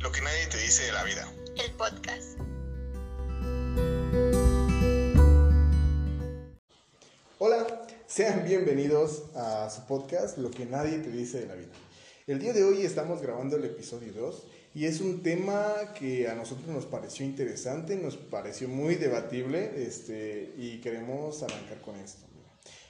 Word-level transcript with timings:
Lo 0.00 0.12
que 0.12 0.20
nadie 0.20 0.46
te 0.46 0.58
dice 0.58 0.84
de 0.84 0.92
la 0.92 1.02
vida. 1.02 1.28
El 1.56 1.72
podcast. 1.72 2.38
Hola, 7.38 7.86
sean 8.06 8.44
bienvenidos 8.44 9.24
a 9.34 9.68
su 9.70 9.86
podcast 9.86 10.38
Lo 10.38 10.52
que 10.52 10.66
nadie 10.66 10.98
te 10.98 11.10
dice 11.10 11.40
de 11.40 11.46
la 11.46 11.56
vida. 11.56 11.72
El 12.28 12.38
día 12.38 12.52
de 12.52 12.62
hoy 12.62 12.82
estamos 12.82 13.20
grabando 13.20 13.56
el 13.56 13.64
episodio 13.64 14.12
2 14.12 14.46
y 14.76 14.84
es 14.84 15.00
un 15.00 15.24
tema 15.24 15.92
que 15.98 16.28
a 16.28 16.36
nosotros 16.36 16.68
nos 16.68 16.86
pareció 16.86 17.26
interesante, 17.26 17.96
nos 17.96 18.16
pareció 18.16 18.68
muy 18.68 18.94
debatible 18.94 19.82
este, 19.84 20.54
y 20.56 20.80
queremos 20.80 21.42
arrancar 21.42 21.80
con 21.80 21.96
esto. 21.96 22.24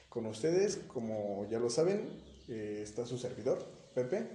Con 0.09 0.27
ustedes, 0.27 0.77
como 0.87 1.47
ya 1.49 1.57
lo 1.57 1.71
saben, 1.71 2.07
eh, 2.49 2.81
está 2.83 3.07
su 3.07 3.17
servidor, 3.17 3.65
Pepe, 3.95 4.27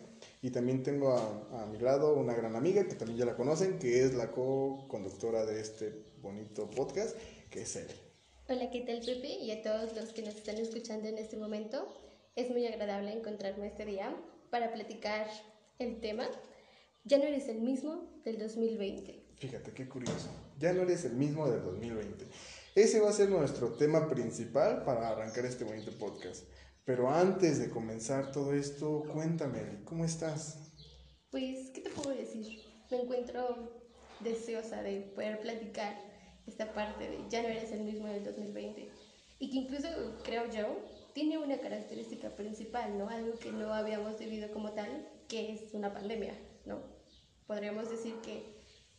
y 0.44 0.50
también 0.50 0.82
tengo 0.82 1.16
a, 1.16 1.62
a 1.62 1.64
mi 1.64 1.78
lado 1.78 2.14
una 2.16 2.34
gran 2.34 2.54
amiga 2.54 2.86
que 2.86 2.94
también 2.96 3.18
ya 3.18 3.24
la 3.24 3.34
conocen, 3.34 3.78
que 3.78 4.04
es 4.04 4.12
la 4.12 4.30
co-conductora 4.30 5.46
de 5.46 5.58
este 5.58 6.04
bonito 6.20 6.68
podcast, 6.68 7.16
que 7.48 7.62
es 7.62 7.74
Eli. 7.76 7.94
Hola, 8.50 8.70
¿qué 8.70 8.82
tal 8.82 9.00
Pepe? 9.00 9.38
Y 9.38 9.52
a 9.52 9.62
todos 9.62 9.96
los 9.96 10.12
que 10.12 10.20
nos 10.20 10.34
están 10.34 10.58
escuchando 10.58 11.08
en 11.08 11.16
este 11.16 11.38
momento. 11.38 11.88
Es 12.36 12.50
muy 12.50 12.66
agradable 12.66 13.14
encontrarme 13.14 13.68
este 13.68 13.86
día 13.86 14.14
para 14.50 14.70
platicar 14.74 15.28
el 15.78 16.02
tema. 16.02 16.28
Ya 17.04 17.16
no 17.16 17.24
eres 17.24 17.48
el 17.48 17.62
mismo 17.62 18.20
del 18.22 18.38
2020. 18.38 19.24
Fíjate 19.36 19.72
qué 19.72 19.88
curioso. 19.88 20.28
Ya 20.58 20.74
no 20.74 20.82
eres 20.82 21.06
el 21.06 21.14
mismo 21.14 21.48
del 21.50 21.62
2020. 21.62 22.26
Ese 22.74 23.00
va 23.00 23.08
a 23.08 23.14
ser 23.14 23.30
nuestro 23.30 23.72
tema 23.76 24.10
principal 24.10 24.84
para 24.84 25.08
arrancar 25.08 25.46
este 25.46 25.64
bonito 25.64 25.90
podcast. 25.92 26.44
Pero 26.84 27.08
antes 27.08 27.58
de 27.58 27.70
comenzar 27.70 28.30
todo 28.30 28.52
esto, 28.52 29.04
cuéntame, 29.12 29.82
¿cómo 29.84 30.04
estás? 30.04 30.58
Pues, 31.30 31.70
¿qué 31.70 31.80
te 31.80 31.88
puedo 31.88 32.10
decir? 32.10 32.60
Me 32.90 33.00
encuentro 33.00 33.72
deseosa 34.20 34.82
de 34.82 35.00
poder 35.00 35.40
platicar 35.40 35.98
esta 36.46 36.74
parte 36.74 37.08
de 37.08 37.18
ya 37.30 37.42
no 37.42 37.48
eres 37.48 37.72
el 37.72 37.84
mismo 37.84 38.06
del 38.06 38.22
2020. 38.22 38.90
Y 39.38 39.50
que 39.50 39.56
incluso, 39.56 39.88
creo 40.24 40.50
yo, 40.50 40.78
tiene 41.14 41.38
una 41.38 41.58
característica 41.58 42.28
principal, 42.36 42.98
¿no? 42.98 43.08
Algo 43.08 43.38
que 43.38 43.50
no 43.50 43.72
habíamos 43.72 44.18
vivido 44.18 44.52
como 44.52 44.72
tal, 44.72 45.08
que 45.26 45.52
es 45.52 45.72
una 45.72 45.92
pandemia, 45.94 46.34
¿no? 46.66 46.82
Podríamos 47.46 47.88
decir 47.88 48.14
que 48.22 48.44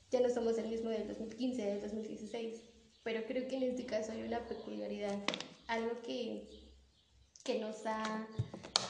ya 0.10 0.22
no 0.22 0.30
somos 0.30 0.58
el 0.58 0.70
mismo 0.70 0.90
del 0.90 1.08
2015, 1.08 1.62
del 1.62 1.82
2016, 1.82 2.62
pero 3.04 3.26
creo 3.28 3.48
que 3.48 3.58
en 3.58 3.64
este 3.64 3.86
caso 3.86 4.12
hay 4.12 4.24
una 4.24 4.48
peculiaridad, 4.48 5.20
algo 5.68 6.02
que, 6.02 6.65
que 7.46 7.60
nos 7.60 7.86
ha 7.86 8.28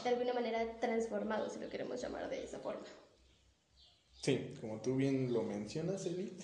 de 0.03 0.09
alguna 0.09 0.33
manera 0.33 0.79
transformado, 0.79 1.49
si 1.49 1.59
lo 1.59 1.69
queremos 1.69 2.01
llamar 2.01 2.29
de 2.29 2.43
esa 2.43 2.59
forma. 2.59 2.85
Sí, 4.21 4.55
como 4.61 4.81
tú 4.81 4.95
bien 4.95 5.33
lo 5.33 5.43
mencionas, 5.43 6.05
Eli, 6.05 6.37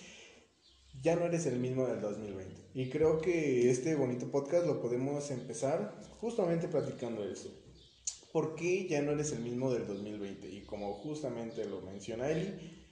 ya 1.01 1.15
no 1.15 1.25
eres 1.25 1.45
el 1.45 1.57
mismo 1.57 1.87
del 1.87 2.01
2020. 2.01 2.71
Y 2.73 2.89
creo 2.89 3.21
que 3.21 3.71
este 3.71 3.95
bonito 3.95 4.29
podcast 4.29 4.67
lo 4.67 4.81
podemos 4.81 5.31
empezar 5.31 5.99
justamente 6.19 6.67
platicando 6.67 7.23
eso. 7.23 7.49
¿Por 8.33 8.55
qué 8.55 8.87
ya 8.87 9.01
no 9.01 9.11
eres 9.11 9.31
el 9.31 9.39
mismo 9.39 9.73
del 9.73 9.87
2020? 9.87 10.49
Y 10.49 10.61
como 10.61 10.93
justamente 10.95 11.65
lo 11.65 11.81
menciona 11.81 12.29
Eli, 12.29 12.85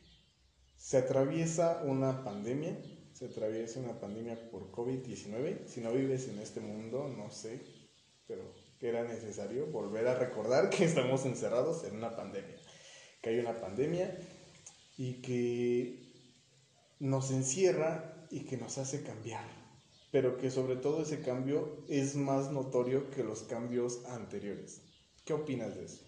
se 0.78 0.97
atraviesa 0.97 1.84
una 1.84 2.23
pandemia, 2.23 2.78
se 3.14 3.25
atraviesa 3.25 3.81
una 3.81 4.00
pandemia 4.00 4.50
por 4.50 4.72
COVID-19. 4.72 5.66
Si 5.67 5.81
no 5.81 5.92
vives 5.92 6.30
en 6.30 6.40
este 6.40 6.62
mundo, 6.62 7.14
no 7.17 7.30
sé, 7.31 7.59
pero 8.28 8.44
que 8.80 8.89
era 8.89 9.03
necesario 9.03 9.67
volver 9.67 10.08
a 10.08 10.16
recordar 10.16 10.69
que 10.69 10.85
estamos 10.85 11.25
encerrados 11.25 11.83
en 11.83 11.95
una 11.95 12.16
pandemia, 12.16 12.55
que 13.22 13.30
hay 13.30 13.39
una 13.39 13.59
pandemia 13.59 14.17
y 14.97 15.22
que 15.22 16.09
nos 17.00 17.31
encierra 17.31 18.27
y 18.31 18.45
que 18.45 18.57
nos 18.57 18.77
hace 18.77 19.03
cambiar, 19.03 19.45
pero 20.11 20.38
que 20.38 20.50
sobre 20.50 20.78
todo 20.78 21.01
ese 21.01 21.22
cambio 21.22 21.84
es 21.90 22.16
más 22.16 22.51
notorio 22.51 23.09
que 23.09 23.23
los 23.23 23.44
cambios 23.44 24.06
anteriores. 24.06 24.81
¿Qué 25.25 25.34
opinas 25.34 25.75
de 25.75 25.85
eso? 25.85 26.01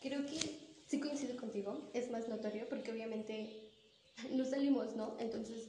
Creo 0.00 0.26
que 0.26 0.38
sí 0.86 1.00
coincido 1.00 1.36
contigo, 1.36 1.90
es 1.94 2.10
más 2.10 2.28
notorio 2.28 2.68
porque 2.68 2.92
obviamente 2.92 3.70
no 4.32 4.44
salimos, 4.44 4.96
¿no? 4.96 5.16
Entonces, 5.20 5.68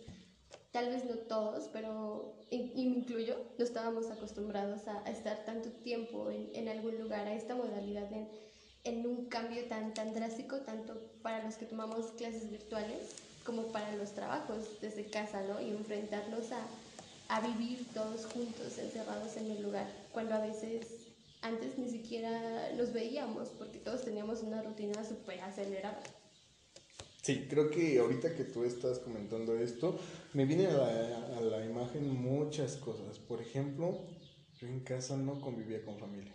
tal 0.72 0.90
vez 0.90 1.06
no 1.06 1.16
todos, 1.16 1.69
pero, 1.74 2.35
y, 2.50 2.72
y 2.75 2.85
me 2.88 2.97
incluyo, 2.97 3.35
no 3.57 3.63
estábamos 3.63 4.09
acostumbrados 4.12 4.88
a, 4.88 5.03
a 5.06 5.09
estar 5.09 5.46
tanto 5.46 5.69
tiempo 5.69 6.30
en, 6.30 6.50
en, 6.53 6.68
algún 6.68 7.00
lugar, 7.00 7.28
a 7.28 7.34
esta 7.34 7.56
modalidad, 7.56 8.12
en, 8.13 8.30
en 8.84 9.06
un 9.07 9.25
cambio 9.25 9.66
tan, 9.66 9.94
tan 9.94 10.13
drástico, 10.13 10.57
tanto 10.62 11.00
para 11.22 11.44
los 11.44 11.56
que 11.56 11.66
tomamos 11.66 12.07
clases 12.18 12.50
virtuales 12.50 13.16
como 13.46 13.72
para 13.72 13.96
los 13.96 14.13
trabajos 14.13 14.80
desde 14.81 15.06
casa, 15.06 15.41
¿no? 15.44 15.59
Y 15.59 15.69
enfrentarnos 15.72 16.52
a, 16.52 16.66
a 17.30 17.41
vivir 17.41 17.88
todos 17.94 18.25
juntos, 18.28 18.78
encerrados 18.78 19.36
en 19.38 19.51
un 19.51 19.63
lugar, 19.63 19.88
cuando 20.12 20.36
a 20.36 20.40
veces 20.40 20.88
antes 21.41 21.78
ni 21.78 21.90
siquiera 21.90 22.72
nos 22.75 22.91
veíamos 22.94 23.50
porque 23.57 23.80
todos 23.80 24.03
teníamos 24.03 24.44
una 24.44 24.62
rutina 24.62 25.03
súper 25.03 25.40
acelerada. 25.41 26.01
Sí, 27.22 27.47
creo 27.50 27.69
que 27.69 28.00
ahorita 28.00 28.36
que 28.36 28.44
tú 28.44 28.63
estás 28.63 29.00
comentando 29.00 29.56
esto, 29.57 30.00
me 30.34 30.46
viene 30.46 30.68
a 30.68 30.74
la, 30.74 31.38
a 31.38 31.42
la, 31.42 31.66
imagen 31.66 32.08
muchas 32.10 32.76
cosas. 32.76 33.18
Por 33.20 33.42
ejemplo, 33.42 33.98
yo 34.60 34.68
en 34.68 34.82
casa 34.82 35.18
no 35.18 35.42
convivía 35.42 35.84
con 35.84 35.98
familia. 35.98 36.34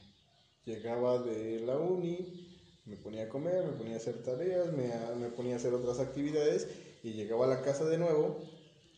Llegaba 0.65 1.19
de 1.19 1.61
la 1.61 1.77
uni, 1.77 2.81
me 2.87 2.97
ponía 2.97 3.25
a 3.25 3.29
comer, 3.29 3.65
me 3.65 3.73
ponía 3.73 3.95
a 3.95 3.99
hacer 3.99 4.23
tareas, 4.23 4.73
me, 4.73 4.91
me 5.17 5.29
ponía 5.29 5.55
a 5.55 5.57
hacer 5.59 5.75
otras 5.75 6.01
actividades 6.01 6.69
y 7.03 7.13
llegaba 7.13 7.45
a 7.47 7.49
la 7.49 7.63
casa 7.63 7.85
de 7.85 7.99
nuevo 7.99 8.39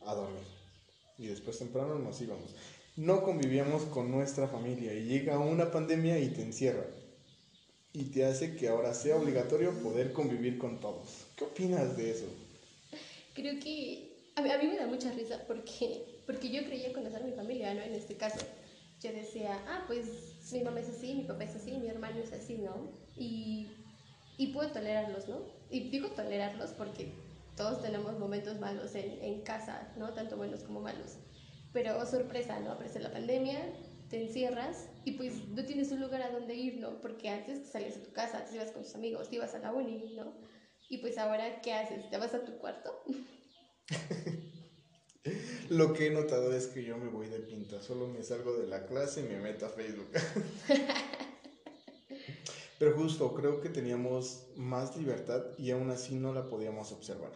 a 0.05 0.15
dormir. 0.15 0.43
Y 1.17 1.27
después 1.27 1.59
temprano 1.59 1.99
nos 1.99 2.19
íbamos. 2.21 2.55
No 2.95 3.21
convivíamos 3.21 3.83
con 3.83 4.09
nuestra 4.09 4.47
familia 4.47 4.93
y 4.93 5.03
llega 5.05 5.37
una 5.37 5.71
pandemia 5.71 6.19
y 6.19 6.29
te 6.29 6.41
encierra. 6.41 6.85
Y 7.93 8.05
te 8.05 8.25
hace 8.25 8.55
que 8.55 8.67
ahora 8.67 8.93
sea 8.93 9.17
obligatorio 9.17 9.71
poder 9.83 10.13
convivir 10.13 10.57
con 10.57 10.79
todos. 10.79 11.27
¿Qué 11.35 11.43
opinas 11.43 11.97
de 11.97 12.11
eso? 12.11 12.25
Creo 13.33 13.59
que 13.59 14.16
a 14.37 14.41
mí, 14.41 14.51
a 14.51 14.57
mí, 14.59 14.67
me 14.67 14.77
da 14.77 14.85
mucha 14.85 15.11
risa 15.11 15.41
porque, 15.47 16.21
porque 16.27 16.49
yo 16.49 16.63
creía 16.63 16.93
conocer 16.93 17.23
a 17.23 17.25
mi 17.25 17.31
familia, 17.31 17.73
¿no? 17.73 17.81
En 17.81 17.93
este 17.93 18.15
caso, 18.15 18.45
yo 19.01 19.11
decía, 19.11 19.59
ah, 19.67 19.83
pues 19.87 20.51
mi 20.51 20.61
mamá 20.61 20.79
es 20.79 20.89
así, 20.89 21.15
mi 21.15 21.23
papá 21.23 21.43
es 21.43 21.55
así, 21.55 21.71
mi 21.71 21.87
hermano 21.87 22.19
es 22.19 22.31
así, 22.31 22.59
¿no? 22.59 22.91
Y, 23.15 23.67
y 24.37 24.47
puedo 24.53 24.71
tolerarlos, 24.71 25.27
¿no? 25.27 25.41
Y 25.71 25.89
digo 25.89 26.09
tolerarlos 26.09 26.71
porque 26.71 27.11
todos 27.55 27.81
tenemos 27.81 28.19
momentos 28.19 28.59
malos 28.59 28.93
en, 28.93 29.23
en 29.23 29.41
casa, 29.41 29.91
¿no? 29.97 30.13
Tanto 30.13 30.37
buenos 30.37 30.63
como 30.63 30.81
malos. 30.81 31.17
Pero, 31.73 31.97
oh, 31.97 32.05
sorpresa, 32.05 32.59
¿no? 32.59 32.73
Aparece 32.73 32.99
la 32.99 33.11
pandemia, 33.11 33.59
te 34.07 34.21
encierras 34.21 34.87
y 35.03 35.13
pues 35.13 35.47
no 35.49 35.65
tienes 35.65 35.91
un 35.91 35.99
lugar 35.99 36.21
a 36.21 36.29
donde 36.29 36.53
ir, 36.53 36.77
¿no? 36.77 37.01
Porque 37.01 37.29
antes 37.29 37.69
salías 37.71 37.95
de 37.95 38.01
tu 38.01 38.13
casa, 38.13 38.45
te 38.45 38.55
ibas 38.55 38.71
con 38.71 38.83
tus 38.83 38.93
amigos, 38.93 39.29
te 39.29 39.37
ibas 39.37 39.55
a 39.55 39.59
la 39.59 39.73
uni, 39.73 40.13
¿no? 40.15 40.31
Y 40.89 40.99
pues 40.99 41.17
ahora, 41.17 41.59
¿qué 41.61 41.73
haces? 41.73 42.07
¿Te 42.11 42.17
vas 42.17 42.35
a 42.35 42.45
tu 42.45 42.59
cuarto? 42.59 43.03
Lo 45.69 45.93
que 45.93 46.07
he 46.07 46.09
notado 46.09 46.53
es 46.53 46.67
que 46.67 46.83
yo 46.83 46.97
me 46.97 47.09
voy 47.09 47.27
de 47.27 47.39
pinta, 47.39 47.81
solo 47.81 48.07
me 48.07 48.23
salgo 48.23 48.53
de 48.57 48.67
la 48.67 48.85
clase 48.85 49.21
y 49.21 49.23
me 49.23 49.39
meto 49.39 49.65
a 49.65 49.69
Facebook. 49.69 50.07
Pero 52.79 52.95
justo, 52.95 53.33
creo 53.33 53.59
que 53.59 53.69
teníamos 53.69 54.43
más 54.55 54.95
libertad 54.95 55.43
y 55.57 55.71
aún 55.71 55.89
así 55.89 56.15
no 56.15 56.33
la 56.33 56.47
podíamos 56.47 56.91
observar. 56.91 57.31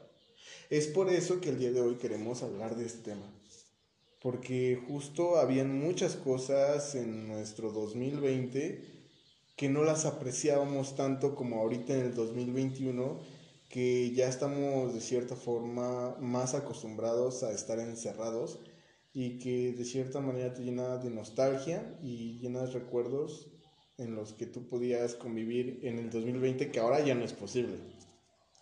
Es 0.69 0.87
por 0.87 1.09
eso 1.09 1.41
que 1.41 1.49
el 1.49 1.59
día 1.59 1.71
de 1.71 1.81
hoy 1.81 1.95
queremos 1.95 2.43
hablar 2.43 2.75
de 2.75 2.85
este 2.85 3.11
tema. 3.11 3.25
Porque 4.21 4.79
justo 4.87 5.37
habían 5.37 5.77
muchas 5.79 6.15
cosas 6.15 6.93
en 6.95 7.27
nuestro 7.27 7.71
2020 7.71 8.85
que 9.55 9.67
no 9.67 9.83
las 9.83 10.05
apreciábamos 10.05 10.95
tanto 10.95 11.35
como 11.35 11.59
ahorita 11.59 11.93
en 11.93 12.01
el 12.01 12.13
2021 12.13 13.40
que 13.71 14.11
ya 14.11 14.27
estamos 14.27 14.93
de 14.93 14.99
cierta 14.99 15.35
forma 15.35 16.17
más 16.19 16.53
acostumbrados 16.53 17.41
a 17.43 17.51
estar 17.51 17.79
encerrados 17.79 18.59
y 19.13 19.39
que 19.39 19.71
de 19.71 19.85
cierta 19.85 20.19
manera 20.19 20.53
te 20.53 20.61
llena 20.61 20.97
de 20.97 21.09
nostalgia 21.09 21.97
y 22.03 22.37
llenas 22.39 22.73
recuerdos 22.73 23.49
en 23.97 24.15
los 24.15 24.33
que 24.33 24.45
tú 24.45 24.67
podías 24.67 25.15
convivir 25.15 25.79
en 25.83 25.99
el 25.99 26.09
2020 26.09 26.69
que 26.69 26.79
ahora 26.79 26.99
ya 26.99 27.15
no 27.15 27.23
es 27.23 27.31
posible. 27.31 27.77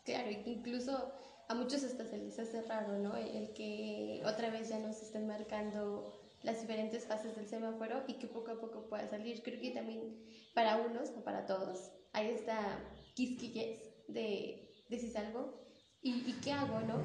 Claro, 0.06 0.30
incluso 0.46 1.12
a 1.48 1.56
muchos 1.56 1.84
hasta 1.84 2.06
se 2.06 2.18
les 2.18 2.38
hace 2.38 2.62
raro, 2.62 3.00
¿no? 3.00 3.16
El 3.18 3.52
que 3.54 4.22
otra 4.26 4.52
vez 4.52 4.70
ya 4.70 4.78
nos 4.78 5.02
estén 5.02 5.26
marcando 5.26 6.20
las 6.44 6.62
diferentes 6.62 7.06
fases 7.06 7.36
del 7.36 7.48
semáforo 7.48 8.04
y 8.08 8.14
que 8.14 8.28
poco 8.28 8.52
a 8.52 8.60
poco 8.60 8.88
pueda 8.88 9.08
salir. 9.08 9.42
Creo 9.42 9.60
que 9.60 9.72
también 9.72 10.24
para 10.54 10.78
unos, 10.78 11.10
o 11.10 11.24
para 11.24 11.48
todos, 11.48 11.92
hay 12.14 12.28
esta 12.28 12.80
quisquillez 13.16 13.80
de 14.08 14.69
de 14.90 15.00
si 15.00 15.10
salgo 15.10 15.54
y, 16.02 16.12
y 16.30 16.40
qué 16.44 16.52
hago, 16.52 16.82
¿no? 16.82 17.04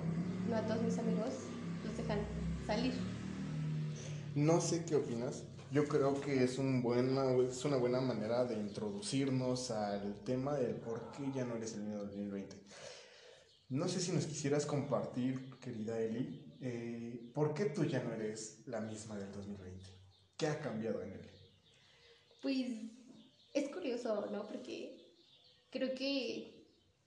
No 0.48 0.56
a 0.56 0.66
todos 0.66 0.82
mis 0.82 0.98
amigos 0.98 1.34
los 1.84 1.96
dejan 1.96 2.20
salir. 2.66 2.94
No 4.34 4.60
sé 4.60 4.84
qué 4.84 4.96
opinas. 4.96 5.44
Yo 5.70 5.86
creo 5.86 6.20
que 6.20 6.44
es, 6.44 6.58
un 6.58 6.82
buena, 6.82 7.32
es 7.36 7.64
una 7.64 7.76
buena 7.76 8.00
manera 8.00 8.44
de 8.44 8.54
introducirnos 8.54 9.70
al 9.70 10.22
tema 10.24 10.54
del 10.54 10.76
por 10.76 11.10
qué 11.12 11.30
ya 11.34 11.44
no 11.44 11.56
eres 11.56 11.74
el 11.74 11.82
mismo 11.82 12.04
2020. 12.04 12.56
No 13.70 13.88
sé 13.88 14.00
si 14.00 14.12
nos 14.12 14.26
quisieras 14.26 14.66
compartir, 14.66 15.58
querida 15.58 15.98
Eli, 15.98 16.56
eh, 16.60 17.30
¿por 17.34 17.54
qué 17.54 17.66
tú 17.66 17.84
ya 17.84 18.02
no 18.04 18.12
eres 18.12 18.62
la 18.66 18.80
misma 18.80 19.16
del 19.18 19.32
2020? 19.32 19.84
¿Qué 20.36 20.46
ha 20.46 20.60
cambiado 20.60 21.02
en 21.02 21.12
él? 21.12 21.30
Pues 22.40 22.66
es 23.52 23.68
curioso, 23.70 24.28
¿no? 24.30 24.46
Porque 24.46 24.96
creo 25.70 25.94
que 25.94 26.53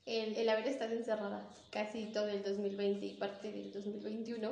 el, 0.07 0.36
el, 0.36 0.50
haber 0.50 0.68
estado 0.68 0.94
encerrada 0.94 1.50
casi 1.71 2.06
todo 2.12 2.27
el 2.30 2.44
2020 2.44 3.06
y 3.06 3.18
parte 3.18 3.51
del 3.51 3.71
2021 3.71 4.51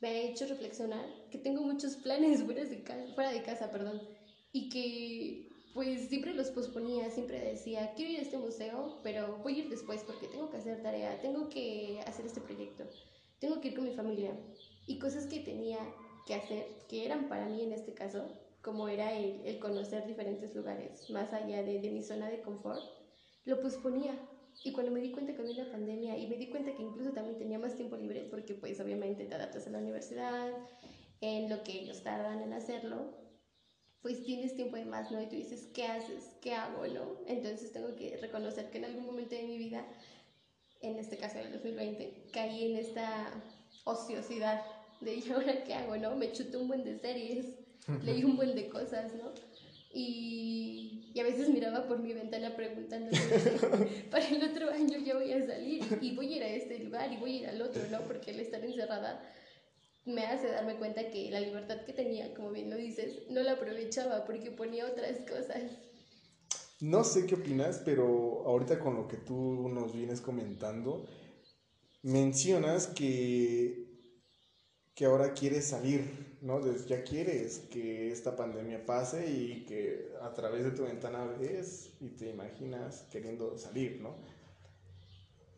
me 0.00 0.08
ha 0.08 0.22
hecho 0.22 0.46
reflexionar 0.46 1.04
que 1.30 1.38
tengo 1.38 1.62
muchos 1.62 1.96
planes 1.96 2.42
fuera 2.44 2.64
de 2.64 2.82
casa, 2.82 3.14
fuera 3.14 3.32
de 3.32 3.42
casa 3.42 3.70
perdón, 3.70 4.00
y 4.52 4.68
que 4.68 5.48
pues 5.74 6.08
siempre 6.08 6.34
los 6.34 6.50
posponía, 6.50 7.10
siempre 7.10 7.38
decía, 7.38 7.92
quiero 7.94 8.12
ir 8.12 8.18
a 8.18 8.22
este 8.22 8.38
museo, 8.38 9.00
pero 9.02 9.38
voy 9.44 9.54
a 9.54 9.58
ir 9.58 9.70
después 9.70 10.02
porque 10.02 10.26
tengo 10.26 10.50
que 10.50 10.56
hacer 10.56 10.82
tarea, 10.82 11.20
tengo 11.20 11.48
que 11.48 12.00
hacer 12.06 12.26
este 12.26 12.40
proyecto, 12.40 12.84
tengo 13.38 13.60
que 13.60 13.68
ir 13.68 13.74
con 13.74 13.84
mi 13.84 13.94
familia. 13.94 14.32
Y 14.86 14.98
cosas 14.98 15.26
que 15.26 15.40
tenía 15.40 15.78
que 16.26 16.34
hacer, 16.34 16.66
que 16.88 17.04
eran 17.04 17.28
para 17.28 17.46
mí 17.46 17.62
en 17.62 17.72
este 17.72 17.94
caso, 17.94 18.26
como 18.62 18.88
era 18.88 19.16
el, 19.16 19.42
el 19.44 19.58
conocer 19.60 20.06
diferentes 20.06 20.54
lugares, 20.54 21.08
más 21.10 21.32
allá 21.32 21.62
de, 21.62 21.80
de 21.80 21.90
mi 21.90 22.02
zona 22.02 22.28
de 22.28 22.40
confort, 22.40 22.82
lo 23.44 23.60
posponía. 23.60 24.18
Y 24.64 24.72
cuando 24.72 24.90
me 24.92 25.00
di 25.00 25.12
cuenta 25.12 25.34
que 25.34 25.42
había 25.42 25.62
una 25.62 25.70
pandemia 25.70 26.16
y 26.18 26.26
me 26.26 26.36
di 26.36 26.48
cuenta 26.48 26.74
que 26.74 26.82
incluso 26.82 27.12
también 27.12 27.38
tenía 27.38 27.58
más 27.58 27.76
tiempo 27.76 27.96
libre, 27.96 28.26
porque 28.30 28.54
pues 28.54 28.80
obviamente 28.80 29.24
te 29.24 29.34
adaptas 29.34 29.66
a 29.66 29.70
la 29.70 29.78
universidad, 29.78 30.52
en 31.20 31.48
lo 31.48 31.62
que 31.64 31.80
ellos 31.80 32.02
tardan 32.02 32.42
en 32.42 32.52
hacerlo, 32.52 33.06
pues 34.02 34.24
tienes 34.24 34.54
tiempo 34.54 34.76
de 34.76 34.84
más, 34.84 35.10
¿no? 35.10 35.20
Y 35.20 35.26
tú 35.26 35.36
dices, 35.36 35.68
¿qué 35.74 35.86
haces? 35.86 36.24
¿Qué 36.40 36.54
hago, 36.54 36.86
no? 36.86 37.16
Entonces 37.26 37.72
tengo 37.72 37.94
que 37.96 38.16
reconocer 38.16 38.70
que 38.70 38.78
en 38.78 38.84
algún 38.84 39.06
momento 39.06 39.34
de 39.34 39.42
mi 39.42 39.58
vida, 39.58 39.84
en 40.80 40.98
este 40.98 41.16
caso 41.16 41.38
del 41.38 41.52
2020, 41.52 42.28
caí 42.32 42.72
en 42.72 42.76
esta 42.76 43.32
ociosidad 43.84 44.62
de, 45.00 45.14
¿y 45.26 45.30
ahora 45.30 45.64
qué 45.64 45.74
hago, 45.74 45.96
no? 45.96 46.14
Me 46.16 46.32
chuté 46.32 46.56
un 46.56 46.68
buen 46.68 46.84
de 46.84 46.98
series, 46.98 47.46
leí 48.02 48.24
un 48.24 48.36
buen 48.36 48.54
de 48.54 48.68
cosas, 48.68 49.14
¿no? 49.14 49.32
Y, 49.98 51.10
y, 51.12 51.20
a 51.20 51.24
veces 51.24 51.48
miraba 51.48 51.88
por 51.88 51.98
mi 51.98 52.12
ventana 52.12 52.54
preguntando, 52.54 53.10
para 54.10 54.28
el 54.28 54.44
otro 54.44 54.70
año 54.70 54.98
ya 55.04 55.16
voy 55.16 55.32
a 55.32 55.44
salir 55.44 55.82
y 56.00 56.14
voy 56.14 56.34
a 56.34 56.36
ir 56.36 56.42
a 56.44 56.48
este 56.48 56.78
lugar 56.78 57.12
y 57.12 57.16
voy 57.16 57.32
a 57.32 57.40
ir 57.40 57.46
al 57.48 57.62
otro, 57.62 57.82
¿no? 57.90 58.02
Porque 58.02 58.30
el 58.30 58.38
estar 58.38 58.64
encerrada 58.64 59.20
me 60.04 60.24
hace 60.26 60.48
darme 60.48 60.76
cuenta 60.76 61.10
que 61.10 61.30
la 61.32 61.40
libertad 61.40 61.84
que 61.84 61.92
tenía, 61.92 62.32
como 62.34 62.52
bien 62.52 62.70
lo 62.70 62.76
dices, 62.76 63.22
no 63.28 63.42
la 63.42 63.52
aprovechaba 63.52 64.24
porque 64.24 64.52
ponía 64.52 64.86
otras 64.86 65.18
cosas. 65.28 65.62
No 66.80 67.02
sé 67.02 67.26
qué 67.26 67.34
opinas, 67.34 67.82
pero 67.84 68.44
ahorita 68.46 68.78
con 68.78 68.94
lo 68.94 69.08
que 69.08 69.16
tú 69.16 69.68
nos 69.68 69.92
vienes 69.92 70.20
comentando, 70.20 71.06
mencionas 72.02 72.86
que, 72.86 73.87
que 74.98 75.04
ahora 75.04 75.32
quieres 75.32 75.68
salir, 75.68 76.38
¿no? 76.42 76.60
Ya 76.86 77.04
quieres 77.04 77.60
que 77.70 78.10
esta 78.10 78.34
pandemia 78.34 78.84
pase 78.84 79.30
y 79.30 79.64
que 79.64 80.12
a 80.20 80.34
través 80.34 80.64
de 80.64 80.72
tu 80.72 80.82
ventana 80.82 81.24
ves 81.38 81.94
y 82.00 82.16
te 82.16 82.28
imaginas 82.30 83.06
queriendo 83.08 83.56
salir, 83.56 84.00
¿no? 84.00 84.16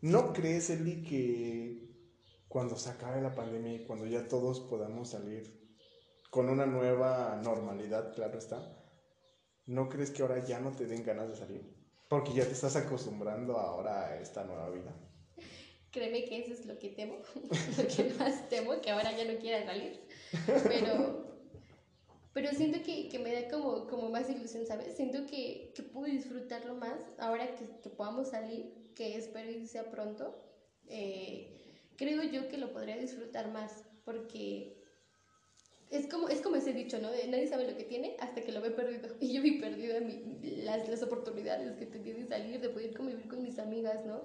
¿No 0.01 0.31
crees, 0.31 0.69
Eli, 0.69 1.01
que 1.01 1.89
cuando 2.47 2.77
se 2.77 2.91
acabe 2.91 3.19
la 3.19 3.33
pandemia 3.33 3.73
y 3.73 3.85
cuando 3.87 4.05
ya 4.05 4.27
todos 4.27 4.59
podamos 4.59 5.09
salir 5.09 5.75
con 6.29 6.47
una 6.47 6.67
nueva 6.67 7.41
normalidad, 7.43 8.13
claro 8.13 8.37
está, 8.37 8.61
¿no 9.65 9.89
crees 9.89 10.11
que 10.11 10.21
ahora 10.21 10.45
ya 10.45 10.59
no 10.59 10.71
te 10.71 10.85
den 10.85 11.03
ganas 11.03 11.29
de 11.29 11.35
salir? 11.35 11.75
Porque 12.07 12.31
ya 12.31 12.45
te 12.45 12.51
estás 12.51 12.75
acostumbrando 12.75 13.57
ahora 13.57 14.05
a 14.05 14.19
esta 14.21 14.43
nueva 14.43 14.69
vida. 14.69 14.93
Créeme 15.91 16.25
que 16.25 16.39
eso 16.39 16.53
es 16.53 16.65
lo 16.65 16.79
que 16.79 16.89
temo, 16.89 17.17
lo 17.35 17.87
que 17.87 18.13
más 18.17 18.47
temo, 18.49 18.79
que 18.81 18.91
ahora 18.91 19.15
ya 19.15 19.31
no 19.31 19.37
quiera 19.39 19.65
salir. 19.65 19.99
Pero, 20.63 21.25
pero 22.33 22.49
siento 22.51 22.81
que, 22.81 23.09
que 23.09 23.19
me 23.19 23.33
da 23.33 23.49
como, 23.49 23.87
como 23.87 24.09
más 24.09 24.29
ilusión, 24.29 24.65
¿sabes? 24.65 24.95
Siento 24.95 25.25
que, 25.25 25.73
que 25.75 25.83
puedo 25.83 26.05
disfrutarlo 26.05 26.75
más 26.75 27.01
ahora 27.17 27.55
que, 27.55 27.65
que 27.83 27.89
podamos 27.89 28.29
salir, 28.29 28.93
que 28.95 29.17
espero 29.17 29.51
que 29.51 29.67
sea 29.67 29.91
pronto. 29.91 30.33
Eh, 30.87 31.57
creo 31.97 32.23
yo 32.23 32.47
que 32.47 32.57
lo 32.57 32.71
podría 32.71 32.97
disfrutar 32.97 33.51
más, 33.51 33.83
porque 34.05 34.81
es 35.91 36.07
como, 36.07 36.29
es 36.29 36.39
como 36.39 36.55
ese 36.55 36.71
dicho, 36.71 36.99
¿no? 36.99 37.11
De 37.11 37.27
nadie 37.27 37.47
sabe 37.47 37.69
lo 37.69 37.75
que 37.75 37.83
tiene 37.83 38.15
hasta 38.19 38.41
que 38.41 38.53
lo 38.53 38.61
ve 38.61 38.71
perdido. 38.71 39.13
Y 39.19 39.33
yo 39.33 39.41
vi 39.41 39.59
perdida 39.59 39.99
las, 40.63 40.87
las 40.87 41.03
oportunidades 41.03 41.75
que 41.77 41.85
tenía 41.85 42.13
de 42.13 42.25
salir, 42.25 42.61
de 42.61 42.69
poder 42.69 42.95
convivir 42.95 43.27
con 43.27 43.43
mis 43.43 43.59
amigas, 43.59 44.05
¿no? 44.05 44.21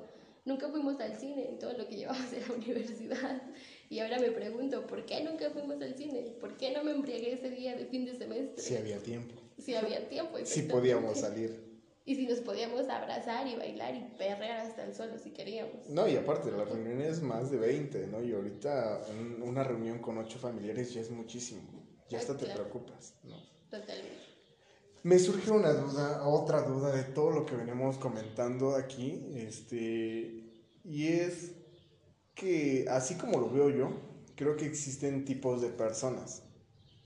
Nunca 0.47 0.69
fuimos 0.69 0.99
al 1.01 1.19
cine 1.19 1.49
en 1.49 1.59
todo 1.59 1.73
lo 1.77 1.89
que 1.89 1.97
llevamos 1.97 2.33
en 2.33 2.49
la 2.49 2.55
universidad. 2.55 3.43
Y 3.91 3.99
ahora 3.99 4.21
me 4.21 4.31
pregunto, 4.31 4.87
¿por 4.87 5.05
qué 5.05 5.23
nunca 5.25 5.51
fuimos 5.51 5.83
al 5.83 5.97
cine? 5.97 6.23
¿Por 6.41 6.57
qué 6.57 6.73
no 6.73 6.85
me 6.85 6.93
embriagué 6.93 7.33
ese 7.33 7.51
día 7.51 7.77
de 7.77 7.85
fin 7.87 8.07
de 8.07 8.15
semestre? 8.15 8.63
Si 8.63 8.77
había 8.77 8.99
tiempo. 9.01 9.35
Si 9.59 9.75
había 9.75 10.09
tiempo. 10.09 10.39
Si 10.45 10.63
podíamos 10.63 11.19
salir. 11.19 11.67
Y 12.05 12.15
si 12.15 12.27
nos 12.27 12.39
podíamos 12.39 12.89
abrazar 12.89 13.49
y 13.49 13.57
bailar 13.57 13.97
y 13.97 14.17
perrear 14.17 14.61
hasta 14.61 14.85
el 14.85 14.95
suelo 14.95 15.19
si 15.19 15.31
queríamos. 15.31 15.89
No, 15.89 16.07
y 16.07 16.15
aparte, 16.15 16.53
la 16.53 16.65
reunión 16.65 17.01
es 17.01 17.21
más 17.21 17.51
de 17.51 17.59
20, 17.59 18.07
¿no? 18.07 18.23
Y 18.23 18.33
ahorita 18.33 19.01
una 19.43 19.65
reunión 19.65 19.99
con 19.99 20.17
ocho 20.19 20.39
familiares 20.39 20.95
ya 20.95 21.01
es 21.01 21.11
muchísimo. 21.11 21.63
Ya 22.09 22.19
hasta 22.19 22.37
te 22.37 22.47
preocupas, 22.47 23.15
¿no? 23.25 23.37
Totalmente. 23.69 24.06
Me 25.07 25.21
surge 25.21 25.53
una 25.53 25.73
duda, 25.73 26.27
otra 26.27 26.63
duda 26.63 26.91
de 26.91 27.05
todo 27.05 27.31
lo 27.31 27.47
que 27.47 27.55
venimos 27.55 27.97
comentando 27.97 28.75
aquí, 28.75 29.25
este, 29.37 30.43
y 30.83 31.07
es 31.07 31.53
que 32.35 32.87
así 32.91 33.15
como 33.15 33.39
lo 33.39 33.49
veo 33.49 33.71
yo, 33.71 33.91
creo 34.35 34.57
que 34.57 34.67
existen 34.67 35.25
tipos 35.25 35.63
de 35.63 35.69
personas. 35.69 36.43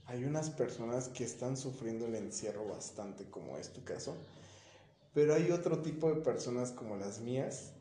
Hay 0.07 0.23
unas 0.23 0.49
personas 0.49 1.09
que 1.09 1.23
están 1.23 1.55
sufriendo 1.55 2.07
el 2.07 2.15
encierro 2.15 2.67
bastante, 2.67 3.25
como 3.29 3.59
es 3.59 3.71
tu 3.71 3.83
caso, 3.83 4.15
pero 5.13 5.35
hay 5.35 5.51
otro 5.51 5.83
tipo 5.83 6.09
de 6.09 6.21
personas 6.21 6.71
como 6.71 6.97
las 6.97 7.19
mías, 7.19 7.73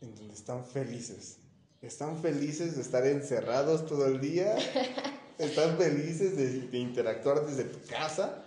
en 0.00 0.12
donde 0.16 0.34
están 0.34 0.66
felices. 0.66 1.36
Están 1.82 2.20
felices 2.20 2.74
de 2.74 2.82
estar 2.82 3.06
encerrados 3.06 3.86
todo 3.86 4.08
el 4.08 4.20
día. 4.20 4.56
están 5.38 5.78
felices 5.78 6.36
de, 6.36 6.62
de, 6.62 6.78
interactuar 6.78 7.46
desde 7.46 7.62
tu 7.62 7.78
casa 7.86 8.42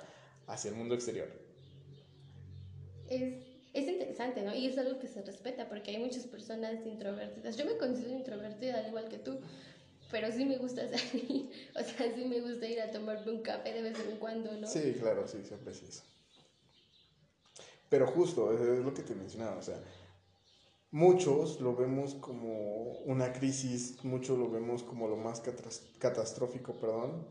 hacia 0.49 0.69
el 0.69 0.75
mundo 0.75 0.95
exterior. 0.95 1.27
Es, 3.07 3.33
es 3.73 3.87
interesante, 3.87 4.41
¿no? 4.43 4.53
Y 4.53 4.67
es 4.67 4.77
algo 4.77 4.99
que 4.99 5.07
se 5.07 5.21
respeta 5.21 5.69
porque 5.69 5.91
hay 5.91 5.99
muchas 5.99 6.25
personas 6.25 6.85
introvertidas. 6.85 7.55
Yo 7.55 7.65
me 7.65 7.77
considero 7.77 8.17
introvertida 8.17 8.79
al 8.79 8.87
igual 8.87 9.07
que 9.09 9.17
tú, 9.19 9.39
pero 10.11 10.31
sí 10.31 10.45
me 10.45 10.57
gusta 10.57 10.87
salir. 10.97 11.51
O 11.75 11.83
sea, 11.83 12.13
sí 12.13 12.25
me 12.25 12.41
gusta 12.41 12.67
ir 12.67 12.81
a 12.81 12.91
tomarme 12.91 13.31
un 13.31 13.41
café 13.41 13.73
de 13.73 13.81
vez 13.81 13.99
en 13.99 14.17
cuando, 14.17 14.55
¿no? 14.57 14.67
Sí, 14.67 14.95
claro, 14.99 15.27
sí, 15.27 15.43
siempre 15.43 15.73
sí 15.73 15.85
eso. 15.87 16.03
Pero 17.89 18.05
justo, 18.07 18.53
es 18.53 18.83
lo 18.83 18.93
que 18.93 19.01
te 19.01 19.15
mencionaba, 19.15 19.57
o 19.57 19.63
sea, 19.63 19.81
muchos 20.91 21.59
lo 21.59 21.75
vemos 21.75 22.13
como 22.15 22.99
una 22.99 23.33
crisis, 23.33 24.03
muchos 24.03 24.37
lo 24.37 24.49
vemos 24.49 24.83
como 24.83 25.07
lo 25.07 25.17
más 25.17 25.41
catastrófico, 25.97 26.77
perdón. 26.77 27.27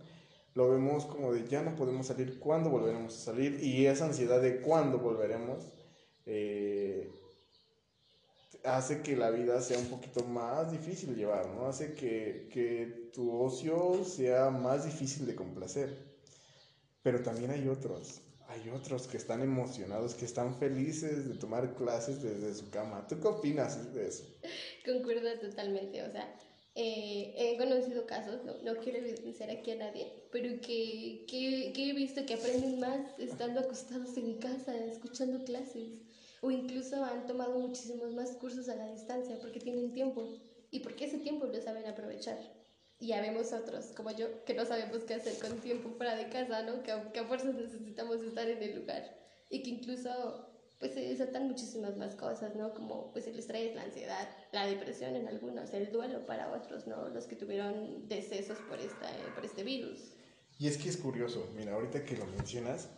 Lo 0.54 0.70
vemos 0.70 1.06
como 1.06 1.32
de 1.32 1.46
ya 1.46 1.62
no 1.62 1.76
podemos 1.76 2.06
salir, 2.06 2.38
¿cuándo 2.38 2.70
volveremos 2.70 3.14
a 3.16 3.20
salir? 3.32 3.62
Y 3.62 3.86
esa 3.86 4.06
ansiedad 4.06 4.40
de 4.40 4.60
cuándo 4.60 4.98
volveremos 4.98 5.68
eh, 6.26 7.12
hace 8.64 9.02
que 9.02 9.16
la 9.16 9.30
vida 9.30 9.60
sea 9.60 9.78
un 9.78 9.86
poquito 9.86 10.24
más 10.24 10.72
difícil 10.72 11.14
llevar, 11.14 11.48
¿no? 11.50 11.66
Hace 11.66 11.94
que, 11.94 12.48
que 12.52 13.10
tu 13.12 13.40
ocio 13.40 14.04
sea 14.04 14.50
más 14.50 14.84
difícil 14.84 15.26
de 15.26 15.34
complacer. 15.34 15.96
Pero 17.02 17.22
también 17.22 17.50
hay 17.52 17.68
otros 17.68 18.22
hay 18.48 18.70
otros 18.70 19.06
que 19.06 19.18
están 19.18 19.42
emocionados, 19.42 20.14
que 20.14 20.24
están 20.24 20.54
felices 20.58 21.28
de 21.28 21.34
tomar 21.34 21.74
clases 21.74 22.22
desde 22.22 22.54
su 22.54 22.70
cama. 22.70 23.06
¿Tú 23.06 23.20
qué 23.20 23.28
opinas 23.28 23.94
de 23.94 24.08
eso? 24.08 24.24
Concuerdo 24.86 25.38
totalmente, 25.38 26.02
o 26.02 26.10
sea, 26.10 26.34
eh, 26.80 27.34
he 27.36 27.56
conocido 27.58 28.06
casos, 28.06 28.44
no, 28.44 28.54
no, 28.62 28.80
quiero 28.80 28.98
evidenciar 28.98 29.50
aquí 29.50 29.72
a 29.72 29.76
nadie, 29.76 30.06
pero 30.30 30.60
que, 30.60 31.24
que, 31.26 31.72
que 31.74 31.90
he 31.90 31.92
visto 31.92 32.24
que 32.24 32.34
aprenden 32.34 32.78
más 32.78 33.18
estando 33.18 33.58
acostados 33.58 34.16
en 34.16 34.34
casa, 34.34 34.76
escuchando 34.86 35.44
clases, 35.44 35.88
o 36.40 36.52
incluso 36.52 37.04
han 37.04 37.26
tomado 37.26 37.58
muchísimos 37.58 38.14
más 38.14 38.30
cursos 38.36 38.68
a 38.68 38.76
la 38.76 38.92
distancia 38.92 39.40
porque 39.40 39.58
tienen 39.58 39.92
tiempo 39.92 40.28
y 40.70 40.78
porque 40.78 41.06
ese 41.06 41.18
tiempo 41.18 41.46
lo 41.46 41.60
saben 41.60 41.84
aprovechar 41.86 42.38
y 43.00 43.08
ya 43.08 43.20
vemos 43.22 43.52
otros, 43.52 43.86
como 43.96 44.12
yo, 44.12 44.44
que 44.44 44.54
no 44.54 44.64
sabemos 44.64 45.02
qué 45.02 45.14
hacer 45.14 45.36
con 45.40 45.58
tiempo 45.60 45.90
fuera 45.96 46.14
de 46.14 46.28
casa, 46.28 46.62
¿no? 46.62 46.84
Que, 46.84 46.92
que 47.12 47.18
a 47.18 47.24
fuerzas 47.24 47.54
necesitamos 47.54 48.22
estar 48.22 48.48
en 48.48 48.62
el 48.62 48.76
lugar 48.76 49.18
y 49.50 49.64
que 49.64 49.70
incluso 49.70 50.47
pues 50.78 50.94
se 50.94 51.00
desatan 51.00 51.48
muchísimas 51.48 51.96
más 51.96 52.14
cosas, 52.14 52.54
¿no? 52.54 52.72
Como 52.72 53.10
pues 53.12 53.26
el 53.26 53.38
estrés, 53.38 53.74
la 53.74 53.82
ansiedad, 53.82 54.28
la 54.52 54.66
depresión 54.66 55.16
en 55.16 55.26
algunos, 55.26 55.72
el 55.72 55.90
duelo 55.90 56.24
para 56.24 56.52
otros, 56.52 56.86
¿no? 56.86 57.08
Los 57.08 57.26
que 57.26 57.36
tuvieron 57.36 58.06
decesos 58.08 58.58
por, 58.68 58.78
esta, 58.78 59.10
por 59.34 59.44
este 59.44 59.64
virus. 59.64 60.12
Y 60.58 60.68
es 60.68 60.78
que 60.78 60.88
es 60.88 60.96
curioso, 60.96 61.50
mira, 61.56 61.74
ahorita 61.74 62.04
que 62.04 62.16
lo 62.16 62.26
mencionas, 62.26 62.88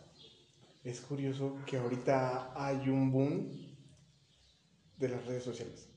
es 0.83 1.01
curioso 1.01 1.57
que 1.65 1.77
ahorita 1.77 2.53
hay 2.55 2.89
un 2.89 3.11
boom 3.11 3.51
de 4.97 5.09
las 5.09 5.25
redes 5.25 5.43
sociales. 5.43 5.89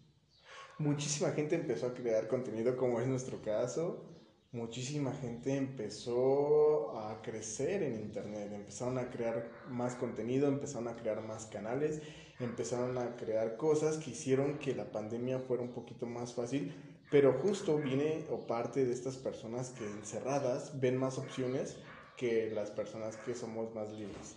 muchísima 0.79 1.31
gente 1.33 1.55
empezó 1.55 1.87
a 1.87 1.95
crear 1.95 2.29
contenido 2.29 2.77
como 2.77 3.01
es 3.01 3.07
nuestro 3.07 3.41
caso. 3.43 4.14
Muchísima 4.55 5.13
gente 5.13 5.57
empezó 5.57 6.97
a 6.97 7.21
crecer 7.23 7.83
en 7.83 7.95
internet, 7.95 8.53
empezaron 8.53 8.99
a 8.99 9.11
crear 9.11 9.51
más 9.69 9.97
contenido, 9.97 10.47
empezaron 10.47 10.87
a 10.87 10.95
crear 10.95 11.23
más 11.23 11.47
canales, 11.47 12.01
empezaron 12.39 12.97
a 12.99 13.17
crear 13.17 13.57
cosas 13.57 13.99
que 13.99 14.13
hicieron 14.13 14.61
que 14.61 14.73
la 14.77 14.93
pandemia 14.93 15.41
fuera 15.41 15.65
un 15.65 15.73
poquito 15.73 16.07
más 16.07 16.35
fácil, 16.35 16.73
pero 17.11 17.33
justo 17.33 17.79
viene 17.79 18.27
o 18.31 18.47
parte 18.47 18.85
de 18.85 18.93
estas 18.93 19.17
personas 19.17 19.71
que 19.71 19.85
encerradas 19.85 20.79
ven 20.79 20.99
más 20.99 21.19
opciones 21.19 21.75
que 22.17 22.49
las 22.53 22.71
personas 22.71 23.17
que 23.17 23.35
somos 23.35 23.75
más 23.75 23.91
libres. 23.91 24.37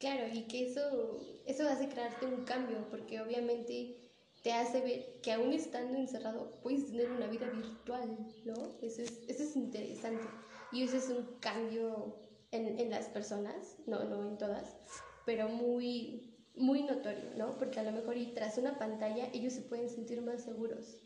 Claro, 0.00 0.26
y 0.34 0.42
que 0.48 0.66
eso, 0.66 1.20
eso 1.46 1.68
hace 1.68 1.88
crearte 1.88 2.26
un 2.26 2.44
cambio, 2.44 2.88
porque 2.90 3.20
obviamente 3.20 4.11
te 4.42 4.52
hace 4.52 4.80
ver 4.80 5.20
que 5.22 5.32
aún 5.32 5.52
estando 5.52 5.96
encerrado 5.96 6.58
puedes 6.62 6.86
tener 6.86 7.10
una 7.10 7.26
vida 7.28 7.48
virtual, 7.48 8.18
¿no? 8.44 8.76
Eso 8.82 9.02
es, 9.02 9.22
eso 9.28 9.42
es 9.44 9.56
interesante. 9.56 10.26
Y 10.72 10.82
eso 10.82 10.96
es 10.96 11.08
un 11.08 11.38
cambio 11.38 12.18
en, 12.50 12.78
en 12.78 12.90
las 12.90 13.06
personas, 13.06 13.76
no, 13.86 14.04
no 14.04 14.22
en 14.28 14.38
todas, 14.38 14.76
pero 15.24 15.48
muy, 15.48 16.36
muy 16.56 16.82
notorio, 16.82 17.30
¿no? 17.36 17.56
Porque 17.58 17.80
a 17.80 17.84
lo 17.84 17.92
mejor 17.92 18.16
y 18.16 18.34
tras 18.34 18.58
una 18.58 18.78
pantalla 18.78 19.28
ellos 19.32 19.52
se 19.52 19.62
pueden 19.62 19.88
sentir 19.88 20.20
más 20.22 20.42
seguros 20.42 20.98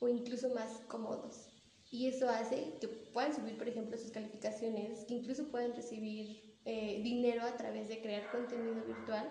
o 0.00 0.08
incluso 0.08 0.48
más 0.54 0.80
cómodos. 0.88 1.48
Y 1.90 2.06
eso 2.06 2.28
hace 2.28 2.74
que 2.80 2.88
puedan 2.88 3.34
subir, 3.34 3.56
por 3.56 3.68
ejemplo, 3.68 3.96
sus 3.96 4.10
calificaciones, 4.10 5.04
que 5.04 5.14
incluso 5.14 5.48
puedan 5.50 5.74
recibir 5.74 6.58
eh, 6.64 7.00
dinero 7.02 7.42
a 7.44 7.56
través 7.56 7.88
de 7.88 8.00
crear 8.00 8.30
contenido 8.30 8.84
virtual, 8.84 9.26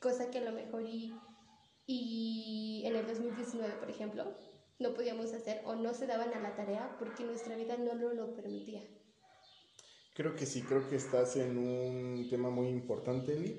cosa 0.00 0.30
que 0.30 0.38
a 0.38 0.44
lo 0.44 0.52
mejor 0.52 0.82
y 0.82 1.12
y 1.90 2.82
en 2.84 2.94
el 2.96 3.06
2019, 3.06 3.74
por 3.80 3.88
ejemplo, 3.88 4.24
no 4.78 4.92
podíamos 4.92 5.32
hacer 5.32 5.62
o 5.64 5.74
no 5.74 5.94
se 5.94 6.06
daban 6.06 6.32
a 6.34 6.40
la 6.40 6.54
tarea 6.54 6.94
porque 6.98 7.24
nuestra 7.24 7.56
vida 7.56 7.78
no 7.78 7.94
lo, 7.94 8.12
lo 8.12 8.34
permitía. 8.34 8.82
Creo 10.14 10.36
que 10.36 10.44
sí, 10.44 10.60
creo 10.62 10.86
que 10.88 10.96
estás 10.96 11.36
en 11.36 11.56
un 11.56 12.28
tema 12.28 12.50
muy 12.50 12.68
importante, 12.68 13.32
Eli. 13.32 13.58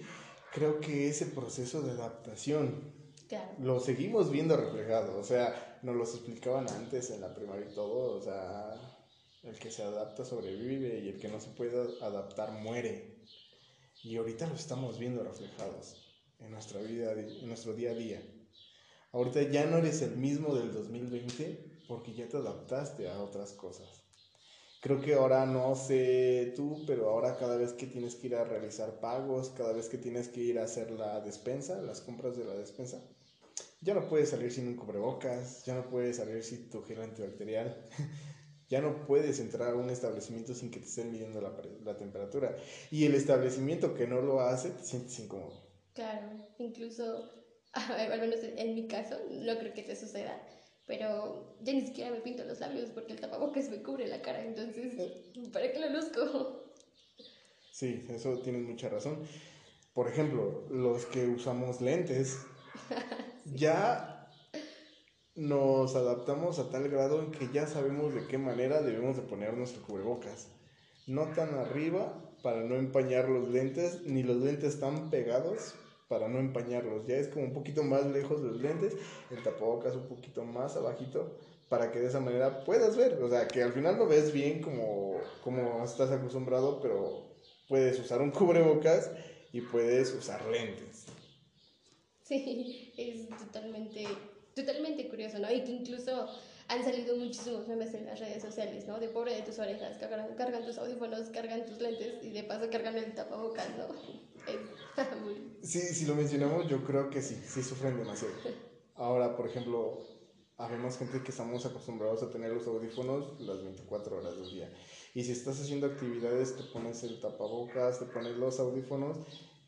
Creo 0.53 0.79
que 0.79 1.09
ese 1.09 1.25
proceso 1.25 1.81
de 1.81 1.91
adaptación 1.91 2.93
Claro. 3.27 3.51
lo 3.59 3.79
seguimos 3.79 4.31
viendo 4.31 4.55
reflejado. 4.55 5.17
O 5.17 5.23
sea, 5.23 5.79
nos 5.81 5.95
lo 5.95 6.03
explicaban 6.03 6.69
antes 6.69 7.09
en 7.09 7.21
la 7.21 7.33
primaria 7.33 7.67
y 7.69 7.73
todo. 7.73 8.15
O 8.15 8.21
sea, 8.21 8.75
el 9.41 9.57
que 9.57 9.71
se 9.71 9.81
adapta 9.81 10.23
sobrevive 10.23 10.99
y 10.99 11.09
el 11.09 11.19
que 11.19 11.29
no 11.29 11.39
se 11.39 11.49
puede 11.49 12.03
adaptar 12.03 12.51
muere. 12.51 13.23
Y 14.03 14.17
ahorita 14.17 14.45
lo 14.45 14.53
estamos 14.55 14.99
viendo 14.99 15.23
reflejados 15.23 16.08
en 16.39 16.51
nuestra 16.51 16.81
vida, 16.81 17.11
en 17.13 17.47
nuestro 17.47 17.73
día 17.73 17.91
a 17.91 17.95
día. 17.95 18.21
Ahorita 19.11 19.41
ya 19.43 19.65
no 19.65 19.77
eres 19.77 20.01
el 20.01 20.17
mismo 20.17 20.55
del 20.55 20.71
2020 20.71 21.83
porque 21.87 22.13
ya 22.13 22.27
te 22.27 22.37
adaptaste 22.37 23.09
a 23.09 23.21
otras 23.21 23.53
cosas. 23.53 23.87
Creo 24.81 25.01
que 25.01 25.15
ahora 25.15 25.45
no 25.45 25.75
sé 25.75 26.53
tú, 26.55 26.83
pero 26.87 27.09
ahora 27.09 27.35
cada 27.37 27.57
vez 27.57 27.73
que 27.73 27.87
tienes 27.87 28.15
que 28.15 28.27
ir 28.27 28.35
a 28.35 28.45
realizar 28.45 28.99
pagos, 29.01 29.49
cada 29.49 29.73
vez 29.73 29.89
que 29.89 29.97
tienes 29.97 30.29
que 30.29 30.41
ir 30.41 30.59
a 30.59 30.63
hacer 30.63 30.91
la 30.91 31.19
despensa, 31.19 31.81
las 31.81 31.99
compras 31.99 32.37
de 32.37 32.45
la 32.45 32.53
despensa, 32.53 33.03
ya 33.81 33.93
no 33.93 34.07
puedes 34.07 34.29
salir 34.29 34.51
sin 34.51 34.67
un 34.67 34.75
cubrebocas, 34.75 35.65
ya 35.65 35.75
no 35.75 35.89
puedes 35.89 36.17
salir 36.17 36.43
sin 36.43 36.69
tu 36.69 36.81
gel 36.83 37.01
antibacterial, 37.01 37.83
ya 38.69 38.79
no 38.79 39.05
puedes 39.05 39.39
entrar 39.39 39.71
a 39.71 39.75
un 39.75 39.89
establecimiento 39.89 40.53
sin 40.53 40.71
que 40.71 40.79
te 40.79 40.85
estén 40.85 41.11
midiendo 41.11 41.41
la, 41.41 41.53
la 41.83 41.97
temperatura. 41.97 42.55
Y 42.89 43.05
el 43.05 43.15
establecimiento 43.15 43.95
que 43.95 44.07
no 44.07 44.21
lo 44.21 44.39
hace 44.41 44.69
te 44.69 44.83
sientes 44.85 45.19
incómodo. 45.19 45.68
Claro, 45.99 46.29
incluso, 46.59 47.29
al 47.73 48.21
menos 48.21 48.39
en 48.41 48.73
mi 48.73 48.87
caso, 48.87 49.17
no 49.31 49.57
creo 49.59 49.73
que 49.73 49.83
te 49.83 49.97
suceda, 49.97 50.41
pero 50.87 51.57
ya 51.59 51.73
ni 51.73 51.81
siquiera 51.81 52.09
me 52.09 52.21
pinto 52.21 52.45
los 52.45 52.61
labios 52.61 52.89
porque 52.91 53.11
el 53.11 53.19
tapabocas 53.19 53.69
me 53.69 53.83
cubre 53.83 54.07
la 54.07 54.21
cara, 54.21 54.41
entonces, 54.45 54.93
¿para 55.51 55.69
qué 55.69 55.77
lo 55.77 55.89
luzco? 55.89 56.73
Sí, 57.73 58.05
eso 58.07 58.37
tienes 58.37 58.61
mucha 58.61 58.87
razón. 58.87 59.17
Por 59.93 60.07
ejemplo, 60.07 60.63
los 60.69 61.05
que 61.05 61.27
usamos 61.27 61.81
lentes, 61.81 62.37
ya 63.43 64.31
nos 65.35 65.97
adaptamos 65.97 66.59
a 66.59 66.69
tal 66.69 66.87
grado 66.87 67.21
en 67.21 67.31
que 67.31 67.49
ya 67.51 67.67
sabemos 67.67 68.15
de 68.15 68.25
qué 68.25 68.37
manera 68.37 68.81
debemos 68.81 69.17
de 69.17 69.23
poner 69.23 69.53
nuestro 69.53 69.81
cubrebocas. 69.81 70.47
No 71.07 71.25
tan 71.33 71.55
arriba 71.55 72.37
para 72.41 72.63
no 72.63 72.75
empañar 72.75 73.27
los 73.27 73.49
lentes, 73.49 74.03
ni 74.05 74.23
los 74.23 74.37
lentes 74.37 74.79
tan 74.79 75.09
pegados 75.09 75.75
para 76.09 76.27
no 76.27 76.39
empañarlos. 76.39 77.07
Ya 77.07 77.15
es 77.15 77.29
como 77.29 77.45
un 77.45 77.53
poquito 77.53 77.83
más 77.83 78.05
lejos 78.07 78.41
los 78.41 78.59
lentes, 78.59 78.97
el 79.31 79.41
tapabocas 79.43 79.95
un 79.95 80.07
poquito 80.07 80.43
más 80.43 80.75
abajito 80.75 81.37
para 81.69 81.91
que 81.91 81.99
de 81.99 82.07
esa 82.07 82.19
manera 82.19 82.65
puedas 82.65 82.97
ver. 82.97 83.21
O 83.23 83.29
sea, 83.29 83.47
que 83.47 83.63
al 83.63 83.71
final 83.71 83.97
lo 83.97 84.07
ves 84.07 84.33
bien 84.33 84.61
como, 84.61 85.21
como 85.41 85.85
estás 85.85 86.11
acostumbrado, 86.11 86.81
pero 86.81 87.37
puedes 87.69 87.97
usar 87.99 88.21
un 88.21 88.31
cubrebocas 88.31 89.11
y 89.53 89.61
puedes 89.61 90.13
usar 90.13 90.43
lentes. 90.47 91.05
Sí, 92.23 92.93
es 92.97 93.29
totalmente, 93.29 94.05
totalmente 94.55 95.07
curioso, 95.09 95.39
¿no? 95.39 95.51
Y 95.51 95.63
que 95.63 95.71
incluso 95.71 96.27
han 96.69 96.83
salido 96.83 97.17
muchísimos 97.17 97.67
memes 97.67 97.93
en 97.95 98.05
las 98.05 98.19
redes 98.19 98.43
sociales, 98.43 98.87
¿no? 98.87 98.99
De 98.99 99.09
pobre 99.09 99.33
de 99.33 99.41
tus 99.41 99.57
orejas, 99.57 99.97
cargan, 99.97 100.35
cargan 100.35 100.63
tus 100.63 100.77
audífonos, 100.77 101.29
cargan 101.29 101.65
tus 101.65 101.79
lentes 101.79 102.23
y 102.23 102.29
de 102.29 102.43
paso 102.43 102.69
cargan 102.71 102.95
el 102.95 103.13
tapabocas, 103.13 103.67
¿no? 103.77 103.87
Sí, 105.61 105.79
si 105.79 106.05
lo 106.05 106.15
mencionamos, 106.15 106.67
yo 106.67 106.83
creo 106.83 107.09
que 107.09 107.21
sí, 107.21 107.35
sí 107.45 107.63
sufren 107.63 107.97
demasiado. 107.97 108.33
Ahora, 108.95 109.35
por 109.35 109.47
ejemplo, 109.47 109.99
habemos 110.57 110.97
gente 110.97 111.23
que 111.23 111.31
estamos 111.31 111.65
acostumbrados 111.65 112.23
a 112.23 112.29
tener 112.29 112.51
los 112.51 112.67
audífonos 112.67 113.39
las 113.39 113.63
24 113.63 114.17
horas 114.17 114.35
del 114.37 114.49
día. 114.49 114.73
Y 115.13 115.23
si 115.23 115.31
estás 115.31 115.59
haciendo 115.61 115.87
actividades, 115.87 116.55
te 116.55 116.63
pones 116.63 117.03
el 117.03 117.19
tapabocas, 117.19 117.99
te 117.99 118.05
pones 118.05 118.37
los 118.37 118.59
audífonos 118.59 119.17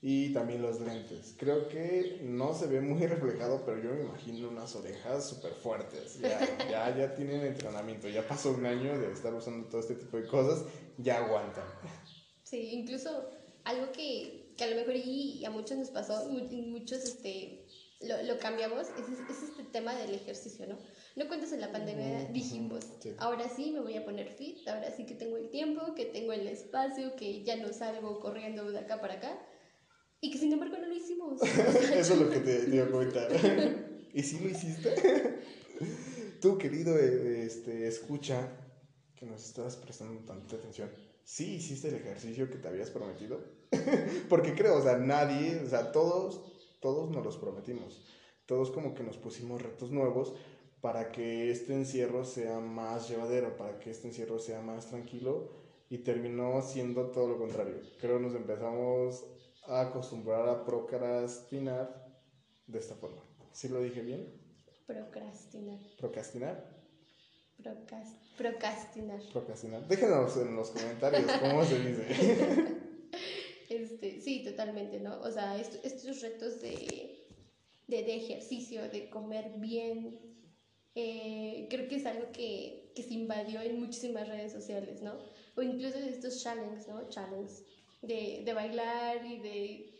y 0.01 0.34
también 0.34 0.63
los 0.63 0.81
lentes. 0.81 1.36
Creo 1.38 1.67
que 1.67 2.20
no 2.24 2.55
se 2.55 2.65
ve 2.65 2.81
muy 2.81 3.05
reflejado, 3.08 3.63
pero 3.65 3.81
yo 3.81 3.93
me 3.93 4.01
imagino 4.01 4.50
unas 4.50 4.75
orejas 4.75 5.29
súper 5.29 5.53
fuertes. 5.53 6.20
Ya, 6.20 6.39
ya, 6.70 6.98
ya 6.98 7.15
tienen 7.15 7.46
entrenamiento, 7.46 8.10
ya 8.10 8.27
pasó 8.27 8.51
un 8.51 8.65
año 8.65 8.98
de 9.00 9.12
estar 9.12 9.34
usando 9.34 9.67
todo 9.70 9.81
este 9.81 9.96
tipo 9.96 10.17
de 10.17 10.27
cosas, 10.27 10.65
ya 10.98 11.24
aguantan. 11.24 11.65
Sí, 12.43 12.72
incluso 12.74 13.29
algo 13.63 13.91
que, 13.91 14.53
que 14.58 14.63
a 14.63 14.67
lo 14.67 14.75
mejor 14.75 14.96
y 14.96 15.46
a 15.46 15.51
muchos 15.51 15.77
nos 15.77 15.89
pasó, 15.89 16.29
muchos 16.29 17.03
este, 17.03 17.67
lo, 18.01 18.24
lo 18.24 18.39
cambiamos, 18.39 18.88
es, 18.89 19.29
es, 19.29 19.43
este 19.50 19.63
tema 19.65 19.96
del 19.96 20.15
ejercicio, 20.15 20.65
¿no? 20.65 20.79
No 21.15 21.27
cuentas 21.27 21.51
en 21.51 21.62
la 21.62 21.72
pandemia, 21.72 22.25
dijimos, 22.31 22.86
sí. 23.00 23.13
ahora 23.20 23.48
sí 23.50 23.72
me 23.72 23.81
voy 23.81 23.98
a 23.98 24.05
poner 24.05 24.29
fit, 24.29 24.67
ahora 24.67 24.89
sí 24.91 25.05
que 25.05 25.13
tengo 25.13 25.38
el 25.38 25.50
tiempo, 25.50 25.93
que 25.93 26.05
tengo 26.05 26.34
el 26.34 26.48
espacio, 26.48 27.15
que 27.15 27.43
ya 27.43 27.58
no 27.58 27.72
salgo 27.74 28.20
corriendo 28.20 28.72
de 28.72 28.79
acá 28.79 29.00
para 29.00 29.15
acá. 29.15 29.39
Y 30.22 30.30
que 30.30 30.38
sin 30.38 30.54
embargo 30.54 30.78
no 30.78 30.88
lo 30.88 30.96
hicimos. 30.96 31.42
Eso 31.94 32.13
es 32.13 32.20
lo 32.20 32.30
que 32.30 32.40
te, 32.40 32.60
te 32.60 32.75
iba 32.75 32.86
a 32.86 32.92
comentar. 32.92 33.30
¿Y 34.13 34.22
si 34.24 34.40
lo 34.40 34.50
hiciste? 34.50 35.42
Tú, 36.40 36.58
querido 36.58 36.98
este, 36.98 37.88
escucha, 37.88 38.50
que 39.16 39.25
nos 39.25 39.46
estás 39.46 39.75
prestando 39.78 40.20
tanta 40.25 40.56
atención, 40.56 40.90
¿sí 41.24 41.56
hiciste 41.56 41.90
el 41.90 41.96
ejercicio 41.96 42.50
que 42.50 42.58
te 42.58 42.68
habías 42.68 42.90
prometido? 42.90 43.40
Porque 44.30 44.56
creo, 44.56 44.78
o 44.78 44.82
sea, 44.82 44.98
nadie, 44.98 45.62
o 45.63 45.70
sea, 45.70 45.92
todos, 45.92 46.42
todos 46.80 47.10
nos 47.12 47.24
los 47.24 47.38
prometimos. 47.38 48.04
Todos 48.46 48.72
como 48.72 48.94
que 48.94 49.04
nos 49.04 49.18
pusimos 49.18 49.62
retos 49.62 49.92
nuevos 49.92 50.34
para 50.82 51.12
que 51.12 51.51
este 51.51 51.74
encierro 51.74 52.25
sea 52.25 52.60
más 52.60 53.08
llevadero, 53.08 53.56
para 53.56 53.80
que 53.80 53.92
este 53.92 54.08
encierro 54.08 54.40
sea 54.40 54.62
más 54.62 54.88
tranquilo 54.88 55.51
y 55.90 56.00
terminó 56.00 56.62
siendo 56.63 57.12
todo 57.12 57.28
lo 57.28 57.38
contrario. 57.38 57.75
Creo 58.00 58.20
nos 58.20 58.34
empezamos 58.34 59.24
a 59.63 59.82
acostumbrar 59.82 60.48
a 60.50 60.65
procrastinar 60.65 62.12
de 62.68 62.80
esta 62.80 62.96
forma. 62.96 63.22
¿Sí 63.51 63.70
lo 63.70 63.82
dije 63.82 64.01
bien? 64.01 64.41
Procrastinar. 64.88 65.80
¿Procrastinar? 65.98 66.82
Procrast 67.62 68.22
procrastinar. 68.38 69.22
Procrastinar. 69.32 69.88
Déjenos 69.88 70.36
en 70.38 70.56
los 70.56 70.72
comentarios 70.72 71.32
cómo 71.39 71.63
se 71.63 71.80
dice. 71.80 72.77
Este, 73.70 74.20
sí, 74.20 74.44
totalmente, 74.44 75.00
¿no? 75.00 75.22
O 75.22 75.32
sea, 75.32 75.58
est 75.58 75.75
estos 75.86 76.20
retos 76.20 76.62
de, 76.62 77.25
de, 77.88 78.03
de, 78.03 78.15
ejercicio, 78.18 78.82
de 78.89 79.10
comer 79.10 79.53
bien, 79.60 80.20
eh, 80.94 81.68
creo 81.70 81.88
que 81.88 81.96
es 81.96 82.06
algo 82.06 82.34
que, 82.34 82.91
que 82.94 83.01
se 83.01 83.13
invadió 83.13 83.62
en 83.62 83.80
muchísimas 83.80 84.27
redes 84.27 84.51
sociales, 84.51 85.01
¿no? 85.01 85.13
O 85.56 85.62
incluso 85.62 85.98
estos 86.00 86.44
challenges, 86.44 86.89
¿no? 86.89 87.08
Challenges 87.08 87.63
de, 88.01 88.41
de 88.46 88.53
bailar 88.53 89.25
y 89.25 89.39
de, 89.39 90.00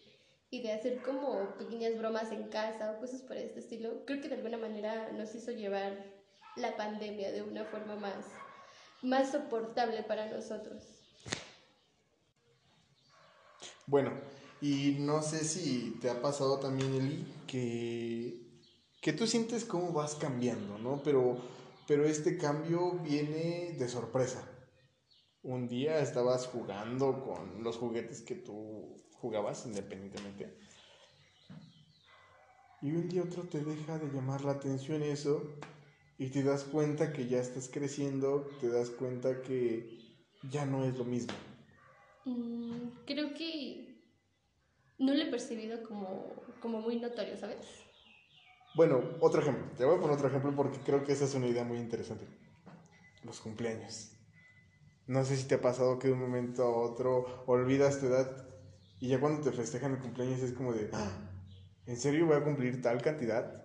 y 0.50 0.62
de 0.62 0.72
hacer 0.72 1.02
como 1.02 1.58
pequeñas 1.58 1.98
bromas 1.98 2.32
en 2.32 2.50
casa 2.50 2.92
o 2.92 3.00
cosas 3.00 3.22
por 3.22 3.38
este 3.38 3.60
estilo, 3.60 4.06
creo 4.06 4.22
que 4.22 4.30
de 4.30 4.36
alguna 4.36 4.58
manera 4.58 5.12
nos 5.12 5.34
hizo 5.36 5.52
llevar 5.52 6.06
la 6.56 6.76
pandemia 6.76 7.32
de 7.32 7.44
una 7.44 7.66
forma 7.66 7.96
más, 7.96 8.26
más 9.02 9.32
soportable 9.32 10.04
para 10.04 10.30
nosotros. 10.30 10.84
Bueno, 13.88 14.12
y 14.62 14.98
no 15.00 15.22
sé 15.22 15.44
si 15.44 15.98
te 16.02 16.10
ha 16.10 16.22
pasado 16.22 16.60
también, 16.60 16.94
Eli, 16.94 17.26
que 17.48 18.52
que 19.02 19.14
tú 19.14 19.26
sientes 19.26 19.66
cómo 19.66 19.92
vas 19.92 20.14
cambiando, 20.16 20.78
¿no? 20.78 21.02
Pero, 21.04 21.38
pero 21.88 22.06
este 22.06 22.38
cambio 22.38 23.00
viene 23.00 23.76
de 23.78 23.90
sorpresa. 23.90 24.48
Un 25.44 25.68
día 25.68 26.00
estabas 26.00 26.48
jugando 26.48 27.24
con 27.24 27.64
los 27.64 27.78
juguetes 27.78 28.22
que 28.22 28.36
tú 28.36 28.96
jugabas 29.14 29.66
independientemente. 29.66 30.56
Y 32.82 32.92
un 32.92 33.10
día 33.10 33.24
otro 33.24 33.44
te 33.44 33.64
deja 33.64 33.98
de 33.98 34.12
llamar 34.12 34.44
la 34.44 34.54
atención 34.54 35.02
eso 35.02 35.58
y 36.18 36.28
te 36.28 36.44
das 36.44 36.64
cuenta 36.64 37.12
que 37.12 37.28
ya 37.28 37.40
estás 37.40 37.70
creciendo, 37.70 38.50
te 38.60 38.70
das 38.70 38.92
cuenta 38.92 39.42
que 39.42 39.98
ya 40.44 40.66
no 40.66 40.84
es 40.84 40.96
lo 40.98 41.06
mismo. 41.06 41.34
Mm, 42.26 42.90
creo 43.06 43.34
que 43.34 44.04
no 45.00 45.14
lo 45.14 45.24
he 45.24 45.32
percibido 45.32 45.82
como, 45.84 46.36
como 46.60 46.82
muy 46.82 47.00
notorio, 47.00 47.36
¿sabes? 47.36 47.66
Bueno, 48.76 49.02
otro 49.20 49.42
ejemplo. 49.42 49.66
Te 49.76 49.86
voy 49.86 49.98
a 49.98 50.00
poner 50.00 50.16
otro 50.16 50.28
ejemplo 50.28 50.56
porque 50.56 50.80
creo 50.80 51.04
que 51.04 51.14
esa 51.14 51.26
es 51.26 51.34
una 51.34 51.48
idea 51.48 51.64
muy 51.64 51.78
interesante. 51.78 52.28
Los 53.24 53.40
cumpleaños. 53.40 54.12
No 55.12 55.26
sé 55.26 55.36
si 55.36 55.44
te 55.46 55.56
ha 55.56 55.62
pasado 55.62 56.00
que 56.00 56.08
de 56.08 56.14
un 56.14 56.22
momento 56.22 56.64
a 56.64 56.70
otro 56.90 57.44
olvidas 57.46 58.00
tu 58.00 58.06
edad 58.06 58.32
y 59.02 59.10
ya 59.10 59.20
cuando 59.20 59.42
te 59.42 59.52
festejan 59.52 59.92
el 59.92 60.00
cumpleaños 60.00 60.40
es 60.42 60.54
como 60.54 60.72
de, 60.72 60.90
"Ah, 60.94 61.12
¿en 61.86 61.98
serio 61.98 62.28
voy 62.28 62.38
a 62.38 62.44
cumplir 62.46 62.82
tal 62.82 63.02
cantidad? 63.02 63.62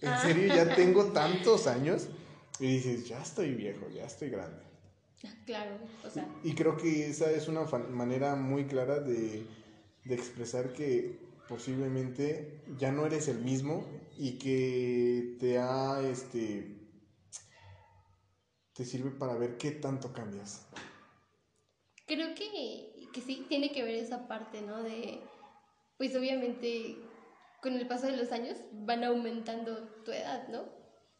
¿En 0.00 0.12
Ah. 0.12 0.16
serio 0.16 0.46
ya 0.54 0.72
tengo 0.76 1.06
tantos 1.12 1.66
años? 1.66 2.08
Y 2.60 2.66
dices, 2.74 3.08
ya 3.08 3.20
estoy 3.20 3.52
viejo, 3.54 3.88
ya 3.88 4.04
estoy 4.04 4.30
grande. 4.30 4.62
Claro, 5.44 5.76
o 6.04 6.08
sea, 6.08 6.24
Y 6.44 6.54
creo 6.54 6.76
que 6.76 7.08
esa 7.08 7.32
es 7.32 7.48
una 7.48 7.64
manera 7.90 8.36
muy 8.36 8.66
clara 8.66 9.00
de, 9.00 9.44
de 10.04 10.14
expresar 10.14 10.72
que 10.72 11.18
posiblemente 11.48 12.62
ya 12.78 12.92
no 12.92 13.06
eres 13.06 13.26
el 13.26 13.40
mismo 13.40 13.84
y 14.16 14.38
que 14.38 15.36
te 15.40 15.58
ha, 15.58 16.00
este, 16.08 16.79
te 18.74 18.84
sirve 18.84 19.10
para 19.10 19.34
ver 19.36 19.56
qué 19.58 19.72
tanto 19.72 20.12
cambias. 20.12 20.66
creo 22.06 22.34
que, 22.34 23.08
que 23.12 23.20
sí, 23.20 23.46
tiene 23.48 23.72
que 23.72 23.82
ver 23.84 23.94
esa 23.94 24.26
parte, 24.28 24.62
¿no? 24.62 24.82
De, 24.82 25.20
pues 25.96 26.14
obviamente 26.16 26.96
con 27.62 27.74
el 27.74 27.86
paso 27.86 28.06
de 28.06 28.16
los 28.16 28.32
años 28.32 28.56
van 28.72 29.04
aumentando 29.04 29.76
tu 30.04 30.10
edad, 30.12 30.48
¿no? 30.48 30.64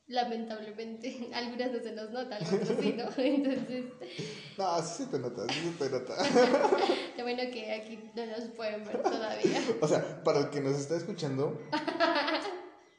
Lamentablemente, 0.06 1.30
algunas 1.34 1.70
no 1.72 1.80
se 1.80 1.92
nos 1.92 2.10
nota, 2.10 2.36
algunas 2.36 2.68
sí, 2.80 2.94
¿no? 2.96 3.04
Entonces, 3.18 3.84
No, 4.58 4.82
sí 4.82 5.04
se 5.04 5.06
te 5.06 5.18
nota, 5.20 5.46
sí 5.52 5.60
se 5.78 5.84
te 5.84 5.90
nota. 5.90 6.16
qué 7.16 7.22
bueno 7.22 7.42
que 7.52 7.72
aquí 7.72 8.10
no 8.16 8.26
nos 8.26 8.48
pueden 8.56 8.84
ver 8.84 9.02
todavía. 9.02 9.60
O 9.80 9.86
sea, 9.86 10.22
para 10.24 10.40
el 10.40 10.50
que 10.50 10.60
nos 10.60 10.76
está 10.76 10.96
escuchando, 10.96 11.56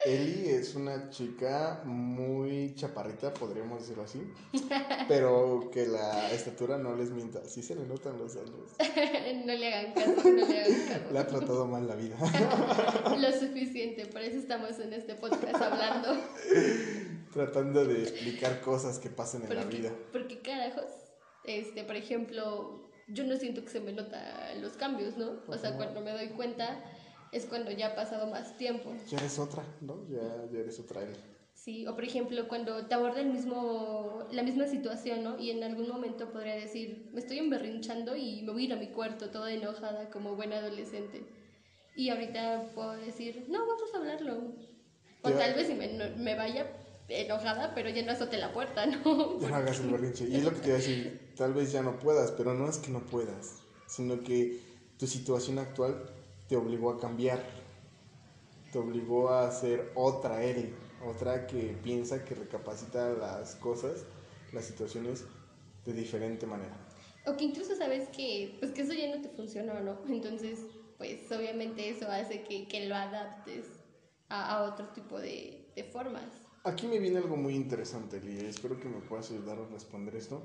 Eli 0.03 0.49
es 0.49 0.73
una 0.73 1.09
chica 1.11 1.81
muy 1.85 2.73
chaparrita, 2.73 3.31
podríamos 3.33 3.81
decirlo 3.81 4.03
así, 4.03 4.21
pero 5.07 5.69
que 5.71 5.85
la 5.85 6.31
estatura 6.31 6.77
no 6.77 6.95
les 6.95 7.11
mienta, 7.11 7.45
sí 7.45 7.61
se 7.61 7.75
le 7.75 7.85
notan 7.85 8.17
los 8.17 8.35
años. 8.35 8.71
No 9.45 9.53
le 9.53 9.73
hagan 9.73 9.93
caso, 9.93 10.29
no 10.29 10.47
le 10.47 10.59
hagan 10.59 10.87
caso. 10.87 11.13
Le 11.13 11.19
ha 11.19 11.27
tratado 11.27 11.65
mal 11.65 11.87
la 11.87 11.95
vida. 11.95 12.15
Lo 13.17 13.31
suficiente, 13.31 14.05
por 14.05 14.21
eso 14.21 14.37
estamos 14.37 14.77
en 14.79 14.93
este 14.93 15.15
podcast 15.15 15.55
hablando. 15.55 16.09
Tratando 17.33 17.85
de 17.85 18.03
explicar 18.03 18.61
cosas 18.61 18.99
que 18.99 19.09
pasan 19.09 19.43
en 19.43 19.55
la 19.55 19.63
vida. 19.65 19.91
porque 20.11 20.41
carajos, 20.41 20.85
este, 21.43 21.83
por 21.83 21.95
ejemplo, 21.95 22.91
yo 23.07 23.23
no 23.23 23.35
siento 23.37 23.63
que 23.63 23.69
se 23.69 23.79
me 23.79 23.93
nota 23.93 24.53
los 24.59 24.73
cambios, 24.73 25.17
¿no? 25.17 25.41
O 25.47 25.57
sea, 25.57 25.75
cuando 25.75 26.01
me 26.01 26.11
doy 26.11 26.29
cuenta 26.29 26.83
es 27.31 27.45
cuando 27.45 27.71
ya 27.71 27.87
ha 27.87 27.95
pasado 27.95 28.27
más 28.27 28.57
tiempo. 28.57 28.93
Ya 29.09 29.17
eres 29.17 29.39
otra, 29.39 29.63
¿no? 29.81 30.07
Ya, 30.09 30.45
ya 30.51 30.59
eres 30.59 30.79
otra 30.79 31.03
Eli. 31.03 31.15
Sí, 31.53 31.85
o 31.85 31.93
por 31.93 32.03
ejemplo, 32.03 32.47
cuando 32.47 32.87
te 32.87 32.95
aborda 32.95 33.21
el 33.21 33.27
mismo, 33.31 34.27
la 34.31 34.41
misma 34.41 34.67
situación, 34.67 35.23
¿no? 35.23 35.37
Y 35.39 35.51
en 35.51 35.63
algún 35.63 35.87
momento 35.87 36.31
podría 36.31 36.55
decir, 36.55 37.09
me 37.13 37.19
estoy 37.19 37.37
emberrinchando 37.37 38.15
y 38.15 38.41
me 38.41 38.51
voy 38.51 38.63
a 38.63 38.65
ir 38.65 38.73
a 38.73 38.77
mi 38.77 38.87
cuarto 38.87 39.29
toda 39.29 39.51
enojada 39.51 40.09
como 40.09 40.35
buena 40.35 40.57
adolescente. 40.57 41.23
Y 41.95 42.09
ahorita 42.09 42.71
puedo 42.73 42.93
decir, 42.93 43.45
no, 43.49 43.59
vamos 43.67 43.93
a 43.93 43.97
hablarlo. 43.97 44.55
O 45.23 45.29
Ya. 45.29 45.37
tal 45.37 45.53
vez 45.53 45.67
si 45.67 45.75
me, 45.75 45.87
me 46.17 46.35
vaya 46.35 46.65
enojada, 47.09 47.73
pero 47.75 47.89
ya 47.89 48.03
no 48.03 48.13
azote 48.13 48.37
la 48.37 48.51
puerta, 48.53 48.85
¿no? 48.87 49.39
Ya 49.39 49.49
no 49.49 49.55
hagas 49.55 49.79
el 49.81 49.91
berrinche. 49.91 50.27
Y 50.27 50.37
es 50.37 50.43
lo 50.43 50.51
que 50.51 50.59
te 50.61 50.67
iba 50.67 50.75
a 50.75 50.79
decir, 50.79 51.33
tal 51.35 51.53
vez 51.53 51.71
ya 51.71 51.83
no 51.83 51.99
puedas, 51.99 52.31
pero 52.31 52.53
no 52.55 52.67
es 52.67 52.77
que 52.79 52.89
no 52.91 53.05
puedas, 53.05 53.59
sino 53.87 54.23
que 54.23 54.59
tu 54.97 55.05
situación 55.05 55.59
actual 55.59 56.09
te 56.51 56.57
obligó 56.57 56.91
a 56.91 56.99
cambiar. 56.99 57.41
Te 58.73 58.77
obligó 58.77 59.29
a 59.29 59.49
ser 59.51 59.89
otra 59.95 60.43
Eli, 60.43 60.73
otra 61.07 61.47
que 61.47 61.73
piensa, 61.81 62.25
que 62.25 62.35
recapacita 62.35 63.09
las 63.11 63.55
cosas, 63.55 64.05
las 64.51 64.65
situaciones 64.65 65.23
de 65.85 65.93
diferente 65.93 66.45
manera. 66.45 66.75
O 67.25 67.37
que 67.37 67.45
incluso 67.45 67.73
sabes 67.77 68.09
que, 68.09 68.57
pues 68.59 68.73
que 68.73 68.81
eso 68.81 68.91
ya 68.91 69.15
no 69.15 69.21
te 69.21 69.29
funcionó, 69.29 69.79
¿no? 69.79 69.97
Entonces, 70.09 70.59
pues 70.97 71.31
obviamente 71.31 71.87
eso 71.87 72.11
hace 72.11 72.43
que, 72.43 72.67
que 72.67 72.85
lo 72.85 72.95
adaptes 72.95 73.67
a, 74.27 74.57
a 74.57 74.63
otro 74.73 74.87
tipo 74.87 75.21
de, 75.21 75.71
de 75.73 75.85
formas. 75.85 76.25
Aquí 76.65 76.85
me 76.85 76.99
viene 76.99 77.19
algo 77.19 77.37
muy 77.37 77.55
interesante, 77.55 78.17
Eli. 78.17 78.45
Espero 78.45 78.77
que 78.77 78.89
me 78.89 78.99
puedas 78.99 79.31
ayudar 79.31 79.57
a 79.57 79.65
responder 79.67 80.17
esto. 80.17 80.43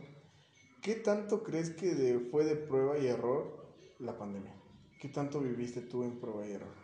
¿Qué 0.82 0.94
tanto 0.94 1.42
crees 1.42 1.70
que 1.70 1.96
de- 1.96 2.20
fue 2.30 2.44
de 2.44 2.54
prueba 2.54 2.96
y 2.96 3.08
error 3.08 3.66
la 3.98 4.16
pandemia? 4.16 4.55
¿Qué 5.00 5.08
tanto 5.08 5.40
viviste 5.40 5.82
tú 5.82 6.02
en 6.04 6.18
error? 6.50 6.74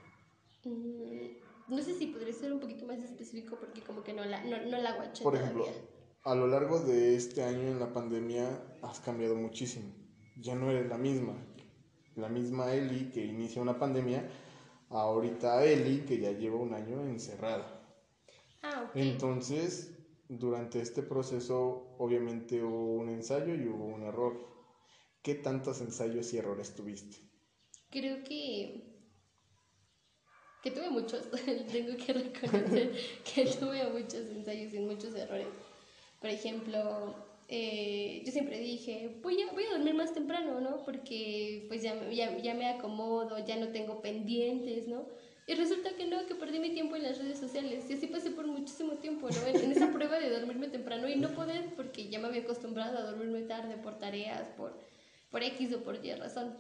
Mm, 0.65 1.75
no 1.75 1.83
sé 1.83 1.95
si 1.95 2.07
podría 2.09 2.33
ser 2.33 2.53
un 2.53 2.61
poquito 2.61 2.87
más 2.87 2.99
específico 2.99 3.57
porque 3.59 3.81
como 3.83 4.03
que 4.03 4.13
no 4.13 4.25
la, 4.25 4.45
no, 4.45 4.65
no 4.67 4.79
la 4.79 4.93
guaché 4.93 5.25
Por 5.25 5.35
ejemplo, 5.37 5.65
todavía. 5.65 5.83
a 6.25 6.35
lo 6.35 6.47
largo 6.47 6.81
de 6.81 7.17
este 7.17 7.43
año 7.43 7.69
en 7.69 7.81
la 7.81 7.93
pandemia 7.93 8.79
has 8.83 9.01
cambiado 9.01 9.35
muchísimo. 9.37 9.93
Ya 10.41 10.55
no 10.55 10.71
eres 10.71 10.89
la 10.89 10.99
misma. 10.99 11.35
La 12.17 12.29
misma 12.29 12.73
Eli 12.75 13.11
que 13.11 13.25
inicia 13.25 13.63
una 13.63 13.79
pandemia, 13.79 14.29
ahorita 14.91 15.65
Eli 15.65 16.05
que 16.05 16.19
ya 16.19 16.33
lleva 16.33 16.57
un 16.59 16.75
año 16.75 17.03
encerrada. 17.07 17.81
Ah, 18.63 18.85
ok. 18.89 18.97
Entonces, 18.97 19.91
durante 20.29 20.81
este 20.81 21.03
proceso, 21.03 21.97
obviamente 21.99 22.63
hubo 22.63 22.95
un 22.95 23.09
ensayo 23.09 23.55
y 23.55 23.67
hubo 23.69 23.87
un 23.87 24.03
error. 24.03 24.35
¿Qué 25.23 25.35
tantos 25.37 25.81
ensayos 25.81 26.33
y 26.35 26.39
errores 26.39 26.75
tuviste? 26.75 27.32
Creo 27.93 28.25
que... 28.25 28.83
Que 30.63 30.71
tuve 30.71 30.91
muchos, 30.91 31.29
tengo 31.73 31.97
que 31.97 32.13
reconocer 32.13 32.93
que 33.35 33.47
tuve 33.47 33.85
muchos 33.91 34.27
ensayos 34.31 34.73
y 34.73 34.79
muchos 34.79 35.15
errores. 35.15 35.49
Por 36.21 36.31
ejemplo, 36.31 37.15
eh, 37.49 38.23
yo 38.25 38.33
siempre 38.33 38.59
dije, 38.61 39.19
voy 39.23 39.43
a, 39.43 39.53
voy 39.53 39.65
a 39.65 39.73
dormir 39.73 39.95
más 39.95 40.15
temprano, 40.15 40.61
¿no? 40.61 40.85
Porque 40.85 41.67
pues 41.69 41.83
ya, 41.83 42.09
ya, 42.11 42.39
ya 42.39 42.55
me 42.55 42.69
acomodo, 42.69 43.45
ya 43.45 43.57
no 43.57 43.69
tengo 43.69 44.01
pendientes, 44.01 44.87
¿no? 44.87 45.05
Y 45.49 45.55
resulta 45.55 45.97
que 45.97 46.07
no, 46.07 46.25
que 46.27 46.37
perdí 46.37 46.61
mi 46.61 46.71
tiempo 46.71 46.95
en 46.95 47.03
las 47.03 47.19
redes 47.19 47.41
sociales. 47.41 47.91
Y 47.91 47.95
así 47.95 48.07
pasé 48.07 48.31
por 48.31 48.47
muchísimo 48.47 48.93
tiempo, 48.99 49.29
¿no? 49.29 49.47
En, 49.47 49.57
en 49.57 49.73
esa 49.73 49.91
prueba 49.93 50.19
de 50.19 50.31
dormirme 50.31 50.69
temprano 50.69 51.09
y 51.09 51.17
no 51.17 51.31
poder, 51.31 51.75
porque 51.75 52.09
ya 52.09 52.21
me 52.21 52.29
había 52.29 52.43
acostumbrado 52.43 52.97
a 52.97 53.03
dormirme 53.03 53.43
tarde 53.43 53.77
por 53.77 53.99
tareas, 53.99 54.49
por, 54.57 54.79
por 55.31 55.43
X 55.43 55.75
o 55.75 55.83
por 55.83 56.05
Y 56.05 56.15
razón. 56.15 56.57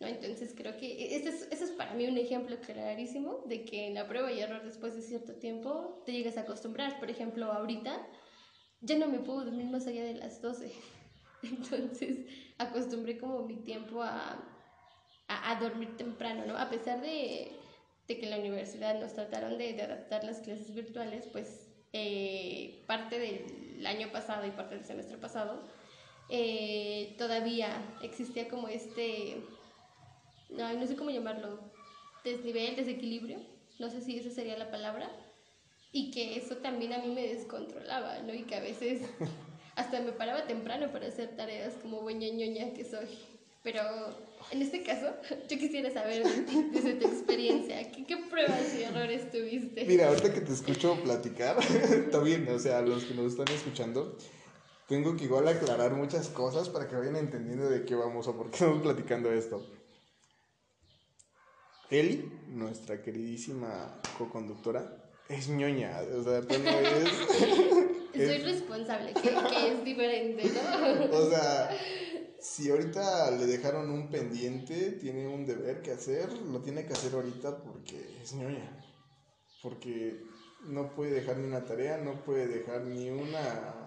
¿No? 0.00 0.06
Entonces 0.06 0.54
creo 0.56 0.76
que 0.76 1.16
ese 1.16 1.28
es, 1.28 1.48
ese 1.50 1.64
es 1.64 1.70
para 1.72 1.94
mí 1.94 2.06
un 2.06 2.18
ejemplo 2.18 2.58
clarísimo 2.60 3.42
de 3.46 3.64
que 3.64 3.86
en 3.86 3.94
la 3.94 4.08
prueba 4.08 4.32
y 4.32 4.40
error 4.40 4.62
después 4.64 4.94
de 4.94 5.02
cierto 5.02 5.34
tiempo 5.34 6.02
te 6.04 6.12
llegas 6.12 6.36
a 6.36 6.42
acostumbrar. 6.42 6.98
Por 6.98 7.10
ejemplo, 7.10 7.52
ahorita 7.52 8.06
ya 8.80 8.98
no 8.98 9.08
me 9.08 9.20
puedo 9.20 9.44
dormir 9.44 9.66
más 9.66 9.86
allá 9.86 10.04
de 10.04 10.14
las 10.14 10.42
12. 10.42 10.72
Entonces 11.42 12.26
acostumbré 12.58 13.18
como 13.18 13.42
mi 13.46 13.56
tiempo 13.56 14.02
a, 14.02 14.42
a, 15.28 15.60
dormir 15.60 15.96
temprano, 15.96 16.44
¿no? 16.46 16.56
A 16.56 16.70
pesar 16.70 17.00
de, 17.00 17.52
de 18.06 18.18
que 18.18 18.24
en 18.24 18.30
la 18.30 18.38
universidad 18.38 18.98
nos 19.00 19.14
trataron 19.14 19.58
de, 19.58 19.72
de 19.72 19.82
adaptar 19.82 20.24
las 20.24 20.40
clases 20.40 20.74
virtuales, 20.74 21.26
pues 21.32 21.68
eh, 21.96 22.82
parte 22.88 23.20
del 23.20 23.86
año 23.86 24.10
pasado 24.10 24.44
y 24.46 24.50
parte 24.50 24.74
del 24.74 24.84
semestre 24.84 25.16
pasado, 25.16 25.62
eh, 26.28 27.14
todavía 27.18 27.70
existía 28.02 28.48
como 28.48 28.66
este, 28.66 29.36
no, 30.56 30.72
no 30.72 30.86
sé 30.86 30.96
cómo 30.96 31.10
llamarlo, 31.10 31.58
desnivel, 32.24 32.76
desequilibrio, 32.76 33.38
no 33.78 33.90
sé 33.90 34.00
si 34.00 34.18
esa 34.18 34.30
sería 34.30 34.56
la 34.56 34.70
palabra, 34.70 35.10
y 35.92 36.10
que 36.10 36.36
eso 36.36 36.56
también 36.56 36.92
a 36.92 36.98
mí 36.98 37.14
me 37.14 37.28
descontrolaba, 37.28 38.18
¿no? 38.20 38.34
Y 38.34 38.42
que 38.42 38.56
a 38.56 38.60
veces 38.60 39.02
hasta 39.76 40.00
me 40.00 40.12
paraba 40.12 40.46
temprano 40.46 40.90
para 40.90 41.06
hacer 41.06 41.36
tareas 41.36 41.74
como 41.80 42.02
buena 42.02 42.26
ñoña 42.26 42.72
que 42.74 42.84
soy. 42.84 43.06
Pero 43.62 43.80
en 44.50 44.60
este 44.60 44.82
caso, 44.82 45.06
yo 45.48 45.56
quisiera 45.56 45.90
saber 45.92 46.24
desde 46.72 46.94
tu 46.94 47.06
experiencia, 47.06 47.90
¿qué, 47.92 48.04
qué 48.04 48.16
pruebas 48.16 48.74
y 48.78 48.82
errores 48.82 49.30
tuviste? 49.30 49.84
Mira, 49.84 50.08
ahorita 50.08 50.34
que 50.34 50.40
te 50.40 50.52
escucho 50.52 50.98
platicar, 51.02 51.58
está 51.90 52.18
bien, 52.18 52.48
o 52.48 52.58
sea, 52.58 52.82
los 52.82 53.04
que 53.04 53.14
nos 53.14 53.32
están 53.32 53.48
escuchando, 53.54 54.18
tengo 54.88 55.16
que 55.16 55.24
igual 55.24 55.48
aclarar 55.48 55.94
muchas 55.94 56.28
cosas 56.28 56.68
para 56.68 56.88
que 56.88 56.96
vayan 56.96 57.16
entendiendo 57.16 57.70
de 57.70 57.84
qué 57.84 57.94
vamos 57.94 58.26
o 58.28 58.36
por 58.36 58.50
qué 58.50 58.56
estamos 58.56 58.82
platicando 58.82 59.32
esto. 59.32 59.64
Eli, 61.90 62.30
nuestra 62.48 63.02
queridísima 63.02 64.00
co-conductora, 64.18 65.10
es 65.28 65.48
ñoña, 65.48 66.00
o 66.18 66.22
sea, 66.22 66.42
Tono 66.42 66.70
es... 66.70 67.08
Soy 68.14 68.38
responsable, 68.38 69.12
que, 69.12 69.22
que 69.22 69.68
es 69.68 69.84
diferente, 69.84 70.44
¿no? 70.44 71.16
O 71.16 71.28
sea, 71.28 71.70
si 72.40 72.70
ahorita 72.70 73.32
le 73.32 73.46
dejaron 73.46 73.90
un 73.90 74.08
pendiente, 74.08 74.92
tiene 74.92 75.26
un 75.26 75.44
deber 75.44 75.82
que 75.82 75.90
hacer, 75.90 76.32
lo 76.32 76.60
tiene 76.60 76.86
que 76.86 76.92
hacer 76.92 77.14
ahorita 77.14 77.62
porque 77.62 78.20
es 78.22 78.34
ñoña. 78.34 78.80
Porque 79.62 80.22
no 80.66 80.94
puede 80.94 81.12
dejar 81.12 81.38
ni 81.38 81.48
una 81.48 81.64
tarea, 81.64 81.98
no 81.98 82.22
puede 82.24 82.46
dejar 82.46 82.82
ni 82.82 83.10
una 83.10 83.84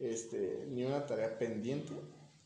este, 0.00 0.66
ni 0.68 0.84
una 0.84 1.06
tarea 1.06 1.38
pendiente 1.38 1.92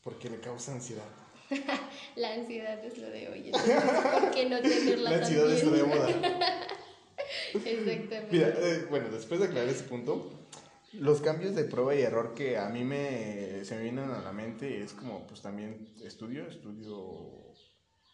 porque 0.03 0.29
le 0.29 0.39
causa 0.39 0.73
ansiedad. 0.73 1.09
la 2.15 2.33
ansiedad 2.33 2.83
es 2.83 2.97
lo 2.97 3.09
de 3.09 3.29
hoy. 3.29 3.51
¿Por 3.51 4.31
qué 4.31 4.49
no 4.49 4.59
tenerla 4.61 5.09
La 5.11 5.17
ansiedad 5.17 5.51
es 5.51 5.63
lo 5.63 5.71
de 5.71 5.83
moda. 5.83 6.09
Exactamente. 7.53 8.27
Mira, 8.31 8.49
eh, 8.49 8.87
bueno, 8.89 9.09
después 9.09 9.39
de 9.39 9.47
aclarar 9.47 9.69
ese 9.69 9.83
punto, 9.83 10.29
los 10.93 11.21
cambios 11.21 11.55
de 11.55 11.63
prueba 11.63 11.95
y 11.95 12.01
error 12.01 12.33
que 12.33 12.57
a 12.57 12.69
mí 12.69 12.83
me, 12.83 13.63
se 13.63 13.75
me 13.75 13.83
vienen 13.83 14.11
a 14.11 14.21
la 14.21 14.31
mente 14.31 14.81
es 14.81 14.93
como, 14.93 15.25
pues 15.27 15.41
también 15.41 15.93
estudio, 16.03 16.47
estudio 16.47 17.53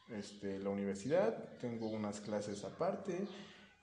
este, 0.10 0.60
la 0.60 0.70
universidad, 0.70 1.58
tengo 1.60 1.88
unas 1.88 2.22
clases 2.22 2.64
aparte, 2.64 3.18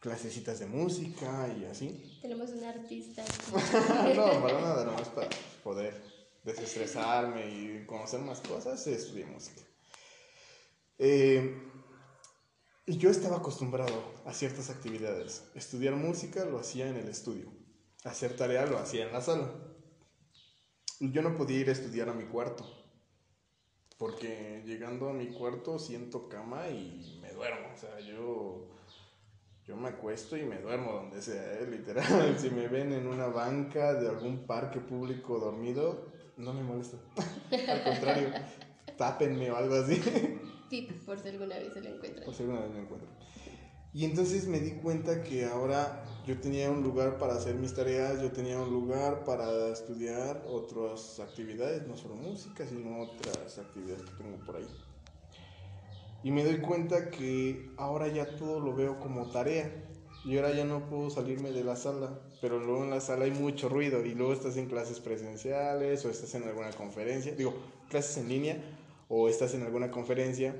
clasecitas 0.01 0.61
de 0.61 0.67
música 0.67 1.49
y 1.59 1.65
así. 1.65 2.19
Tenemos 2.23 2.51
un 2.51 2.65
artista. 2.65 3.25
no, 4.15 4.43
para 4.43 4.61
nada, 4.61 4.85
nomás 4.85 5.09
para 5.09 5.29
poder 5.63 6.08
desestresarme 6.49 7.47
y 7.49 7.87
conocer 7.87 8.21
más 8.21 8.41
cosas, 8.41 8.87
estudié 8.87 9.27
música. 9.27 9.63
Eh, 10.99 11.63
y 12.87 12.97
yo 12.97 13.11
estaba 13.11 13.37
acostumbrado 13.37 14.15
a 14.25 14.33
ciertas 14.33 14.71
actividades. 14.71 15.45
Estudiar 15.55 15.95
música 15.95 16.45
lo 16.45 16.59
hacía 16.59 16.89
en 16.89 16.97
el 16.97 17.09
estudio. 17.09 17.53
Hacer 18.05 18.35
tarea 18.35 18.67
lo 18.67 18.79
hacía 18.79 19.07
en 19.07 19.13
la 19.13 19.21
sala. 19.21 19.53
Yo 21.01 21.23
no 21.23 21.37
podía 21.37 21.61
ir 21.61 21.69
a 21.69 21.73
estudiar 21.73 22.09
a 22.09 22.15
mi 22.15 22.25
cuarto. 22.25 22.65
Porque 23.99 24.63
llegando 24.65 25.09
a 25.09 25.13
mi 25.13 25.29
cuarto 25.29 25.79
siento 25.79 26.29
cama 26.29 26.69
y 26.69 27.19
me 27.21 27.33
duermo. 27.33 27.69
O 27.75 27.77
sea, 27.77 28.01
yo 28.01 28.69
yo 29.69 29.77
me 29.77 29.91
acuesto 29.91 30.35
y 30.35 30.45
me 30.45 30.59
duermo 30.63 30.93
donde 30.93 31.21
sea, 31.21 31.59
¿eh? 31.59 31.67
literal. 31.67 32.37
Si 32.39 32.49
me 32.49 32.69
ven 32.69 32.91
en 32.91 33.07
una 33.07 33.27
banca 33.27 33.93
de 33.93 34.09
algún 34.09 34.47
parque 34.47 34.81
público 34.81 35.39
dormido, 35.39 36.07
no 36.39 36.53
me 36.53 36.63
molesta. 36.63 36.97
Al 37.51 37.85
contrario, 37.85 38.31
tápenme 38.97 39.51
o 39.51 39.57
algo 39.57 39.75
así. 39.75 40.01
Tip, 40.71 41.05
por 41.05 41.19
si 41.19 41.29
alguna 41.29 41.57
vez 41.57 41.73
se 41.73 41.81
lo 41.81 41.89
encuentran. 41.89 42.25
Por 42.25 42.35
si 42.35 42.43
alguna 42.43 42.61
vez 42.61 42.71
me 42.71 42.81
encuentro. 42.81 43.09
Y 43.93 44.05
entonces 44.05 44.47
me 44.47 44.61
di 44.61 44.73
cuenta 44.73 45.23
que 45.23 45.47
ahora 45.47 46.05
yo 46.27 46.39
tenía 46.39 46.71
un 46.71 46.83
lugar 46.83 47.19
para 47.19 47.35
hacer 47.35 47.55
mis 47.55 47.75
tareas, 47.75 48.21
yo 48.21 48.31
tenía 48.31 48.61
un 48.61 48.71
lugar 48.71 49.25
para 49.25 49.69
estudiar 49.69 50.45
otras 50.47 51.19
actividades, 51.21 51.87
no 51.87 51.97
solo 51.97 52.15
música, 52.15 52.67
sino 52.67 53.01
otras 53.01 53.59
actividades 53.59 54.03
que 54.03 54.23
tengo 54.23 54.37
por 54.45 54.57
ahí. 54.57 54.67
Y 56.23 56.31
me 56.31 56.45
doy 56.45 56.59
cuenta 56.59 57.11
que 57.11 57.71
ahora 57.79 58.09
ya 58.09 58.37
todo 58.37 58.61
lo 58.61 58.75
veo 58.75 59.01
como 59.01 59.31
tarea. 59.31 59.73
Y 60.25 60.37
ahora 60.37 60.53
ya 60.53 60.65
no 60.65 60.87
puedo 60.91 61.09
salirme 61.09 61.53
de 61.53 61.65
la 61.65 61.77
sala, 61.77 62.21
pero 62.41 62.59
luego 62.59 62.85
en 62.85 62.91
la 62.91 63.01
sala 63.01 63.25
hay 63.25 63.31
mucho 63.31 63.69
ruido 63.69 64.05
y 64.05 64.15
luego 64.15 64.33
estás 64.33 64.57
en 64.57 64.67
clases 64.67 65.01
presenciales 65.01 66.05
o 66.05 66.11
estás 66.11 66.35
en 66.35 66.45
alguna 66.45 66.71
conferencia, 66.71 67.35
digo, 67.35 67.55
clases 67.89 68.19
en 68.19 68.29
línea 68.29 68.63
o 69.09 69.29
estás 69.29 69.55
en 69.55 69.63
alguna 69.63 69.91
conferencia 69.91 70.55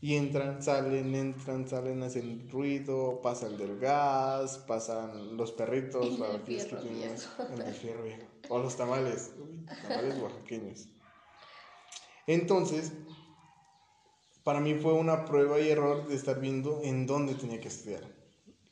y 0.00 0.16
entran, 0.16 0.60
salen, 0.62 1.14
entran, 1.14 1.68
salen, 1.68 2.02
hacen 2.02 2.50
ruido, 2.50 3.20
pasa 3.22 3.46
el 3.46 3.56
del 3.56 3.78
gas, 3.78 4.58
pasan 4.58 5.36
los 5.36 5.52
perritos, 5.52 6.18
la 6.18 6.42
que 6.44 6.56
el 7.66 7.74
fierro 7.74 8.02
viejo, 8.02 8.24
o 8.48 8.58
los 8.58 8.76
tamales, 8.76 9.30
tamales 9.82 10.18
oaxaqueños. 10.18 10.88
Entonces, 12.26 12.92
para 14.42 14.58
mí 14.58 14.74
fue 14.74 14.92
una 14.92 15.24
prueba 15.24 15.60
y 15.60 15.70
error 15.70 16.08
de 16.08 16.16
estar 16.16 16.40
viendo 16.40 16.80
en 16.82 17.06
dónde 17.06 17.34
tenía 17.34 17.60
que 17.60 17.68
estudiar. 17.68 18.11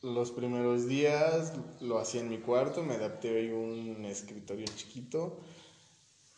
Los 0.02 0.30
primeros 0.30 0.88
días 0.88 1.52
lo 1.80 1.98
hacía 1.98 2.22
en 2.22 2.30
mi 2.30 2.38
cuarto, 2.38 2.82
me 2.82 2.94
adapté 2.94 3.50
a 3.50 3.54
un 3.54 4.04
escritorio 4.06 4.64
chiquito. 4.74 5.40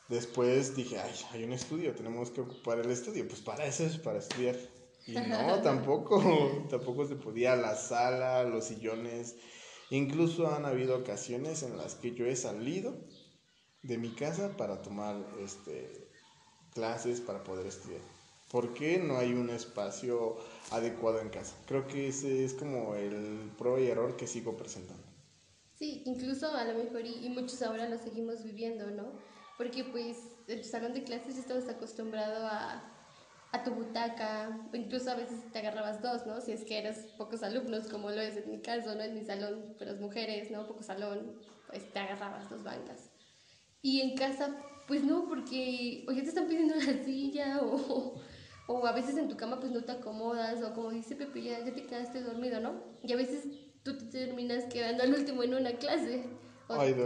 Después 0.08 0.74
dije, 0.74 0.98
ay, 0.98 1.14
hay 1.30 1.44
un 1.44 1.52
estudio, 1.52 1.94
tenemos 1.94 2.30
que 2.30 2.40
ocupar 2.40 2.80
el 2.80 2.90
estudio. 2.90 3.26
Pues 3.28 3.40
para 3.40 3.64
eso 3.64 3.84
es 3.84 3.98
para 3.98 4.18
estudiar. 4.18 4.56
Y 5.06 5.12
no, 5.12 5.60
tampoco, 5.62 6.66
tampoco 6.68 7.06
se 7.06 7.14
podía 7.14 7.54
la 7.54 7.76
sala, 7.76 8.42
los 8.44 8.64
sillones. 8.64 9.36
Incluso 9.90 10.48
han 10.52 10.64
habido 10.64 10.96
ocasiones 10.96 11.62
en 11.62 11.76
las 11.76 11.94
que 11.94 12.14
yo 12.14 12.26
he 12.26 12.34
salido 12.34 12.96
de 13.82 13.98
mi 13.98 14.10
casa 14.10 14.56
para 14.56 14.82
tomar 14.82 15.16
este, 15.40 16.08
clases 16.72 17.20
para 17.20 17.44
poder 17.44 17.66
estudiar. 17.66 18.00
¿Por 18.50 18.74
qué 18.74 18.98
no 18.98 19.18
hay 19.18 19.34
un 19.34 19.50
espacio 19.50 20.36
adecuado 20.70 21.20
en 21.20 21.28
casa? 21.28 21.54
Creo 21.66 21.86
que 21.86 22.08
ese 22.08 22.44
es 22.44 22.54
como 22.54 22.94
el 22.94 23.50
pro 23.58 23.78
y 23.78 23.88
error 23.88 24.16
que 24.16 24.26
sigo 24.26 24.56
presentando. 24.56 25.02
Sí, 25.74 26.02
incluso 26.06 26.54
a 26.54 26.64
lo 26.64 26.78
mejor 26.78 27.04
y, 27.04 27.28
muchos 27.28 27.60
ahora 27.62 27.88
lo 27.88 27.98
seguimos 27.98 28.44
viviendo, 28.44 28.90
¿no? 28.90 29.12
Porque 29.58 29.84
pues 29.84 30.16
tu 30.46 30.62
salón 30.62 30.92
de 30.92 31.02
clases 31.02 31.36
estabas 31.36 31.68
acostumbrado 31.68 32.46
a, 32.46 32.84
a 33.52 33.64
tu 33.64 33.72
butaca, 33.72 34.68
o 34.72 34.76
incluso 34.76 35.10
a 35.10 35.14
veces 35.14 35.40
te 35.52 35.58
agarrabas 35.58 36.00
dos, 36.00 36.24
¿no? 36.26 36.40
Si 36.40 36.52
es 36.52 36.64
que 36.64 36.78
eras 36.78 36.98
pocos 37.18 37.42
alumnos, 37.42 37.88
como 37.88 38.10
lo 38.10 38.20
es 38.20 38.36
en 38.36 38.50
mi 38.50 38.60
caso, 38.60 38.94
¿no? 38.94 39.02
En 39.02 39.14
mi 39.14 39.24
salón, 39.24 39.74
pues 39.76 39.90
las 39.90 40.00
mujeres, 40.00 40.50
¿no? 40.50 40.66
Poco 40.66 40.82
salón, 40.82 41.36
pues 41.66 41.92
te 41.92 41.98
agarrabas 41.98 42.48
dos 42.48 42.62
bancas. 42.62 43.10
Y 43.82 44.00
en 44.00 44.16
casa, 44.16 44.56
pues 44.86 45.02
no, 45.02 45.26
porque 45.28 46.04
o 46.08 46.12
ya 46.12 46.22
te 46.22 46.28
están 46.28 46.46
pidiendo 46.46 46.76
la 46.76 47.04
silla 47.04 47.60
o 47.62 48.20
o 48.72 48.86
a 48.86 48.92
veces 48.92 49.16
en 49.16 49.28
tu 49.28 49.36
cama 49.36 49.60
pues 49.60 49.72
no 49.72 49.84
te 49.84 49.92
acomodas, 49.92 50.62
o 50.62 50.72
como 50.72 50.90
dice 50.90 51.14
Pepe, 51.14 51.42
ya, 51.42 51.62
te 51.64 51.86
quedaste 51.86 52.22
dormido, 52.22 52.60
¿no? 52.60 52.74
Y 53.02 53.12
a 53.12 53.16
veces 53.16 53.44
tú 53.82 53.98
te 53.98 54.04
terminas 54.06 54.64
quedando 54.64 55.02
al 55.02 55.14
último 55.14 55.42
en 55.42 55.54
una 55.54 55.72
clase. 55.72 56.24
Ay, 56.68 56.94
no, 56.96 57.04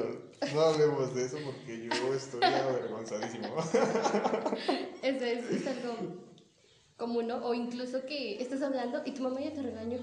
no 0.54 0.60
hablemos 0.60 1.14
de 1.14 1.24
eso 1.24 1.38
porque 1.44 1.88
yo 1.88 2.14
estoy 2.14 2.42
avergonzadísimo. 2.44 3.48
eso 5.02 5.24
es, 5.24 5.50
es 5.50 5.66
algo 5.66 5.96
común, 6.96 7.26
¿no? 7.26 7.44
O 7.44 7.54
incluso 7.54 8.06
que 8.06 8.40
estás 8.40 8.62
hablando 8.62 9.02
y 9.04 9.12
tu 9.12 9.22
mamá 9.22 9.40
ya 9.40 9.52
te 9.52 9.62
regañó. 9.62 9.98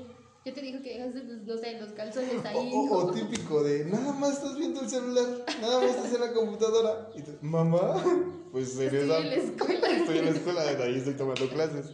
Ya 0.45 0.53
te 0.53 0.61
dijo 0.61 0.83
que 0.83 0.97
dejaste, 0.97 1.21
pues, 1.21 1.43
no 1.43 1.57
sé, 1.57 1.79
los 1.79 1.93
calzones 1.93 2.45
ahí. 2.45 2.71
O, 2.73 2.91
o, 2.91 3.11
típico 3.13 3.63
de, 3.63 3.85
nada 3.85 4.11
más 4.11 4.33
estás 4.33 4.57
viendo 4.57 4.81
el 4.81 4.89
celular, 4.89 5.45
nada 5.61 5.79
más 5.79 5.95
estás 5.95 6.13
en 6.13 6.19
la 6.19 6.33
computadora. 6.33 7.09
Y 7.15 7.21
tú, 7.21 7.31
mamá, 7.41 8.03
pues 8.51 8.77
Estoy 8.77 8.99
en 8.99 9.07
la 9.07 9.19
escuela. 9.19 9.87
Estoy 9.87 10.17
en 10.17 10.25
la 10.25 10.31
escuela, 10.31 10.63
de 10.63 10.83
ahí 10.83 10.97
estoy 10.97 11.13
tomando 11.13 11.47
clases. 11.47 11.93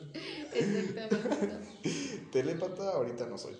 Exactamente. 0.53 1.59
Telepata 2.31 2.89
ahorita 2.91 3.27
no 3.27 3.37
soy. 3.37 3.55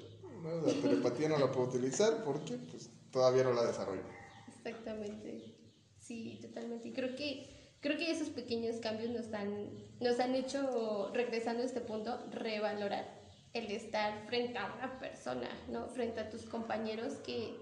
La 0.66 0.74
telepatía 0.74 1.30
no 1.30 1.38
la 1.38 1.52
puedo 1.52 1.68
utilizar 1.68 2.24
porque 2.24 2.58
pues, 2.58 2.90
todavía 3.12 3.44
no 3.44 3.54
la 3.54 3.66
desarrollo. 3.66 4.02
Exactamente. 4.48 5.56
Sí, 6.00 6.40
totalmente. 6.42 6.88
Y 6.88 6.94
creo 6.94 7.16
que, 7.16 7.76
creo 7.80 7.96
que 7.96 8.10
esos 8.10 8.30
pequeños 8.30 8.78
cambios 8.78 9.12
nos 9.12 9.32
han, 9.34 9.70
nos 10.02 10.20
han 10.20 10.34
hecho, 10.34 11.12
regresando 11.14 11.62
a 11.62 11.68
este 11.68 11.82
punto, 11.82 12.18
revalorar 12.32 13.19
el 13.54 13.72
estar 13.72 14.26
frente 14.28 14.58
a 14.58 14.74
una 14.74 15.00
persona, 15.00 15.50
¿no? 15.70 15.88
Frente 15.90 16.20
a 16.20 16.30
tus 16.30 16.44
compañeros 16.44 17.14
que, 17.26 17.56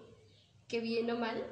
que 0.68 0.80
bien 0.80 1.10
o 1.12 1.18
mal, 1.18 1.44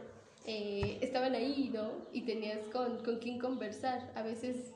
eh, 0.45 0.99
estaban 1.01 1.33
ahí, 1.35 1.71
¿no? 1.73 2.07
Y 2.11 2.21
tenías 2.21 2.59
con, 2.71 3.03
con 3.03 3.19
quién 3.19 3.39
conversar. 3.39 4.11
A 4.15 4.21
veces, 4.23 4.71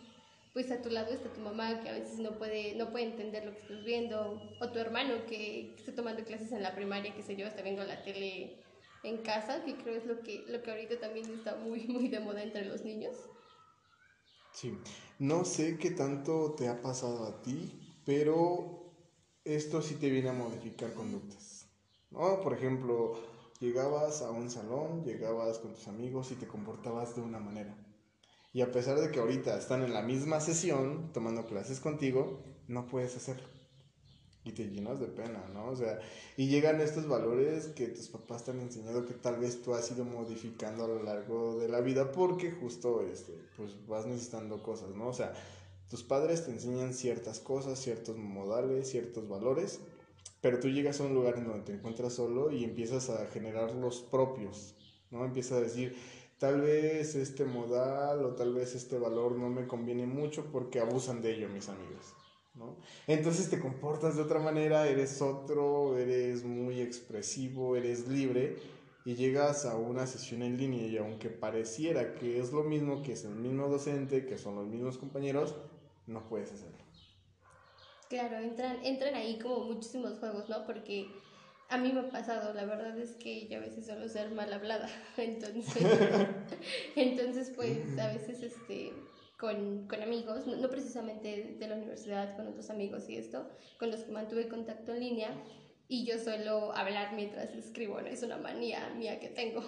pues 0.54 0.72
a 0.72 0.82
tu 0.82 0.90
lado 0.90 1.12
está 1.12 1.32
tu 1.32 1.42
mamá, 1.42 1.82
que 1.82 1.90
a 1.90 1.94
veces 1.94 2.20
no 2.20 2.38
puede, 2.38 2.76
no 2.76 2.90
puede 2.92 3.06
entender 3.06 3.46
lo 3.46 3.52
que 3.52 3.60
estás 3.60 3.84
viendo, 3.84 4.42
o 4.60 4.70
tu 4.70 4.80
hermano 4.80 5.26
que, 5.28 5.76
está 5.78 5.94
tomando 5.94 6.24
clases 6.24 6.52
en 6.52 6.64
la 6.64 6.74
primaria, 6.74 7.14
que 7.14 7.22
sé 7.22 7.36
yo, 7.36 7.46
está 7.46 7.62
viendo 7.62 7.84
la 7.84 8.02
tele 8.04 8.64
en 9.04 9.18
casa, 9.18 9.64
que 9.64 9.76
creo 9.76 9.96
es 9.96 10.06
lo 10.06 10.22
que, 10.22 10.46
lo 10.48 10.62
que 10.64 10.72
ahorita 10.72 11.00
también 11.00 11.32
está 11.32 11.56
muy, 11.56 11.88
muy 11.88 12.08
de 12.08 12.20
moda 12.20 12.42
entre 12.42 12.66
los 12.66 12.84
niños. 12.84 13.16
Sí, 14.54 14.74
no 15.20 15.46
sé 15.46 15.78
qué 15.78 15.92
tanto 15.92 16.56
te 16.56 16.68
ha 16.68 16.82
pasado 16.82 17.26
a 17.26 17.42
ti, 17.44 17.80
pero 18.06 18.79
esto 19.46 19.82
sí 19.82 19.96
te 19.96 20.10
viene 20.10 20.30
a 20.30 20.34
modificar 20.34 20.94
conductas. 20.94 21.66
¿no? 22.12 22.42
Por 22.42 22.54
ejemplo, 22.54 23.20
llegabas 23.60 24.22
a 24.22 24.32
un 24.32 24.50
salón, 24.50 25.04
llegabas 25.04 25.60
con 25.60 25.74
tus 25.74 25.88
amigos 25.88 26.32
y 26.32 26.36
te 26.36 26.48
comportabas 26.48 27.16
de 27.16 27.22
una 27.22 27.40
manera. 27.40 27.76
Y 28.52 28.62
a 28.62 28.72
pesar 28.72 29.00
de 29.00 29.12
que 29.12 29.20
ahorita 29.20 29.58
están 29.58 29.84
en 29.84 29.94
la 29.94 30.02
misma 30.02 30.40
sesión 30.40 31.12
tomando 31.14 31.46
clases 31.46 31.80
contigo, 31.80 32.44
no 32.68 32.88
puedes 32.88 33.16
hacerlo. 33.16 33.48
Y 34.44 34.54
te 34.54 34.70
llenas 34.70 35.00
de 35.00 35.08
pena, 35.08 35.46
¿no? 35.54 35.68
O 35.68 35.76
sea, 35.76 36.00
y 36.38 36.48
llegan 36.48 36.82
estos 36.82 37.08
valores 37.08 37.68
que 37.68 37.88
tus 37.88 38.08
papás 38.08 38.46
te 38.46 38.52
han 38.52 38.62
enseñado 38.62 39.06
que 39.06 39.14
tal 39.14 39.38
vez 39.38 39.62
tú 39.62 39.76
has 39.76 39.92
ido 39.92 40.06
modificando 40.06 40.86
a 40.86 40.88
lo 40.88 41.04
largo 41.04 41.60
de 41.60 41.68
la 41.68 41.82
vida 41.82 42.12
porque 42.12 42.52
justo, 42.52 43.02
este, 43.02 43.34
pues 43.58 43.86
vas 43.86 44.08
necesitando 44.08 44.64
cosas, 44.64 44.90
¿no? 44.96 45.10
O 45.10 45.14
sea, 45.14 45.34
tus 45.90 46.04
padres 46.04 46.46
te 46.46 46.52
enseñan 46.52 46.94
ciertas 46.94 47.40
cosas, 47.40 47.80
ciertos 47.80 48.18
modales, 48.18 48.90
ciertos 48.90 49.28
valores, 49.28 49.80
pero 50.42 50.60
tú 50.60 50.70
llegas 50.70 51.02
a 51.02 51.06
un 51.06 51.16
lugar 51.16 51.38
en 51.38 51.48
donde 51.48 51.66
te 51.66 51.74
encuentras 51.74 52.14
solo 52.14 52.52
y 52.52 52.64
empiezas 52.64 53.10
a 53.10 53.26
generar 53.28 53.74
los 53.74 54.02
propios, 54.02 54.76
¿no? 55.10 55.26
Empiezas 55.26 55.54
a 55.54 55.62
decir, 55.62 55.98
tal 56.38 56.62
vez 56.62 57.16
este 57.16 57.44
modal 57.44 58.24
o 58.24 58.36
tal 58.36 58.54
vez 58.54 58.76
este 58.76 58.98
valor 58.98 59.34
no 59.34 59.50
me 59.50 59.68
conviene 59.68 60.06
mucho 60.06 60.46
porque 60.52 60.80
abusan 60.80 61.22
de 61.22 61.36
ello 61.36 61.50
mis 61.50 61.68
amigos, 61.70 62.14
¿no? 62.54 62.78
Entonces 63.08 63.50
te 63.50 63.60
comportas 63.60 64.16
de 64.16 64.22
otra 64.22 64.40
manera, 64.40 64.88
eres 64.88 65.22
otro, 65.22 65.98
eres 65.98 66.44
muy 66.44 66.82
expresivo, 66.82 67.76
eres 67.76 68.08
libre 68.08 68.58
y 69.06 69.16
llegas 69.16 69.66
a 69.66 69.76
una 69.76 70.06
sesión 70.06 70.44
en 70.44 70.58
línea 70.58 70.86
y 70.86 70.98
aunque 70.98 71.30
pareciera 71.30 72.14
que 72.14 72.40
es 72.40 72.54
lo 72.54 72.64
mismo, 72.64 73.02
que 73.02 73.14
es 73.14 73.26
el 73.26 73.36
mismo 73.36 73.68
docente, 73.68 74.26
que 74.26 74.38
son 74.38 74.56
los 74.56 74.68
mismos 74.68 74.98
compañeros, 74.98 75.56
no 76.10 76.28
puedes 76.28 76.52
hacerlo. 76.52 76.78
Claro, 78.10 78.40
entran, 78.40 78.84
entran 78.84 79.14
ahí 79.16 79.38
como 79.38 79.66
muchísimos 79.66 80.18
juegos, 80.18 80.50
¿no? 80.50 80.66
Porque 80.66 81.08
a 81.70 81.78
mí 81.78 81.94
me 81.94 82.00
ha 82.02 82.10
pasado, 82.10 82.54
la 82.54 82.66
verdad 82.66 82.98
es 82.98 83.16
que 83.16 83.48
yo 83.48 83.60
a 83.60 83.62
veces 83.62 83.86
suelo 83.86 84.10
ser 84.10 84.32
mal 84.32 84.52
hablada, 84.52 84.90
entonces, 85.18 85.66
entonces 86.96 87.52
pues 87.56 87.98
a 88.00 88.08
veces 88.08 88.42
este, 88.42 88.92
con, 89.38 89.88
con 89.88 90.02
amigos, 90.02 90.48
no, 90.48 90.56
no, 90.56 90.70
precisamente 90.70 91.56
de 91.60 91.68
la 91.68 91.76
universidad, 91.76 92.36
con 92.36 92.48
otros 92.48 92.72
amigos 92.72 93.08
y 93.08 93.16
esto, 93.16 93.48
con 93.78 93.92
los 93.92 94.02
que 94.02 94.12
mantuve 94.12 94.50
contacto 94.50 94.94
en 94.94 95.00
línea, 95.00 95.44
y 95.88 96.06
yo 96.06 96.18
suelo 96.18 96.76
hablar 96.76 97.14
mientras 97.14 97.54
escribo, 97.54 98.02
¿no? 98.02 98.08
Es 98.08 98.24
una 98.24 98.38
manía 98.38 98.90
mía 98.96 99.20
que 99.20 99.30
tengo. 99.30 99.64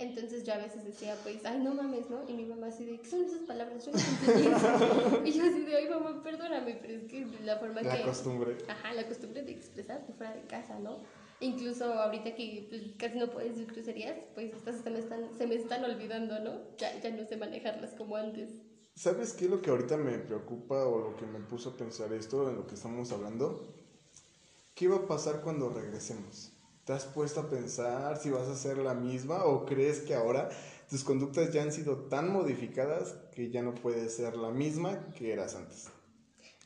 Entonces 0.00 0.44
yo 0.44 0.54
a 0.54 0.56
veces 0.56 0.82
decía, 0.82 1.14
pues, 1.22 1.44
ay, 1.44 1.58
no 1.58 1.74
mames, 1.74 2.08
¿no? 2.08 2.26
Y 2.26 2.32
mi 2.32 2.46
mamá 2.46 2.68
así 2.68 2.86
de, 2.86 2.98
¿qué 2.98 3.06
son 3.06 3.22
esas 3.22 3.40
palabras? 3.40 3.84
Yo 3.84 3.92
no 3.92 3.98
y 5.26 5.32
yo 5.32 5.44
así 5.44 5.60
de, 5.60 5.76
ay, 5.76 5.90
mamá, 5.90 6.22
perdóname, 6.22 6.78
pero 6.80 6.94
es 6.94 7.04
que 7.04 7.26
la 7.44 7.58
forma 7.58 7.82
la 7.82 7.92
que... 7.92 7.98
La 7.98 8.06
costumbre. 8.06 8.56
Ajá, 8.66 8.94
la 8.94 9.06
costumbre 9.06 9.42
de 9.42 9.52
expresarte 9.52 10.14
fuera 10.14 10.32
de 10.34 10.40
casa, 10.46 10.78
¿no? 10.78 11.00
Incluso 11.40 11.92
ahorita 11.92 12.34
que 12.34 12.66
pues, 12.70 12.82
casi 12.96 13.18
no 13.18 13.30
puedes 13.30 13.56
decir 13.56 13.70
crucerías, 13.70 14.16
pues 14.34 14.54
estas 14.54 14.80
se 14.80 14.88
me 14.88 15.00
están, 15.00 15.36
se 15.36 15.46
me 15.46 15.56
están 15.56 15.84
olvidando, 15.84 16.40
¿no? 16.40 16.76
Ya, 16.78 16.98
ya 16.98 17.10
no 17.10 17.26
sé 17.26 17.36
manejarlas 17.36 17.92
como 17.92 18.16
antes. 18.16 18.48
¿Sabes 18.94 19.34
qué 19.34 19.44
es 19.44 19.50
lo 19.50 19.60
que 19.60 19.68
ahorita 19.68 19.98
me 19.98 20.18
preocupa 20.18 20.82
o 20.86 21.10
lo 21.10 21.16
que 21.16 21.26
me 21.26 21.40
puso 21.40 21.70
a 21.70 21.76
pensar 21.76 22.10
esto 22.14 22.48
en 22.48 22.56
lo 22.56 22.66
que 22.66 22.74
estamos 22.74 23.12
hablando? 23.12 23.74
¿Qué 24.74 24.88
va 24.88 24.96
a 24.96 25.06
pasar 25.06 25.42
cuando 25.42 25.68
regresemos? 25.68 26.52
¿Te 26.90 26.96
has 26.96 27.04
puesto 27.04 27.38
a 27.38 27.48
pensar 27.48 28.16
si 28.16 28.30
vas 28.30 28.48
a 28.48 28.56
ser 28.56 28.78
la 28.78 28.94
misma 28.94 29.44
o 29.44 29.64
crees 29.64 30.00
que 30.00 30.12
ahora 30.12 30.48
tus 30.88 31.04
conductas 31.04 31.52
ya 31.52 31.62
han 31.62 31.70
sido 31.70 32.08
tan 32.08 32.32
modificadas 32.32 33.14
que 33.32 33.48
ya 33.48 33.62
no 33.62 33.76
puedes 33.76 34.16
ser 34.16 34.36
la 34.36 34.50
misma 34.50 35.12
que 35.14 35.32
eras 35.32 35.54
antes? 35.54 35.88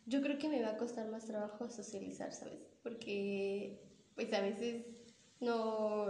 Yo 0.06 0.22
creo 0.22 0.38
que 0.38 0.48
me 0.48 0.62
va 0.62 0.70
a 0.70 0.76
costar 0.78 1.10
más 1.10 1.26
trabajo 1.26 1.68
socializar, 1.68 2.32
¿sabes? 2.32 2.58
Porque 2.82 3.82
pues 4.14 4.32
a 4.32 4.40
veces 4.40 4.86
no, 5.40 6.06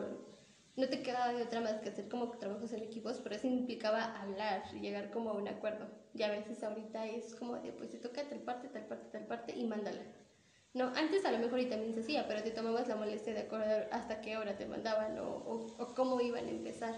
no 0.76 0.88
te 0.88 1.02
queda 1.02 1.32
de 1.32 1.42
otra 1.42 1.60
más 1.60 1.80
que 1.80 1.88
hacer 1.88 2.08
como 2.08 2.30
trabajos 2.38 2.72
en 2.72 2.84
equipos, 2.84 3.18
pero 3.20 3.34
eso 3.34 3.48
implicaba 3.48 4.04
hablar 4.22 4.62
y 4.72 4.78
llegar 4.78 5.10
como 5.10 5.30
a 5.30 5.32
un 5.32 5.48
acuerdo. 5.48 5.88
Y 6.14 6.22
a 6.22 6.30
veces 6.30 6.62
ahorita 6.62 7.04
es 7.08 7.34
como 7.34 7.56
de, 7.56 7.72
pues 7.72 7.90
te 7.90 7.98
toca 7.98 8.28
tal 8.28 8.42
parte, 8.42 8.68
tal 8.68 8.86
parte, 8.86 9.08
tal 9.10 9.26
parte 9.26 9.56
y 9.56 9.66
mándala. 9.66 10.02
No, 10.74 10.86
antes 10.96 11.24
a 11.24 11.30
lo 11.30 11.38
mejor 11.38 11.60
y 11.60 11.66
también 11.66 11.94
se 11.94 12.00
hacía, 12.00 12.26
pero 12.26 12.42
te 12.42 12.50
tomabas 12.50 12.88
la 12.88 12.96
molestia 12.96 13.32
de 13.32 13.42
acordar 13.42 13.88
hasta 13.92 14.20
qué 14.20 14.36
hora 14.36 14.58
te 14.58 14.66
mandaban 14.66 15.16
o, 15.20 15.28
o, 15.28 15.66
o, 15.78 15.94
cómo 15.94 16.20
iban 16.20 16.46
a 16.46 16.50
empezar. 16.50 16.96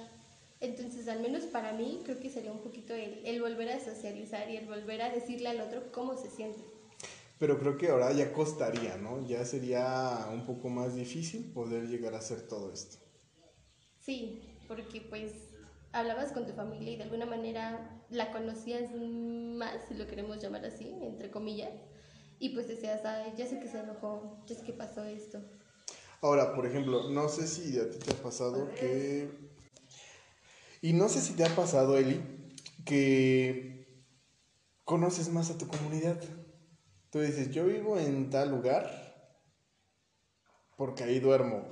Entonces, 0.60 1.06
al 1.08 1.20
menos 1.20 1.42
para 1.44 1.74
mí, 1.74 2.00
creo 2.02 2.18
que 2.18 2.30
sería 2.30 2.52
un 2.52 2.62
poquito 2.62 2.94
el, 2.94 3.20
el, 3.26 3.42
volver 3.42 3.68
a 3.68 3.78
socializar 3.78 4.48
y 4.48 4.56
el 4.56 4.66
volver 4.66 5.02
a 5.02 5.10
decirle 5.10 5.50
al 5.50 5.60
otro 5.60 5.92
cómo 5.92 6.16
se 6.16 6.30
siente. 6.30 6.64
Pero 7.38 7.58
creo 7.58 7.76
que 7.76 7.90
ahora 7.90 8.10
ya 8.12 8.32
costaría, 8.32 8.96
¿no? 8.96 9.26
Ya 9.28 9.44
sería 9.44 10.26
un 10.32 10.46
poco 10.46 10.70
más 10.70 10.94
difícil 10.94 11.52
poder 11.52 11.86
llegar 11.86 12.14
a 12.14 12.18
hacer 12.18 12.48
todo 12.48 12.72
esto. 12.72 12.96
Sí, 14.00 14.40
porque 14.68 15.02
pues 15.02 15.32
hablabas 15.92 16.32
con 16.32 16.46
tu 16.46 16.54
familia 16.54 16.92
y 16.92 16.96
de 16.96 17.02
alguna 17.02 17.26
manera 17.26 18.02
la 18.08 18.32
conocías 18.32 18.90
más, 18.94 19.76
si 19.86 19.92
lo 19.92 20.06
queremos 20.06 20.40
llamar 20.40 20.64
así, 20.64 20.96
entre 21.02 21.30
comillas 21.30 21.74
y 22.38 22.50
pues 22.50 22.68
decías, 22.68 23.04
ay, 23.04 23.32
ya 23.36 23.46
sé 23.46 23.58
que 23.60 23.68
se 23.68 23.80
enojó, 23.80 24.42
ya 24.46 24.54
sé 24.54 24.62
que 24.62 24.72
pasó 24.72 25.04
esto. 25.04 25.40
Ahora, 26.20 26.54
por 26.54 26.66
ejemplo, 26.66 27.10
no 27.10 27.28
sé 27.28 27.46
si 27.46 27.78
a 27.78 27.90
ti 27.90 27.98
te 27.98 28.12
ha 28.12 28.22
pasado 28.22 28.68
que... 28.74 29.28
Y 30.82 30.92
no 30.92 31.08
sé 31.08 31.20
si 31.20 31.32
te 31.34 31.44
ha 31.44 31.54
pasado, 31.54 31.96
Eli, 31.96 32.22
que 32.84 34.04
conoces 34.84 35.28
más 35.30 35.50
a 35.50 35.58
tu 35.58 35.66
comunidad. 35.66 36.20
Tú 37.10 37.20
dices, 37.20 37.50
yo 37.50 37.64
vivo 37.64 37.98
en 37.98 38.30
tal 38.30 38.50
lugar 38.50 39.06
porque 40.76 41.04
ahí 41.04 41.18
duermo. 41.18 41.66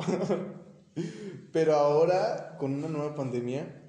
Pero 1.53 1.74
ahora, 1.74 2.57
con 2.59 2.74
una 2.74 2.88
nueva 2.88 3.14
pandemia, 3.14 3.83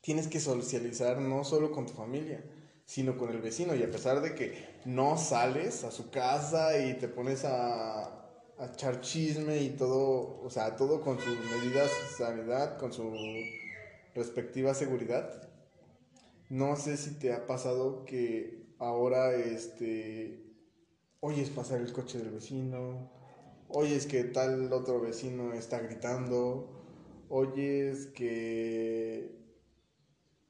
tienes 0.00 0.28
que 0.28 0.40
socializar 0.40 1.20
no 1.20 1.44
solo 1.44 1.72
con 1.72 1.86
tu 1.86 1.92
familia, 1.92 2.44
sino 2.88 3.18
con 3.18 3.28
el 3.28 3.42
vecino. 3.42 3.74
Y 3.74 3.82
a 3.82 3.90
pesar 3.90 4.22
de 4.22 4.34
que 4.34 4.80
no 4.86 5.18
sales 5.18 5.84
a 5.84 5.90
su 5.90 6.10
casa 6.10 6.78
y 6.78 6.94
te 6.94 7.06
pones 7.06 7.44
a, 7.44 8.04
a 8.58 8.66
echar 8.72 9.02
chisme 9.02 9.58
y 9.62 9.68
todo, 9.76 10.40
o 10.42 10.48
sea, 10.48 10.74
todo 10.74 11.02
con 11.02 11.18
sus 11.18 11.36
medidas 11.38 11.90
de 11.90 12.24
sanidad, 12.24 12.78
con 12.78 12.90
su 12.90 13.12
respectiva 14.14 14.72
seguridad, 14.72 15.50
no 16.48 16.76
sé 16.76 16.96
si 16.96 17.10
te 17.18 17.34
ha 17.34 17.46
pasado 17.46 18.06
que 18.06 18.72
ahora, 18.78 19.34
este, 19.34 20.46
oyes 21.20 21.50
pasar 21.50 21.82
el 21.82 21.92
coche 21.92 22.16
del 22.16 22.30
vecino, 22.30 23.12
oyes 23.68 24.06
que 24.06 24.24
tal 24.24 24.72
otro 24.72 24.98
vecino 24.98 25.52
está 25.52 25.78
gritando, 25.80 26.70
oyes 27.28 28.06
que 28.06 29.38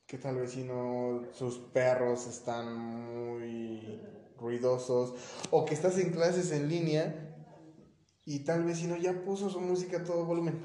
que 0.09 0.17
tal 0.17 0.37
vecino, 0.37 1.23
sus 1.35 1.59
perros 1.59 2.27
están 2.27 2.75
muy 2.75 4.01
ruidosos, 4.39 5.13
o 5.51 5.67
que 5.67 5.75
estás 5.75 5.99
en 5.99 6.13
clases 6.13 6.51
en 6.51 6.67
línea 6.67 7.15
y 8.25 8.39
tal 8.41 8.65
vecino 8.65 8.97
ya 8.97 9.13
puso 9.23 9.51
su 9.51 9.61
música 9.61 9.99
a 9.99 10.05
todo 10.05 10.25
volumen. 10.25 10.59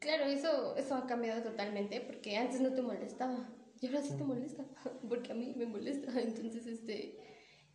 Claro, 0.00 0.24
eso, 0.24 0.74
eso 0.76 0.96
ha 0.96 1.06
cambiado 1.06 1.42
totalmente, 1.42 2.00
porque 2.00 2.36
antes 2.36 2.60
no 2.60 2.72
te 2.72 2.82
molestaba, 2.82 3.48
y 3.80 3.86
ahora 3.86 4.02
sí 4.02 4.12
te 4.18 4.24
molesta, 4.24 4.64
porque 5.08 5.30
a 5.30 5.34
mí 5.36 5.54
me 5.56 5.66
molesta. 5.66 6.10
Entonces, 6.20 6.66
este, 6.66 7.20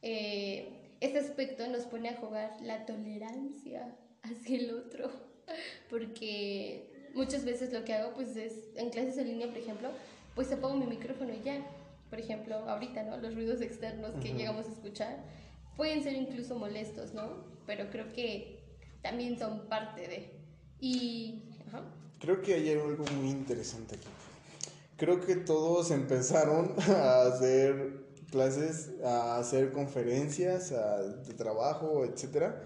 eh, 0.01 0.97
este 0.99 1.19
aspecto 1.19 1.65
nos 1.67 1.85
pone 1.85 2.09
a 2.09 2.17
jugar 2.17 2.57
la 2.61 2.85
tolerancia 2.85 3.97
hacia 4.21 4.57
el 4.57 4.73
otro, 4.73 5.09
porque 5.89 7.09
muchas 7.13 7.45
veces 7.45 7.71
lo 7.71 7.85
que 7.85 7.93
hago, 7.93 8.13
pues 8.13 8.35
es, 8.35 8.75
en 8.75 8.89
clases 8.89 9.17
en 9.17 9.27
línea, 9.27 9.47
por 9.47 9.57
ejemplo, 9.57 9.89
pues 10.35 10.51
apago 10.51 10.75
mi 10.75 10.85
micrófono 10.85 11.33
y 11.33 11.41
ya. 11.43 11.65
Por 12.09 12.19
ejemplo, 12.19 12.55
ahorita, 12.55 13.03
¿no? 13.03 13.17
Los 13.17 13.35
ruidos 13.35 13.61
externos 13.61 14.11
que 14.21 14.31
uh 14.31 14.33
-huh. 14.33 14.37
llegamos 14.37 14.65
a 14.65 14.71
escuchar 14.71 15.23
pueden 15.77 16.03
ser 16.03 16.13
incluso 16.15 16.57
molestos, 16.57 17.13
¿no? 17.13 17.43
Pero 17.65 17.89
creo 17.89 18.11
que 18.11 18.59
también 19.01 19.37
son 19.39 19.67
parte 19.67 20.07
de. 20.07 20.31
Y. 20.79 21.43
Ajá. 21.67 21.83
Creo 22.19 22.41
que 22.41 22.53
hay 22.53 22.69
algo 22.71 23.03
muy 23.15 23.29
interesante 23.29 23.95
aquí. 23.95 24.07
Creo 24.97 25.19
que 25.21 25.35
todos 25.35 25.89
empezaron 25.89 26.75
a 26.89 27.23
hacer 27.23 28.01
clases, 28.29 28.91
a 29.03 29.37
hacer 29.37 29.71
conferencias 29.71 30.71
a, 30.71 31.01
de 31.01 31.33
trabajo, 31.33 32.05
etcétera, 32.05 32.61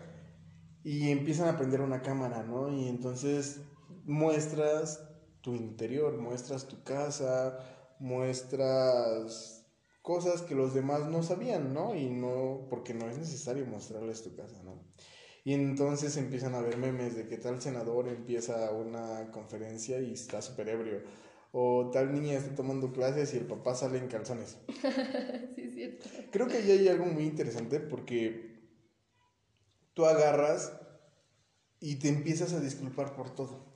y 0.84 1.10
empiezan 1.12 1.48
a 1.48 1.52
aprender 1.52 1.82
una 1.82 2.02
cámara, 2.02 2.44
¿no? 2.44 2.72
Y 2.72 2.88
entonces 2.88 3.62
muestras 4.06 5.02
tu 5.46 5.54
interior, 5.54 6.18
muestras 6.18 6.68
tu 6.68 6.84
casa, 6.84 7.60
muestras 8.00 9.64
cosas 10.02 10.42
que 10.42 10.56
los 10.56 10.74
demás 10.74 11.06
no 11.06 11.22
sabían, 11.22 11.72
¿no? 11.72 11.94
Y 11.94 12.10
no, 12.10 12.66
porque 12.68 12.96
no 12.96 13.08
es 13.08 13.20
necesario 13.20 13.64
mostrarles 13.68 14.24
tu 14.24 14.36
casa, 14.36 14.64
¿no? 14.64 14.84
Y 15.44 15.54
entonces 15.54 16.18
empiezan 16.18 16.56
a 16.56 16.62
ver 16.62 16.78
memes 16.78 17.16
de 17.16 17.28
que 17.28 17.38
tal 17.38 17.62
senador 17.62 18.08
empieza 18.08 18.72
una 18.72 19.30
conferencia 19.30 20.00
y 20.00 20.14
está 20.14 20.42
súper 20.42 20.68
ebrio. 20.70 21.04
O 21.52 21.92
tal 21.92 22.12
niña 22.12 22.34
está 22.34 22.56
tomando 22.56 22.92
clases 22.92 23.32
y 23.36 23.38
el 23.38 23.46
papá 23.46 23.76
sale 23.76 24.00
en 24.00 24.08
calzones. 24.08 24.58
sí, 25.56 25.62
es 25.62 25.74
cierto. 25.76 26.10
Creo 26.32 26.48
que 26.48 26.58
ahí 26.58 26.72
hay 26.72 26.88
algo 26.88 27.06
muy 27.06 27.26
interesante 27.26 27.80
porque 27.80 28.68
tú 29.94 30.08
agarras 30.08 30.74
y 31.80 31.98
te 31.98 32.10
empiezas 32.10 32.52
a 32.54 32.60
disculpar 32.60 33.14
por 33.14 33.36
todo. 33.36 33.75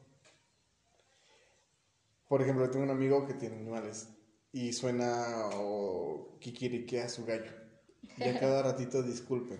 Por 2.30 2.44
ejemplo, 2.44 2.70
tengo 2.70 2.86
un 2.86 2.92
amigo 2.92 3.26
que 3.26 3.34
tiene 3.34 3.56
animales 3.56 4.08
y 4.52 4.72
suena 4.72 5.50
o 5.56 6.38
kikiriquea 6.39 7.10
su 7.10 7.26
gallo. 7.26 7.52
Y 8.18 8.24
a 8.24 8.39
cada 8.39 8.62
ratito 8.62 9.02
disculpen, 9.04 9.60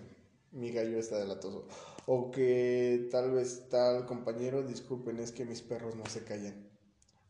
mi 0.52 0.72
gallo 0.72 1.00
está 1.00 1.18
delatoso. 1.18 1.68
O 2.06 2.30
que 2.30 3.10
tal 3.12 3.32
vez 3.32 3.68
tal 3.70 4.06
compañero, 4.06 4.62
disculpen, 4.62 5.20
es 5.20 5.32
que 5.32 5.46
mis 5.46 5.64
perros 5.64 5.96
no 5.96 6.06
se 6.06 6.24
callan. 6.24 6.70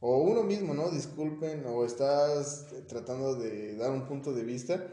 O 0.02 0.18
uno 0.18 0.44
mismo, 0.44 0.74
¿no? 0.74 0.90
Disculpen, 0.92 1.66
o 1.66 1.86
estás 1.86 2.68
tratando 2.88 3.36
de 3.36 3.78
dar 3.78 3.92
un 3.92 4.08
punto 4.08 4.34
de 4.34 4.44
vista 4.44 4.90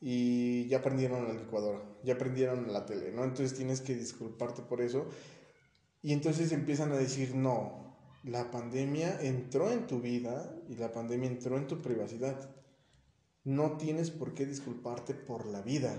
y 0.00 0.66
ya 0.66 0.82
prendieron 0.82 1.28
la 1.28 1.34
licuadora, 1.34 1.80
ya 2.02 2.18
prendieron 2.18 2.72
la 2.72 2.86
tele, 2.86 3.12
¿no? 3.12 3.22
Entonces 3.22 3.56
tienes 3.56 3.80
que 3.80 3.94
disculparte 3.94 4.62
por 4.62 4.80
eso. 4.80 5.06
Y 6.02 6.12
entonces 6.12 6.50
empiezan 6.50 6.90
a 6.90 6.96
decir, 6.96 7.36
no, 7.36 7.85
la 8.26 8.50
pandemia 8.50 9.20
entró 9.20 9.70
en 9.70 9.86
tu 9.86 10.00
vida 10.00 10.52
y 10.68 10.74
la 10.74 10.92
pandemia 10.92 11.30
entró 11.30 11.56
en 11.56 11.68
tu 11.68 11.80
privacidad. 11.80 12.50
No 13.44 13.76
tienes 13.76 14.10
por 14.10 14.34
qué 14.34 14.44
disculparte 14.46 15.14
por 15.14 15.46
la 15.46 15.62
vida, 15.62 15.94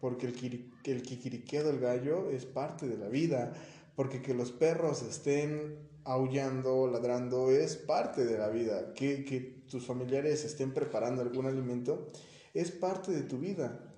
porque 0.00 0.26
el, 0.26 0.72
el 0.84 1.02
kikiriqueo 1.02 1.64
del 1.64 1.78
gallo 1.78 2.30
es 2.30 2.46
parte 2.46 2.88
de 2.88 2.96
la 2.96 3.08
vida, 3.08 3.52
porque 3.94 4.22
que 4.22 4.32
los 4.32 4.52
perros 4.52 5.02
estén 5.02 5.86
aullando, 6.04 6.88
ladrando, 6.88 7.50
es 7.50 7.76
parte 7.76 8.24
de 8.24 8.38
la 8.38 8.48
vida, 8.48 8.94
que, 8.94 9.26
que 9.26 9.40
tus 9.68 9.84
familiares 9.84 10.46
estén 10.46 10.72
preparando 10.72 11.20
algún 11.20 11.44
alimento 11.44 12.10
es 12.54 12.70
parte 12.70 13.12
de 13.12 13.22
tu 13.22 13.38
vida. 13.38 13.94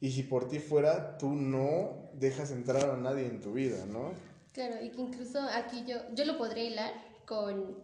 Y 0.00 0.10
si 0.10 0.24
por 0.24 0.48
ti 0.48 0.58
fuera, 0.58 1.16
tú 1.16 1.30
no 1.30 2.10
dejas 2.14 2.50
entrar 2.50 2.90
a 2.90 2.96
nadie 2.96 3.26
en 3.26 3.40
tu 3.40 3.52
vida, 3.52 3.86
¿no? 3.86 4.12
Claro, 4.58 4.84
y 4.84 4.90
que 4.90 5.00
incluso 5.00 5.40
aquí 5.54 5.84
yo, 5.86 5.98
yo 6.16 6.24
lo 6.24 6.36
podré 6.36 6.64
hilar 6.64 6.92
con 7.26 7.78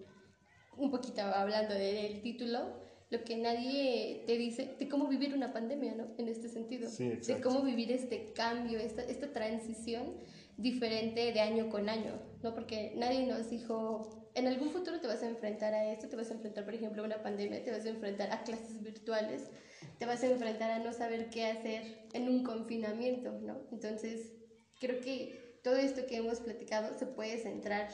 un 0.76 0.90
poquito 0.90 1.22
hablando 1.22 1.72
del 1.72 2.20
título, 2.20 2.82
lo 3.10 3.22
que 3.22 3.36
nadie 3.36 4.24
te 4.26 4.36
dice 4.36 4.74
de 4.76 4.88
cómo 4.88 5.06
vivir 5.06 5.34
una 5.34 5.52
pandemia, 5.52 5.94
¿no? 5.94 6.08
En 6.18 6.26
este 6.26 6.48
sentido. 6.48 6.90
Sí, 6.90 7.10
de 7.10 7.40
cómo 7.40 7.62
vivir 7.62 7.92
este 7.92 8.32
cambio, 8.32 8.80
esta, 8.80 9.02
esta 9.02 9.32
transición 9.32 10.16
diferente 10.56 11.32
de 11.32 11.40
año 11.40 11.70
con 11.70 11.88
año, 11.88 12.20
¿no? 12.42 12.52
Porque 12.56 12.92
nadie 12.96 13.24
nos 13.24 13.50
dijo, 13.50 14.28
en 14.34 14.48
algún 14.48 14.70
futuro 14.70 14.98
te 14.98 15.06
vas 15.06 15.22
a 15.22 15.28
enfrentar 15.28 15.74
a 15.74 15.92
esto, 15.92 16.08
te 16.08 16.16
vas 16.16 16.32
a 16.32 16.34
enfrentar, 16.34 16.64
por 16.64 16.74
ejemplo, 16.74 17.02
a 17.02 17.06
una 17.06 17.22
pandemia, 17.22 17.62
te 17.62 17.70
vas 17.70 17.84
a 17.84 17.90
enfrentar 17.90 18.32
a 18.32 18.42
clases 18.42 18.82
virtuales, 18.82 19.48
te 20.00 20.06
vas 20.06 20.24
a 20.24 20.26
enfrentar 20.26 20.72
a 20.72 20.80
no 20.80 20.92
saber 20.92 21.30
qué 21.30 21.46
hacer 21.46 22.08
en 22.14 22.28
un 22.28 22.42
confinamiento, 22.42 23.30
¿no? 23.42 23.60
Entonces, 23.70 24.32
creo 24.80 25.00
que 25.00 25.43
todo 25.64 25.76
esto 25.76 26.02
que 26.06 26.18
hemos 26.18 26.40
platicado 26.40 26.96
se 26.96 27.06
puede 27.06 27.38
centrar 27.38 27.88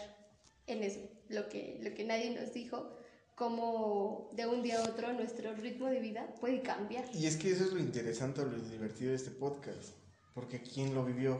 en 0.66 0.82
eso, 0.82 1.00
lo 1.28 1.48
que, 1.48 1.78
lo 1.80 1.94
que 1.94 2.04
nadie 2.04 2.34
nos 2.38 2.52
dijo, 2.52 2.90
cómo 3.36 4.28
de 4.34 4.46
un 4.46 4.60
día 4.60 4.80
a 4.80 4.82
otro 4.82 5.12
nuestro 5.12 5.54
ritmo 5.54 5.86
de 5.86 6.00
vida 6.00 6.34
puede 6.40 6.62
cambiar. 6.62 7.04
Y 7.14 7.26
es 7.26 7.36
que 7.36 7.52
eso 7.52 7.64
es 7.64 7.72
lo 7.72 7.78
interesante 7.78 8.42
lo 8.42 8.58
divertido 8.58 9.10
de 9.10 9.16
este 9.16 9.30
podcast, 9.30 9.94
porque 10.34 10.60
¿quién 10.60 10.96
lo 10.96 11.04
vivió? 11.04 11.38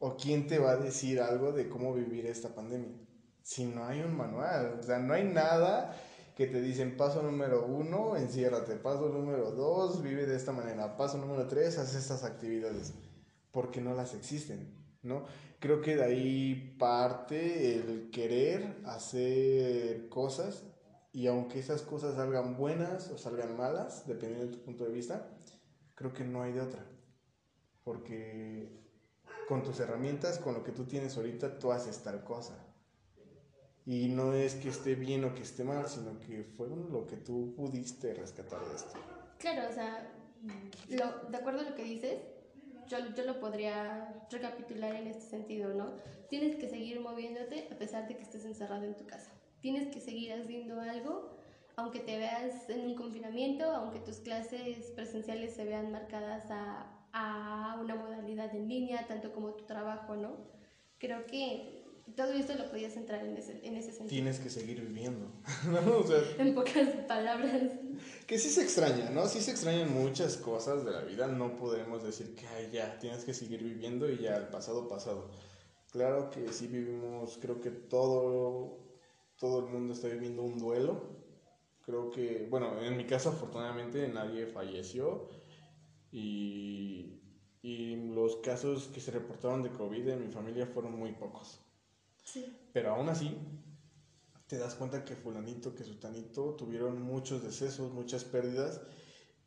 ¿O 0.00 0.16
quién 0.16 0.48
te 0.48 0.58
va 0.58 0.72
a 0.72 0.76
decir 0.76 1.20
algo 1.20 1.52
de 1.52 1.68
cómo 1.68 1.94
vivir 1.94 2.26
esta 2.26 2.52
pandemia? 2.52 2.90
Si 3.44 3.64
no 3.64 3.86
hay 3.86 4.00
un 4.00 4.16
manual, 4.16 4.76
o 4.80 4.82
sea, 4.82 4.98
no 4.98 5.14
hay 5.14 5.24
nada 5.24 5.96
que 6.36 6.48
te 6.48 6.60
dicen 6.60 6.96
paso 6.96 7.22
número 7.22 7.64
uno, 7.66 8.16
enciérrate, 8.16 8.74
paso 8.74 9.08
número 9.08 9.52
dos, 9.52 10.02
vive 10.02 10.26
de 10.26 10.36
esta 10.36 10.50
manera, 10.50 10.96
paso 10.96 11.16
número 11.18 11.46
tres, 11.46 11.78
haz 11.78 11.94
estas 11.94 12.24
actividades, 12.24 12.92
porque 13.52 13.80
no 13.80 13.94
las 13.94 14.14
existen, 14.14 14.79
¿no? 15.02 15.24
Creo 15.58 15.80
que 15.80 15.96
de 15.96 16.04
ahí 16.04 16.76
parte 16.78 17.76
el 17.76 18.10
querer 18.10 18.78
hacer 18.84 20.08
cosas 20.08 20.64
y 21.12 21.26
aunque 21.26 21.58
esas 21.58 21.82
cosas 21.82 22.14
salgan 22.14 22.56
buenas 22.56 23.10
o 23.10 23.18
salgan 23.18 23.56
malas, 23.56 24.06
dependiendo 24.06 24.46
de 24.46 24.56
tu 24.56 24.62
punto 24.62 24.84
de 24.84 24.92
vista, 24.92 25.28
creo 25.94 26.12
que 26.12 26.24
no 26.24 26.42
hay 26.42 26.52
de 26.52 26.60
otra, 26.60 26.86
porque 27.84 28.80
con 29.48 29.62
tus 29.64 29.80
herramientas, 29.80 30.38
con 30.38 30.54
lo 30.54 30.62
que 30.62 30.72
tú 30.72 30.84
tienes 30.84 31.16
ahorita, 31.16 31.58
tú 31.58 31.72
haces 31.72 32.02
tal 32.02 32.22
cosa. 32.22 32.54
Y 33.84 34.08
no 34.08 34.32
es 34.32 34.54
que 34.54 34.68
esté 34.68 34.94
bien 34.94 35.24
o 35.24 35.34
que 35.34 35.42
esté 35.42 35.64
mal, 35.64 35.88
sino 35.88 36.18
que 36.20 36.44
fue 36.56 36.68
lo 36.68 37.06
que 37.06 37.16
tú 37.16 37.54
pudiste 37.56 38.14
rescatar 38.14 38.64
de 38.64 38.76
esto. 38.76 38.92
Claro, 39.38 39.68
o 39.68 39.72
sea, 39.72 40.12
lo, 40.88 41.30
de 41.30 41.36
acuerdo 41.36 41.60
a 41.60 41.70
lo 41.70 41.74
que 41.74 41.82
dices, 41.82 42.20
yo, 42.90 42.98
yo 43.14 43.24
lo 43.24 43.38
podría 43.38 44.26
recapitular 44.30 44.94
en 44.96 45.06
este 45.06 45.22
sentido, 45.22 45.72
¿no? 45.72 45.94
Tienes 46.28 46.56
que 46.56 46.68
seguir 46.68 47.00
moviéndote 47.00 47.68
a 47.70 47.78
pesar 47.78 48.08
de 48.08 48.16
que 48.16 48.22
estés 48.22 48.44
encerrado 48.44 48.84
en 48.84 48.96
tu 48.96 49.06
casa. 49.06 49.32
Tienes 49.60 49.88
que 49.88 50.00
seguir 50.00 50.32
haciendo 50.32 50.80
algo, 50.80 51.36
aunque 51.76 52.00
te 52.00 52.18
veas 52.18 52.68
en 52.68 52.80
un 52.80 52.94
confinamiento, 52.96 53.64
aunque 53.64 54.00
tus 54.00 54.18
clases 54.18 54.90
presenciales 54.96 55.54
se 55.54 55.64
vean 55.64 55.92
marcadas 55.92 56.50
a, 56.50 57.06
a 57.12 57.78
una 57.80 57.94
modalidad 57.94 58.54
en 58.54 58.68
línea, 58.68 59.06
tanto 59.06 59.32
como 59.32 59.54
tu 59.54 59.64
trabajo, 59.66 60.16
¿no? 60.16 60.36
Creo 60.98 61.26
que 61.26 61.79
todo 62.16 62.32
esto 62.32 62.54
lo 62.54 62.70
podías 62.70 62.96
entrar 62.96 63.24
en 63.24 63.36
ese, 63.36 63.60
en 63.66 63.76
ese 63.76 63.88
sentido. 63.92 64.08
Tienes 64.08 64.38
que 64.38 64.50
seguir 64.50 64.80
viviendo. 64.80 65.26
en 66.38 66.54
pocas 66.54 66.88
palabras. 67.06 67.72
Que 68.26 68.38
sí 68.38 68.48
se 68.48 68.62
extraña, 68.62 69.10
¿no? 69.10 69.26
Sí 69.26 69.40
se 69.40 69.50
extrañan 69.50 69.92
muchas 69.92 70.36
cosas 70.36 70.84
de 70.84 70.92
la 70.92 71.02
vida. 71.02 71.26
No 71.26 71.56
podemos 71.56 72.02
decir 72.02 72.34
que 72.34 72.46
Ay, 72.46 72.70
ya 72.72 72.98
tienes 72.98 73.24
que 73.24 73.34
seguir 73.34 73.62
viviendo 73.62 74.10
y 74.10 74.18
ya 74.18 74.36
el 74.36 74.48
pasado 74.48 74.88
pasado. 74.88 75.30
Claro 75.90 76.30
que 76.30 76.52
sí 76.52 76.68
vivimos, 76.68 77.38
creo 77.40 77.60
que 77.60 77.70
todo, 77.70 78.78
todo 79.36 79.60
el 79.60 79.66
mundo 79.66 79.92
está 79.92 80.08
viviendo 80.08 80.42
un 80.42 80.58
duelo. 80.58 81.18
Creo 81.84 82.10
que, 82.10 82.46
bueno, 82.48 82.80
en 82.80 82.96
mi 82.96 83.04
caso 83.04 83.30
afortunadamente 83.30 84.06
nadie 84.08 84.46
falleció 84.46 85.28
y, 86.12 87.20
y 87.62 87.96
los 88.14 88.36
casos 88.36 88.88
que 88.88 89.00
se 89.00 89.10
reportaron 89.10 89.62
de 89.62 89.70
COVID 89.70 90.08
en 90.08 90.26
mi 90.26 90.32
familia 90.32 90.66
fueron 90.66 90.96
muy 90.96 91.12
pocos. 91.12 91.60
Pero 92.72 92.94
aún 92.94 93.08
así, 93.08 93.36
te 94.46 94.58
das 94.58 94.74
cuenta 94.74 95.04
que 95.04 95.14
fulanito, 95.14 95.74
que 95.74 95.84
sutanito 95.84 96.54
tuvieron 96.54 97.00
muchos 97.00 97.42
decesos, 97.42 97.92
muchas 97.92 98.24
pérdidas. 98.24 98.80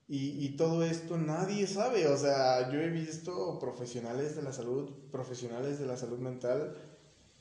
Y, 0.08 0.50
todo 0.58 0.84
esto 0.84 1.17
nadie 1.17 1.65
sabe. 1.65 2.08
O 2.08 2.17
sea, 2.17 2.72
yo 2.72 2.80
he 2.80 2.89
visto 2.89 3.58
profesionales 3.60 4.36
de 4.36 4.43
la 4.43 4.54
salud, 4.54 4.91
profesionales 5.12 5.80
de 5.80 5.88
la 5.88 5.98
salud 5.98 6.19
mental, 6.19 6.76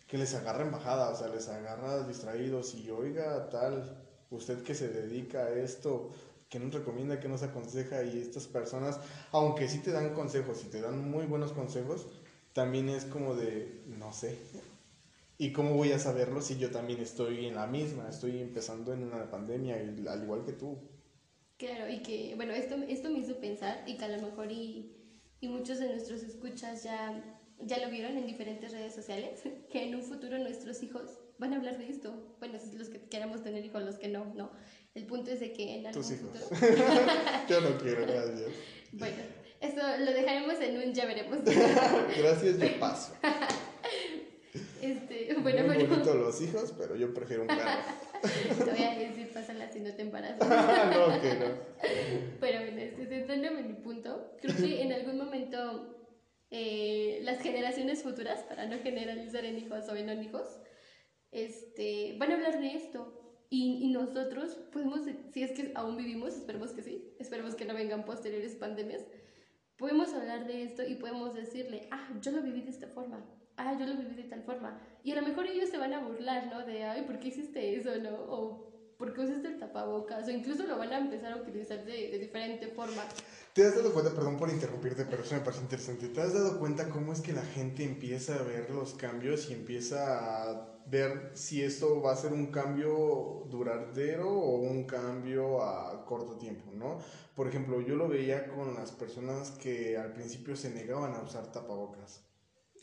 que 0.06 0.16
les 0.16 0.34
agarra 0.34 0.64
embajada, 0.64 1.10
o 1.10 1.16
sea, 1.16 1.28
les 1.28 1.48
agarra 1.48 2.06
distraídos 2.06 2.74
y 2.74 2.90
oiga, 2.90 3.48
tal, 3.50 4.04
usted 4.30 4.62
que 4.62 4.74
se 4.74 4.88
dedica 4.88 5.40
a 5.40 5.50
esto, 5.50 6.10
que 6.48 6.58
nos 6.58 6.72
recomienda, 6.72 7.20
que 7.20 7.28
nos 7.28 7.42
aconseja 7.42 8.02
y 8.04 8.18
estas 8.18 8.46
personas, 8.46 9.00
aunque 9.32 9.68
sí 9.68 9.78
te 9.78 9.90
dan 9.90 10.14
consejos 10.14 10.62
y 10.64 10.68
te 10.68 10.80
dan 10.80 11.10
muy 11.10 11.26
buenos 11.26 11.52
consejos, 11.52 12.06
también 12.52 12.88
es 12.88 13.04
como 13.06 13.34
de, 13.34 13.82
no 13.86 14.12
sé, 14.12 14.38
¿Y 15.38 15.52
cómo 15.52 15.74
voy 15.74 15.92
a 15.92 15.98
saberlo 15.98 16.40
si 16.40 16.58
yo 16.58 16.70
también 16.70 17.00
estoy 17.00 17.46
en 17.46 17.54
la 17.54 17.66
misma? 17.66 18.08
Estoy 18.08 18.40
empezando 18.40 18.92
en 18.92 19.04
una 19.04 19.30
pandemia, 19.30 19.76
al 19.76 20.22
igual 20.22 20.44
que 20.44 20.52
tú. 20.52 20.78
Claro, 21.58 21.88
y 21.88 21.98
que, 22.02 22.34
bueno, 22.34 22.52
esto, 22.52 22.74
esto 22.88 23.10
me 23.10 23.20
hizo 23.20 23.36
pensar 23.36 23.84
y 23.86 23.96
que 23.96 24.04
a 24.04 24.08
lo 24.08 24.20
mejor 24.20 24.50
y, 24.50 24.96
y 25.40 25.48
muchos 25.48 25.78
de 25.78 25.88
nuestros 25.88 26.22
escuchas 26.22 26.82
ya, 26.82 27.40
ya 27.60 27.78
lo 27.78 27.88
vieron 27.88 28.16
en 28.16 28.26
diferentes 28.26 28.72
redes 28.72 28.94
sociales, 28.94 29.42
que 29.70 29.84
en 29.84 29.94
un 29.94 30.02
futuro 30.02 30.38
nuestros 30.38 30.82
hijos 30.82 31.18
van 31.38 31.52
a 31.52 31.56
hablar 31.56 31.78
de 31.78 31.88
esto. 31.88 32.36
Bueno, 32.38 32.58
los 32.76 32.88
que 32.88 33.00
queramos 33.08 33.42
tener 33.42 33.64
hijos, 33.64 33.82
los 33.82 33.96
que 33.96 34.08
no, 34.08 34.32
no. 34.34 34.50
El 34.94 35.06
punto 35.06 35.30
es 35.30 35.40
de 35.40 35.52
que 35.52 35.76
en 35.76 35.86
algún 35.86 36.02
Tus 36.02 36.12
hijos. 36.12 36.30
yo 37.48 37.60
no 37.60 37.78
quiero, 37.78 38.06
gracias. 38.06 38.50
Bueno, 38.94 39.16
esto 39.62 39.80
lo 40.00 40.12
dejaremos 40.12 40.60
en 40.60 40.76
un 40.76 40.92
ya 40.92 41.06
veremos. 41.06 41.38
gracias, 41.44 42.58
yo 42.58 42.78
paso. 42.78 43.14
Este, 44.82 45.32
bueno, 45.40 45.62
Muy 45.62 45.84
bonito 45.84 46.14
los 46.14 46.42
hijos, 46.42 46.74
pero 46.76 46.96
yo 46.96 47.14
prefiero 47.14 47.42
un 47.42 47.48
perro. 47.48 47.70
te 48.58 48.70
voy 48.70 48.82
a 48.82 48.98
decir, 48.98 49.32
pásala 49.32 49.70
si 49.70 49.78
no 49.78 49.94
te 49.94 50.02
embarazas. 50.02 50.40
no, 50.48 51.20
que 51.20 51.34
no. 51.34 51.46
Pero 52.40 52.58
bueno, 52.58 52.80
este, 52.80 53.06
centrándome 53.06 53.60
en 53.60 53.68
mi 53.68 53.74
punto, 53.74 54.36
creo 54.42 54.56
que 54.56 54.82
en 54.82 54.92
algún 54.92 55.18
momento 55.18 56.08
eh, 56.50 57.20
las 57.22 57.40
generaciones 57.40 58.02
futuras, 58.02 58.42
para 58.42 58.66
no 58.66 58.76
generalizar 58.80 59.44
en 59.44 59.56
hijos 59.56 59.88
o 59.88 59.94
en 59.94 60.06
no 60.06 60.20
hijos, 60.20 60.48
este, 61.30 62.16
van 62.18 62.32
a 62.32 62.34
hablar 62.34 62.60
de 62.60 62.74
esto. 62.74 63.20
Y, 63.50 63.84
y, 63.84 63.92
nosotros 63.92 64.56
podemos, 64.72 65.02
si 65.32 65.42
es 65.42 65.52
que 65.52 65.72
aún 65.76 65.96
vivimos, 65.96 66.34
esperemos 66.34 66.70
que 66.72 66.82
sí, 66.82 67.14
esperemos 67.20 67.54
que 67.54 67.66
no 67.66 67.74
vengan 67.74 68.04
posteriores 68.04 68.56
pandemias, 68.56 69.04
podemos 69.76 70.12
hablar 70.14 70.46
de 70.46 70.64
esto 70.64 70.82
y 70.82 70.94
podemos 70.96 71.34
decirle, 71.34 71.86
ah, 71.90 72.08
yo 72.20 72.32
lo 72.32 72.42
viví 72.42 72.62
de 72.62 72.70
esta 72.70 72.88
forma, 72.88 73.22
ah, 73.62 73.78
yo 73.78 73.86
lo 73.86 73.96
viví 73.96 74.14
de 74.14 74.28
tal 74.28 74.42
forma. 74.42 74.80
Y 75.02 75.12
a 75.12 75.16
lo 75.16 75.26
mejor 75.26 75.46
ellos 75.46 75.70
se 75.70 75.78
van 75.78 75.92
a 75.92 76.00
burlar, 76.00 76.46
¿no? 76.52 76.64
De, 76.66 76.84
ay, 76.84 77.02
¿por 77.02 77.18
qué 77.18 77.28
hiciste 77.28 77.76
eso, 77.76 77.90
no? 77.98 78.14
O 78.28 78.72
¿por 79.02 79.12
qué 79.12 79.22
usaste 79.22 79.48
el 79.48 79.58
tapabocas? 79.58 80.28
O 80.28 80.30
incluso 80.30 80.64
lo 80.64 80.78
van 80.78 80.92
a 80.92 80.98
empezar 80.98 81.32
a 81.32 81.36
utilizar 81.36 81.84
de, 81.84 82.10
de 82.10 82.18
diferente 82.18 82.68
forma. 82.68 83.02
¿Te 83.52 83.64
has 83.64 83.74
dado 83.74 83.92
cuenta, 83.92 84.14
perdón 84.14 84.38
por 84.38 84.48
interrumpirte, 84.48 85.04
pero 85.06 85.24
eso 85.24 85.34
me 85.34 85.40
parece 85.40 85.62
interesante, 85.62 86.06
¿te 86.08 86.20
has 86.20 86.32
dado 86.32 86.60
cuenta 86.60 86.88
cómo 86.88 87.12
es 87.12 87.20
que 87.20 87.32
la 87.32 87.42
gente 87.42 87.82
empieza 87.82 88.36
a 88.36 88.42
ver 88.42 88.70
los 88.70 88.94
cambios 88.94 89.50
y 89.50 89.54
empieza 89.54 90.50
a 90.50 90.72
ver 90.86 91.32
si 91.34 91.62
esto 91.62 92.00
va 92.00 92.12
a 92.12 92.16
ser 92.16 92.32
un 92.32 92.46
cambio 92.52 93.46
duradero 93.50 94.30
o 94.30 94.56
un 94.56 94.84
cambio 94.84 95.62
a 95.62 96.04
corto 96.04 96.38
tiempo, 96.38 96.70
¿no? 96.72 96.98
Por 97.34 97.48
ejemplo, 97.48 97.80
yo 97.80 97.96
lo 97.96 98.08
veía 98.08 98.46
con 98.46 98.74
las 98.74 98.92
personas 98.92 99.50
que 99.50 99.98
al 99.98 100.12
principio 100.12 100.54
se 100.54 100.70
negaban 100.70 101.14
a 101.14 101.22
usar 101.22 101.50
tapabocas. 101.50 102.24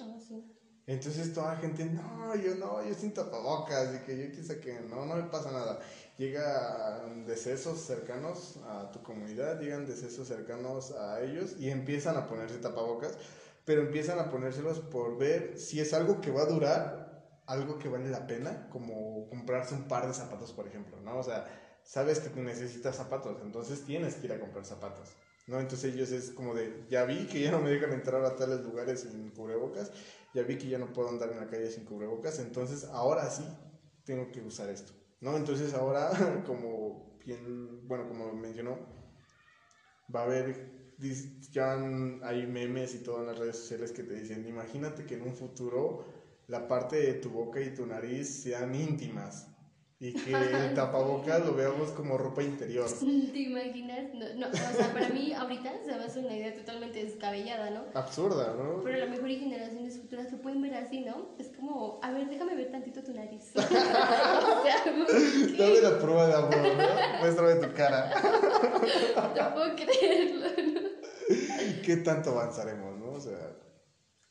Ah, 0.02 0.18
sí. 0.20 0.59
Entonces 0.90 1.32
toda 1.36 1.54
la 1.54 1.60
gente, 1.60 1.86
no, 1.86 2.36
yo 2.36 2.56
no, 2.56 2.84
yo 2.84 2.96
sin 2.96 3.14
tapabocas, 3.14 3.94
y 3.94 4.00
que 4.00 4.18
yo 4.18 4.32
quise 4.32 4.60
que 4.60 4.80
no, 4.90 5.06
no 5.06 5.18
me 5.18 5.24
pasa 5.30 5.52
nada. 5.52 5.80
llegan 6.18 7.28
decesos 7.28 7.80
cercanos 7.80 8.58
a 8.68 8.90
tu 8.90 9.04
comunidad, 9.04 9.60
llegan 9.62 9.86
decesos 9.86 10.28
cercanos 10.28 10.92
a 10.94 11.22
ellos 11.22 11.56
y 11.60 11.70
empiezan 11.70 12.18
a 12.18 12.26
ponerse 12.26 12.58
tapabocas, 12.58 13.20
pero 13.66 13.84
empiezan 13.84 14.18
a 14.18 14.32
ponérselos 14.32 14.80
por 14.80 15.20
ver 15.20 15.60
si 15.60 15.80
es 15.80 15.94
algo 15.94 16.22
que 16.22 16.32
va 16.32 16.42
a 16.42 16.48
durar, 16.48 17.44
algo 17.46 17.78
que 17.78 17.88
vale 17.88 18.10
la 18.10 18.26
pena, 18.26 18.68
como 18.72 19.30
comprarse 19.30 19.76
un 19.76 19.88
par 19.88 20.08
de 20.08 20.16
zapatos, 20.16 20.54
por 20.54 20.68
ejemplo, 20.68 21.00
¿no? 21.02 21.20
O 21.20 21.24
sea, 21.24 21.46
sabes 21.84 22.20
que 22.20 22.32
necesitas 22.42 22.96
zapatos, 22.96 23.38
entonces 23.44 23.86
tienes 23.86 24.16
que 24.16 24.26
ir 24.26 24.34
a 24.34 24.40
comprar 24.40 24.66
zapatos. 24.66 25.10
¿no? 25.50 25.60
Entonces 25.60 25.94
ellos 25.94 26.12
es 26.12 26.30
como 26.30 26.54
de, 26.54 26.86
ya 26.90 27.04
vi 27.06 27.26
que 27.26 27.42
ya 27.42 27.52
no 27.52 27.60
me 27.60 27.72
dejan 27.72 27.92
entrar 27.92 28.24
a 28.24 28.36
tales 28.36 28.62
lugares 28.62 29.02
sin 29.02 29.32
cubrebocas, 29.32 29.92
ya 30.34 30.44
vi 30.44 30.58
que 30.58 30.68
ya 30.68 30.78
no 30.78 30.94
puedo 30.94 31.10
andar 31.10 31.32
en 31.32 31.40
la 31.40 31.48
calle 31.48 31.70
sin 31.70 31.86
cubrebocas, 31.86 32.40
entonces 32.40 32.86
ahora 32.86 33.30
sí 33.30 33.44
tengo 34.04 34.32
que 34.32 34.42
usar 34.42 34.70
esto, 34.70 34.94
¿no? 35.22 35.36
Entonces 35.36 35.74
ahora, 35.74 36.10
como 36.46 37.18
bien, 37.26 37.88
bueno, 37.88 38.08
como 38.08 38.34
mencionó, 38.34 38.78
va 40.14 40.22
a 40.22 40.24
haber, 40.24 40.96
ya 41.52 41.74
hay 42.24 42.48
memes 42.48 42.96
y 42.96 43.00
todo 43.00 43.22
en 43.22 43.28
las 43.28 43.38
redes 43.38 43.58
sociales 43.58 43.92
que 43.92 44.04
te 44.04 44.16
dicen, 44.16 44.48
imagínate 44.48 45.06
que 45.06 45.16
en 45.16 45.24
un 45.24 45.36
futuro 45.36 46.06
la 46.48 46.68
parte 46.68 46.96
de 46.98 47.14
tu 47.14 47.30
boca 47.30 47.62
y 47.62 47.74
tu 47.74 47.86
nariz 47.86 48.44
sean 48.44 48.74
íntimas, 48.74 49.48
y 50.02 50.14
que 50.14 50.32
el 50.32 50.74
tapabocas 50.76 51.46
lo 51.46 51.54
veamos 51.54 51.90
como 51.92 52.18
ropa 52.18 52.42
interior. 52.42 52.88
¿Te 52.90 53.40
imaginas? 53.40 54.14
No, 54.14 54.34
no, 54.36 54.48
o 54.48 54.54
sea, 54.54 54.94
para 54.94 55.10
mí 55.10 55.34
ahorita 55.34 55.74
se 55.84 55.94
me 55.94 56.06
hace 56.06 56.20
una 56.20 56.38
idea 56.38 56.56
totalmente 56.56 57.04
descabellada, 57.04 57.70
¿no? 57.72 57.84
Absurda, 57.94 58.56
¿no? 58.58 58.82
Pero 58.82 58.96
a 58.96 59.00
lo 59.06 59.12
mejor 59.12 59.30
y 59.30 59.40
generaciones 59.40 59.98
futuras 59.98 60.32
lo 60.32 60.42
pueden 60.42 60.62
ver 60.62 60.76
así, 60.76 61.02
¿no? 61.02 61.36
Es 61.38 61.50
como, 61.50 62.00
a 62.02 62.12
ver, 62.12 62.30
déjame 62.30 62.56
ver 62.56 62.72
tantito 62.72 63.04
tu 63.04 63.14
nariz. 63.14 63.52
o 63.56 63.62
sea, 63.62 64.84
Dame 64.86 65.82
la 65.82 66.00
prueba 66.00 66.28
de 66.28 66.34
amor, 66.34 66.56
¿no? 66.56 67.20
Muéstrame 67.20 67.56
tu 67.56 67.74
cara. 67.74 68.10
no 69.36 69.54
puedo 69.54 69.76
creerlo, 69.76 70.48
¿no? 70.48 70.80
¿Qué 71.84 71.98
tanto 71.98 72.30
avanzaremos, 72.30 72.98
no? 72.98 73.12
O 73.12 73.20
sea, 73.20 73.54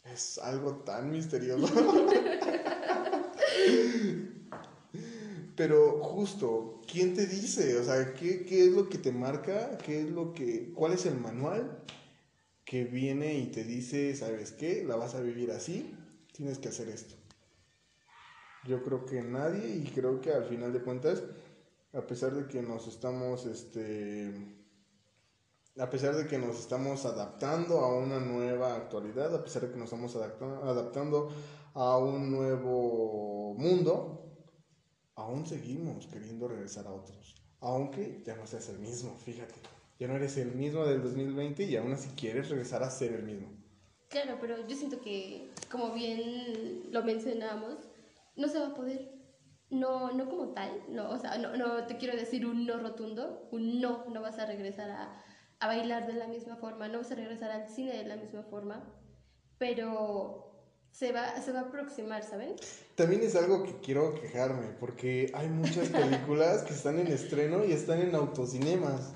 es 0.05 0.39
algo 0.39 0.77
tan 0.77 1.11
misterioso. 1.11 1.67
Pero 5.59 6.01
justo, 6.05 6.81
¿quién 6.87 7.15
te 7.15 7.27
dice? 7.27 7.77
O 7.81 7.85
sea, 7.85 8.15
¿qué, 8.15 8.45
¿qué, 8.45 8.67
es 8.67 8.73
lo 8.73 8.89
que 8.89 8.97
te 8.97 9.11
marca? 9.11 9.77
¿Qué 9.79 10.03
es 10.03 10.09
lo 10.09 10.33
que, 10.33 10.73
¿Cuál 10.73 10.93
es 10.93 11.05
el 11.05 11.19
manual 11.19 11.83
que 12.65 12.85
viene 12.85 13.37
y 13.37 13.47
te 13.51 13.65
dice, 13.65 14.15
¿sabes 14.15 14.53
qué? 14.53 14.85
La 14.85 14.95
vas 14.95 15.17
a 15.17 15.21
vivir 15.21 15.51
así, 15.51 15.99
tienes 16.33 16.59
que 16.59 16.69
hacer 16.69 16.89
esto. 16.89 17.17
Yo 18.69 18.85
creo 18.85 19.05
que 19.05 19.21
nadie 19.21 19.69
y 19.69 19.91
creo 19.93 20.21
que 20.21 20.33
al 20.33 20.45
final 20.45 20.73
de 20.73 20.81
cuentas, 20.81 21.25
a 21.93 22.07
pesar 22.07 22.35
de 22.37 22.47
que 22.47 22.63
nos 22.63 22.87
estamos, 22.87 23.45
este, 23.45 24.33
a 25.77 25.91
pesar 25.91 26.15
de 26.15 26.29
que 26.29 26.39
nos 26.39 26.57
estamos 26.61 27.05
adaptando 27.05 27.81
a 27.81 27.99
una 27.99 28.21
nueva 28.21 28.77
actualidad, 28.77 29.35
a 29.35 29.43
pesar 29.43 29.63
de 29.63 29.73
que 29.73 29.77
nos 29.77 29.87
estamos 29.87 30.15
adaptando 30.15 31.31
a 31.75 31.99
un 31.99 32.31
nuevo 32.31 33.55
mundo, 33.55 34.28
aún 35.19 35.45
seguimos 35.47 36.07
queriendo 36.07 36.49
regresar 36.49 36.87
a 36.87 36.93
otros. 36.93 37.35
Aunque 37.61 38.23
ya 38.25 38.37
no 38.37 38.47
seas 38.47 38.69
el 38.69 38.79
mismo, 38.79 39.17
fíjate. 39.17 39.55
Ya 39.99 40.07
no 40.07 40.15
eres 40.15 40.37
el 40.37 40.53
mismo 40.53 40.87
del 40.87 41.03
2020 41.03 41.65
y 41.65 41.77
aún 41.77 41.93
así 41.93 42.09
quieres 42.11 42.49
regresar 42.49 42.85
a 42.85 42.91
ser 42.91 43.13
el 43.13 43.25
mismo. 43.25 43.49
Claro, 44.09 44.39
pero 44.41 44.67
yo 44.67 44.77
siento 44.77 45.01
que, 45.01 45.51
como 45.71 45.93
bien 45.93 46.93
lo 46.93 47.03
mencionamos, 47.03 47.77
no 48.37 48.49
se 48.49 48.61
va 48.61 48.69
a 48.69 48.75
poder. 48.75 49.19
No, 49.71 50.13
no 50.13 50.31
como 50.31 50.55
tal, 50.55 50.71
no, 50.89 51.11
o 51.11 51.19
sea, 51.19 51.37
no, 51.37 51.55
no 51.57 51.85
te 51.87 51.99
quiero 51.99 52.17
decir 52.17 52.47
un 52.47 52.65
no 52.65 52.79
rotundo, 52.79 53.49
un 53.53 53.83
no, 53.83 54.07
no 54.09 54.23
vas 54.23 54.39
a 54.39 54.47
regresar 54.47 54.89
a, 54.89 55.23
a 55.61 55.67
bailar 55.67 56.07
de 56.07 56.15
la 56.15 56.27
misma 56.27 56.57
forma, 56.57 56.89
no 56.89 56.99
vas 56.99 57.13
a 57.13 57.17
regresar 57.17 57.51
al 57.51 57.69
cine 57.69 57.95
de 57.95 58.05
la 58.05 58.17
misma 58.17 58.45
forma, 58.45 58.83
pero 59.59 60.48
se 60.93 61.13
va, 61.13 61.41
se 61.41 61.53
va 61.53 61.61
a 61.61 61.63
aproximar, 61.63 62.25
¿saben? 62.25 62.55
También 62.95 63.23
es 63.23 63.37
algo 63.37 63.63
que 63.63 63.79
quiero 63.81 64.15
quejarme, 64.15 64.69
porque 64.81 65.31
hay 65.35 65.49
muchas 65.49 65.89
películas 65.89 66.63
que 66.63 66.75
están 66.75 66.99
en 66.99 67.07
estreno 67.09 67.65
y 67.65 67.73
están 67.73 68.01
en 68.01 68.15
autocinemas. 68.15 69.13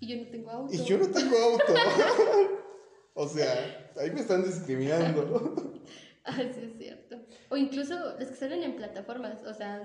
Y 0.00 0.08
yo 0.08 0.16
no 0.24 0.30
tengo 0.30 0.50
auto. 0.50 0.74
Y 0.74 0.84
yo 0.84 0.98
no 0.98 1.08
tengo 1.08 1.36
auto. 1.36 1.74
o 3.14 3.28
sea, 3.28 3.92
ahí 3.96 4.10
me 4.12 4.20
están 4.20 4.44
discriminando. 4.44 5.54
ah, 6.24 6.36
sí, 6.36 6.70
es 6.70 6.78
cierto. 6.78 7.16
O 7.48 7.56
incluso 7.56 7.94
las 8.18 8.28
que 8.28 8.36
salen 8.36 8.62
en 8.62 8.76
plataformas, 8.76 9.42
o 9.44 9.54
sea, 9.54 9.82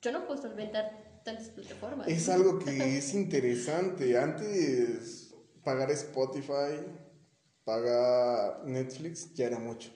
yo 0.00 0.12
no 0.12 0.26
puedo 0.26 0.40
solventar 0.40 1.20
tantas 1.24 1.50
plataformas. 1.50 2.08
Es 2.08 2.28
algo 2.28 2.58
que 2.58 2.96
es 2.96 3.14
interesante. 3.14 4.16
Antes 4.16 5.34
pagar 5.62 5.90
Spotify, 5.90 6.80
pagar 7.64 8.64
Netflix 8.64 9.32
ya 9.34 9.46
era 9.46 9.58
mucho. 9.58 9.90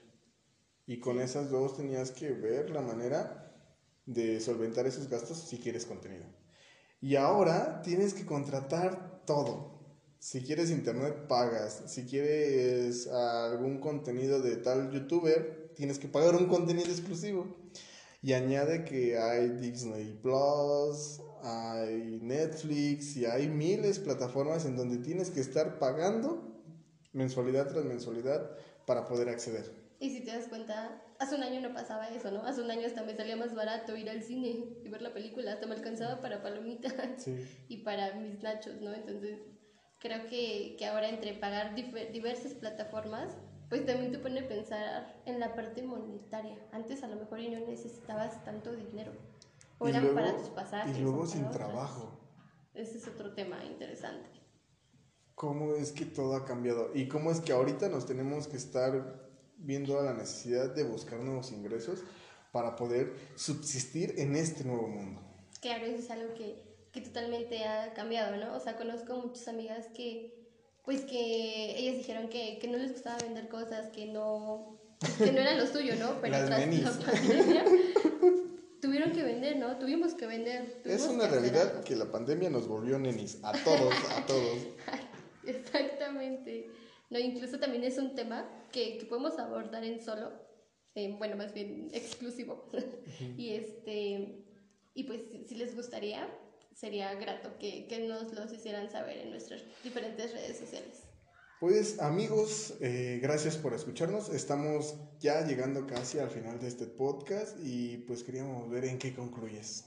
Y 0.86 1.00
con 1.00 1.20
esas 1.20 1.50
dos 1.50 1.76
tenías 1.76 2.12
que 2.12 2.30
ver 2.30 2.70
la 2.70 2.80
manera 2.80 3.52
de 4.06 4.40
solventar 4.40 4.86
esos 4.86 5.08
gastos 5.08 5.38
si 5.38 5.58
quieres 5.58 5.84
contenido. 5.84 6.24
Y 7.00 7.16
ahora 7.16 7.82
tienes 7.82 8.14
que 8.14 8.24
contratar 8.24 9.24
todo. 9.26 9.76
Si 10.18 10.40
quieres 10.42 10.70
internet, 10.70 11.26
pagas. 11.28 11.82
Si 11.86 12.04
quieres 12.04 13.06
algún 13.08 13.80
contenido 13.80 14.40
de 14.40 14.56
tal 14.56 14.90
youtuber, 14.90 15.72
tienes 15.76 15.98
que 15.98 16.08
pagar 16.08 16.34
un 16.36 16.46
contenido 16.46 16.88
exclusivo. 16.88 17.46
Y 18.22 18.32
añade 18.32 18.84
que 18.84 19.18
hay 19.18 19.50
Disney 19.50 20.18
Plus, 20.22 21.20
hay 21.42 22.18
Netflix 22.22 23.16
y 23.16 23.26
hay 23.26 23.48
miles 23.48 23.98
de 23.98 24.04
plataformas 24.04 24.64
en 24.64 24.76
donde 24.76 24.98
tienes 24.98 25.30
que 25.30 25.40
estar 25.40 25.78
pagando 25.78 26.62
mensualidad 27.12 27.68
tras 27.68 27.84
mensualidad 27.84 28.50
para 28.86 29.04
poder 29.04 29.28
acceder. 29.28 29.85
Y 29.98 30.10
si 30.10 30.24
te 30.24 30.32
das 30.32 30.48
cuenta, 30.48 31.02
hace 31.18 31.36
un 31.36 31.42
año 31.42 31.60
no 31.60 31.72
pasaba 31.72 32.08
eso, 32.08 32.30
¿no? 32.30 32.42
Hace 32.42 32.60
un 32.60 32.70
año 32.70 32.86
hasta 32.86 33.02
me 33.02 33.16
salía 33.16 33.36
más 33.36 33.54
barato 33.54 33.96
ir 33.96 34.10
al 34.10 34.22
cine 34.22 34.64
y 34.84 34.88
ver 34.88 35.00
la 35.00 35.14
película, 35.14 35.52
hasta 35.52 35.66
me 35.66 35.74
alcanzaba 35.74 36.20
para 36.20 36.42
palomitas 36.42 37.26
y 37.68 37.78
para 37.78 38.14
mis 38.14 38.42
nachos, 38.42 38.80
¿no? 38.80 38.92
Entonces, 38.92 39.40
creo 39.98 40.26
que, 40.26 40.76
que 40.78 40.86
ahora 40.86 41.08
entre 41.08 41.32
pagar 41.34 41.74
diversas 41.74 42.54
plataformas, 42.54 43.36
pues 43.68 43.84
también 43.86 44.12
te 44.12 44.18
pone 44.18 44.40
a 44.40 44.48
pensar 44.48 45.22
en 45.24 45.40
la 45.40 45.54
parte 45.54 45.82
monetaria. 45.82 46.58
Antes 46.72 47.02
a 47.02 47.08
lo 47.08 47.16
mejor 47.16 47.40
y 47.40 47.48
no 47.48 47.60
necesitabas 47.60 48.44
tanto 48.44 48.72
dinero. 48.72 49.12
O 49.78 49.88
eran 49.88 50.14
para 50.14 50.36
tus 50.36 50.48
pasajes. 50.50 50.96
Y 50.96 51.00
luego 51.00 51.26
sin 51.26 51.50
trabajo. 51.50 52.20
Ese 52.74 52.98
es 52.98 53.08
otro 53.08 53.34
tema 53.34 53.64
interesante. 53.64 54.30
¿Cómo 55.34 55.74
es 55.74 55.92
que 55.92 56.06
todo 56.06 56.34
ha 56.36 56.44
cambiado? 56.44 56.92
¿Y 56.94 57.08
cómo 57.08 57.30
es 57.30 57.40
que 57.40 57.52
ahorita 57.52 57.88
nos 57.88 58.06
tenemos 58.06 58.48
que 58.48 58.56
estar 58.56 59.25
viendo 59.58 60.02
la 60.02 60.12
necesidad 60.12 60.74
de 60.74 60.84
buscar 60.84 61.20
nuevos 61.20 61.52
ingresos 61.52 62.04
para 62.52 62.76
poder 62.76 63.14
subsistir 63.34 64.14
en 64.18 64.36
este 64.36 64.64
nuevo 64.64 64.88
mundo. 64.88 65.20
Claro, 65.60 65.86
eso 65.86 65.98
es 65.98 66.10
algo 66.10 66.34
que, 66.34 66.62
que 66.92 67.00
totalmente 67.00 67.64
ha 67.64 67.92
cambiado, 67.94 68.36
¿no? 68.36 68.54
O 68.54 68.60
sea, 68.60 68.76
conozco 68.76 69.16
muchas 69.16 69.48
amigas 69.48 69.86
que, 69.94 70.48
pues 70.84 71.02
que 71.02 71.78
ellas 71.78 71.96
dijeron 71.96 72.28
que, 72.28 72.58
que 72.58 72.68
no 72.68 72.78
les 72.78 72.92
gustaba 72.92 73.18
vender 73.18 73.48
cosas, 73.48 73.90
que 73.90 74.06
no, 74.06 74.78
que 75.18 75.32
no 75.32 75.40
era 75.40 75.54
lo 75.54 75.66
suyo, 75.66 75.94
¿no? 75.96 76.12
Pero 76.20 76.46
tras 76.46 76.50
la 76.50 76.56
pandemia 76.56 76.92
tuvieron 78.80 79.12
que 79.12 79.22
vender, 79.22 79.56
¿no? 79.56 79.76
Tuvimos 79.78 80.14
que 80.14 80.26
vender. 80.26 80.80
es 80.84 81.02
una 81.02 81.26
realidad 81.26 81.82
que 81.82 81.96
la 81.96 82.10
pandemia 82.10 82.50
nos 82.50 82.68
volvió 82.68 82.98
nenis, 82.98 83.38
a 83.42 83.52
todos, 83.52 83.94
a 84.16 84.24
todos. 84.26 84.58
Exactamente. 85.46 86.70
No, 87.10 87.18
incluso 87.18 87.58
también 87.58 87.84
es 87.84 87.98
un 87.98 88.14
tema 88.14 88.48
que, 88.72 88.98
que 88.98 89.06
podemos 89.06 89.38
abordar 89.38 89.84
en 89.84 90.02
solo, 90.02 90.32
eh, 90.94 91.14
bueno, 91.18 91.36
más 91.36 91.52
bien 91.54 91.88
exclusivo. 91.92 92.68
y 93.36 93.50
este 93.50 94.46
y 94.96 95.04
pues 95.04 95.20
si, 95.46 95.54
les 95.54 95.76
gustaría, 95.76 96.26
sería 96.74 97.14
grato 97.14 97.50
que, 97.60 97.86
que, 97.86 98.08
nos 98.08 98.32
los 98.32 98.50
hicieran 98.50 98.90
saber 98.90 99.18
en 99.18 99.30
nuestras 99.30 99.62
diferentes 99.84 100.32
redes 100.32 100.56
sociales. 100.56 101.02
Pues 101.60 102.00
amigos, 102.00 102.74
eh, 102.80 103.18
gracias 103.22 103.58
por 103.58 103.74
escucharnos. 103.74 104.30
Estamos 104.30 104.94
ya 105.20 105.46
llegando 105.46 105.86
casi 105.86 106.18
al 106.18 106.30
final 106.30 106.58
de 106.60 106.68
este 106.68 106.86
podcast 106.86 107.58
y 107.62 107.98
pues 108.06 108.22
queríamos 108.22 108.70
ver 108.70 108.86
en 108.86 108.98
qué 108.98 109.14
concluyes. 109.14 109.84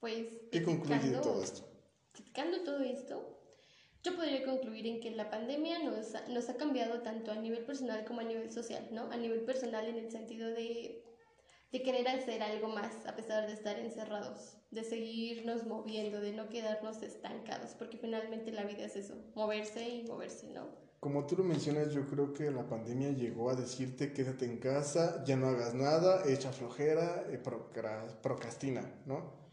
Pues... 0.00 0.26
¿Qué 0.52 0.62
concluye 0.62 1.10
todo 1.22 1.42
esto? 1.42 1.66
Criticando 2.12 2.62
todo 2.62 2.80
esto, 2.80 3.35
yo 4.06 4.14
podría 4.14 4.44
concluir 4.44 4.86
en 4.86 5.00
que 5.00 5.10
la 5.10 5.28
pandemia 5.30 5.80
nos, 5.82 6.14
nos 6.28 6.48
ha 6.48 6.56
cambiado 6.56 7.02
tanto 7.02 7.32
a 7.32 7.34
nivel 7.34 7.64
personal 7.64 8.04
como 8.04 8.20
a 8.20 8.24
nivel 8.24 8.52
social, 8.52 8.88
¿no? 8.92 9.10
A 9.10 9.16
nivel 9.16 9.40
personal 9.40 9.84
en 9.88 9.96
el 9.96 10.12
sentido 10.12 10.48
de, 10.48 11.04
de 11.72 11.82
querer 11.82 12.06
hacer 12.08 12.40
algo 12.40 12.68
más 12.68 13.04
a 13.04 13.16
pesar 13.16 13.48
de 13.48 13.54
estar 13.54 13.76
encerrados, 13.80 14.58
de 14.70 14.84
seguirnos 14.84 15.66
moviendo, 15.66 16.20
de 16.20 16.32
no 16.32 16.48
quedarnos 16.48 17.02
estancados, 17.02 17.74
porque 17.74 17.98
finalmente 17.98 18.52
la 18.52 18.62
vida 18.62 18.84
es 18.84 18.94
eso, 18.94 19.16
moverse 19.34 19.88
y 19.88 20.04
moverse, 20.04 20.52
¿no? 20.52 20.68
Como 21.00 21.26
tú 21.26 21.36
lo 21.36 21.42
mencionas, 21.42 21.92
yo 21.92 22.06
creo 22.06 22.32
que 22.32 22.50
la 22.52 22.66
pandemia 22.68 23.10
llegó 23.10 23.50
a 23.50 23.56
decirte 23.56 24.12
quédate 24.12 24.44
en 24.44 24.58
casa, 24.58 25.24
ya 25.24 25.36
no 25.36 25.48
hagas 25.48 25.74
nada, 25.74 26.22
echa 26.28 26.52
flojera, 26.52 27.26
eh, 27.28 27.42
procrastina, 28.22 28.82
¿no? 29.04 29.45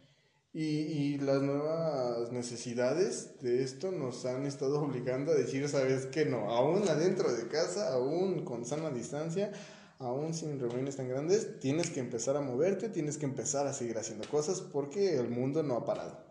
Y, 0.56 0.66
y, 0.66 1.18
las 1.18 1.42
nuevas 1.42 2.32
necesidades 2.32 3.42
de 3.42 3.64
esto 3.64 3.92
nos 3.92 4.24
han 4.26 4.46
estado 4.46 4.82
obligando 4.84 5.32
a 5.32 5.36
decir, 5.36 5.68
sabes 5.68 6.06
que 6.06 6.26
no, 6.26 6.52
aún 6.52 6.88
adentro 6.88 7.34
de 7.34 7.48
casa, 7.48 7.92
aún 7.92 8.46
con 8.46 8.64
sana 8.64 8.92
distancia, 8.92 9.52
aún 9.98 10.34
sin 10.34 10.60
reuniones 10.60 10.98
tan 10.98 11.10
grandes, 11.10 11.60
tienes 11.60 11.90
que 11.90 12.00
empezar 12.00 12.38
a 12.38 12.42
moverte, 12.42 12.90
tienes 12.90 13.18
que 13.18 13.26
empezar 13.26 13.66
a 13.66 13.74
seguir 13.74 13.98
haciendo 13.98 14.28
cosas 14.30 14.62
porque 14.62 15.16
el 15.18 15.30
mundo 15.30 15.64
no 15.64 15.76
ha 15.76 15.86
parado. 15.86 16.24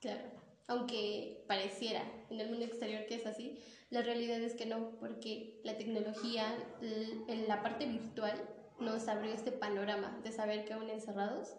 Claro, 0.00 0.22
aunque 0.68 1.44
pareciera 1.46 2.02
en 2.30 2.40
el 2.40 2.48
mundo 2.48 2.64
exterior 2.64 3.04
que 3.06 3.16
es 3.16 3.26
así, 3.26 3.58
la 3.90 4.02
realidad 4.02 4.40
es 4.40 4.54
que 4.54 4.66
no, 4.66 4.96
porque 4.98 5.60
la 5.64 5.76
tecnología, 5.76 6.56
la 7.46 7.62
parte 7.62 7.86
virtual, 7.86 8.40
nos 8.80 9.06
abrió 9.08 9.32
este 9.32 9.52
panorama 9.52 10.20
de 10.22 10.32
saber 10.32 10.64
que 10.64 10.74
aún 10.74 10.90
encerrados 10.90 11.54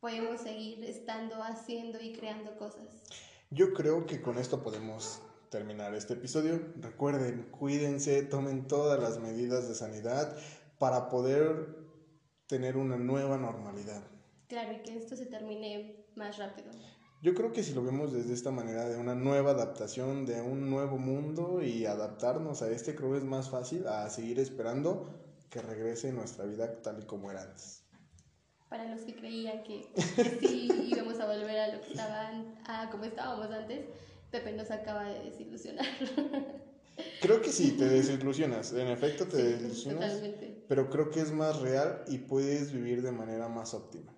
podemos 0.00 0.40
seguir 0.40 0.82
estando 0.84 1.42
haciendo 1.42 2.00
y 2.00 2.12
creando 2.12 2.56
cosas. 2.56 2.86
Yo 3.50 3.74
creo 3.74 4.06
que 4.06 4.22
con 4.22 4.38
esto 4.38 4.62
podemos 4.62 5.20
terminar 5.50 5.94
este 5.94 6.14
episodio. 6.14 6.60
Recuerden, 6.76 7.50
cuídense, 7.50 8.22
tomen 8.22 8.66
todas 8.66 9.00
las 9.00 9.18
medidas 9.18 9.68
de 9.68 9.74
sanidad 9.74 10.36
para 10.78 11.08
poder 11.08 11.76
tener 12.46 12.76
una 12.76 12.96
nueva 12.96 13.36
normalidad. 13.36 14.02
Claro, 14.48 14.72
y 14.72 14.82
que 14.82 14.96
esto 14.96 15.16
se 15.16 15.26
termine 15.26 16.06
más 16.16 16.38
rápido. 16.38 16.70
Yo 17.22 17.34
creo 17.34 17.52
que 17.52 17.62
si 17.62 17.74
lo 17.74 17.84
vemos 17.84 18.12
desde 18.12 18.32
esta 18.32 18.50
manera, 18.50 18.88
de 18.88 18.96
una 18.96 19.14
nueva 19.14 19.50
adaptación, 19.50 20.24
de 20.24 20.40
un 20.40 20.70
nuevo 20.70 20.96
mundo 20.96 21.62
y 21.62 21.84
adaptarnos 21.84 22.62
a 22.62 22.70
este, 22.70 22.94
creo 22.94 23.12
que 23.12 23.18
es 23.18 23.24
más 23.24 23.50
fácil 23.50 23.86
a 23.86 24.08
seguir 24.08 24.40
esperando 24.40 25.20
que 25.50 25.60
regrese 25.60 26.12
nuestra 26.12 26.46
vida 26.46 26.80
tal 26.80 27.02
y 27.02 27.06
como 27.06 27.30
era 27.30 27.42
antes 27.42 27.89
para 28.70 28.84
los 28.84 29.00
que 29.00 29.14
creían 29.14 29.64
que, 29.64 29.84
sí 30.40 30.68
íbamos 30.92 31.18
a 31.18 31.26
volver 31.26 31.58
a 31.58 31.74
lo 31.74 31.82
que 31.82 31.90
estaban, 31.90 32.54
a 32.64 32.88
como 32.90 33.04
estábamos 33.04 33.50
antes, 33.50 33.80
Pepe 34.30 34.52
nos 34.52 34.70
acaba 34.70 35.04
de 35.04 35.24
desilusionar. 35.24 35.84
Creo 37.20 37.40
que 37.40 37.50
sí, 37.50 37.72
te 37.72 37.88
desilusionas, 37.88 38.72
en 38.72 38.86
efecto 38.88 39.26
te 39.26 39.42
desilusionas, 39.42 40.12
totalmente. 40.12 40.64
pero 40.68 40.90
creo 40.90 41.10
que 41.10 41.20
es 41.20 41.32
más 41.32 41.58
real 41.60 42.04
y 42.08 42.18
puedes 42.18 42.72
vivir 42.72 43.00
de 43.00 43.10
manera 43.10 43.48
más 43.48 43.72
óptima. 43.72 44.14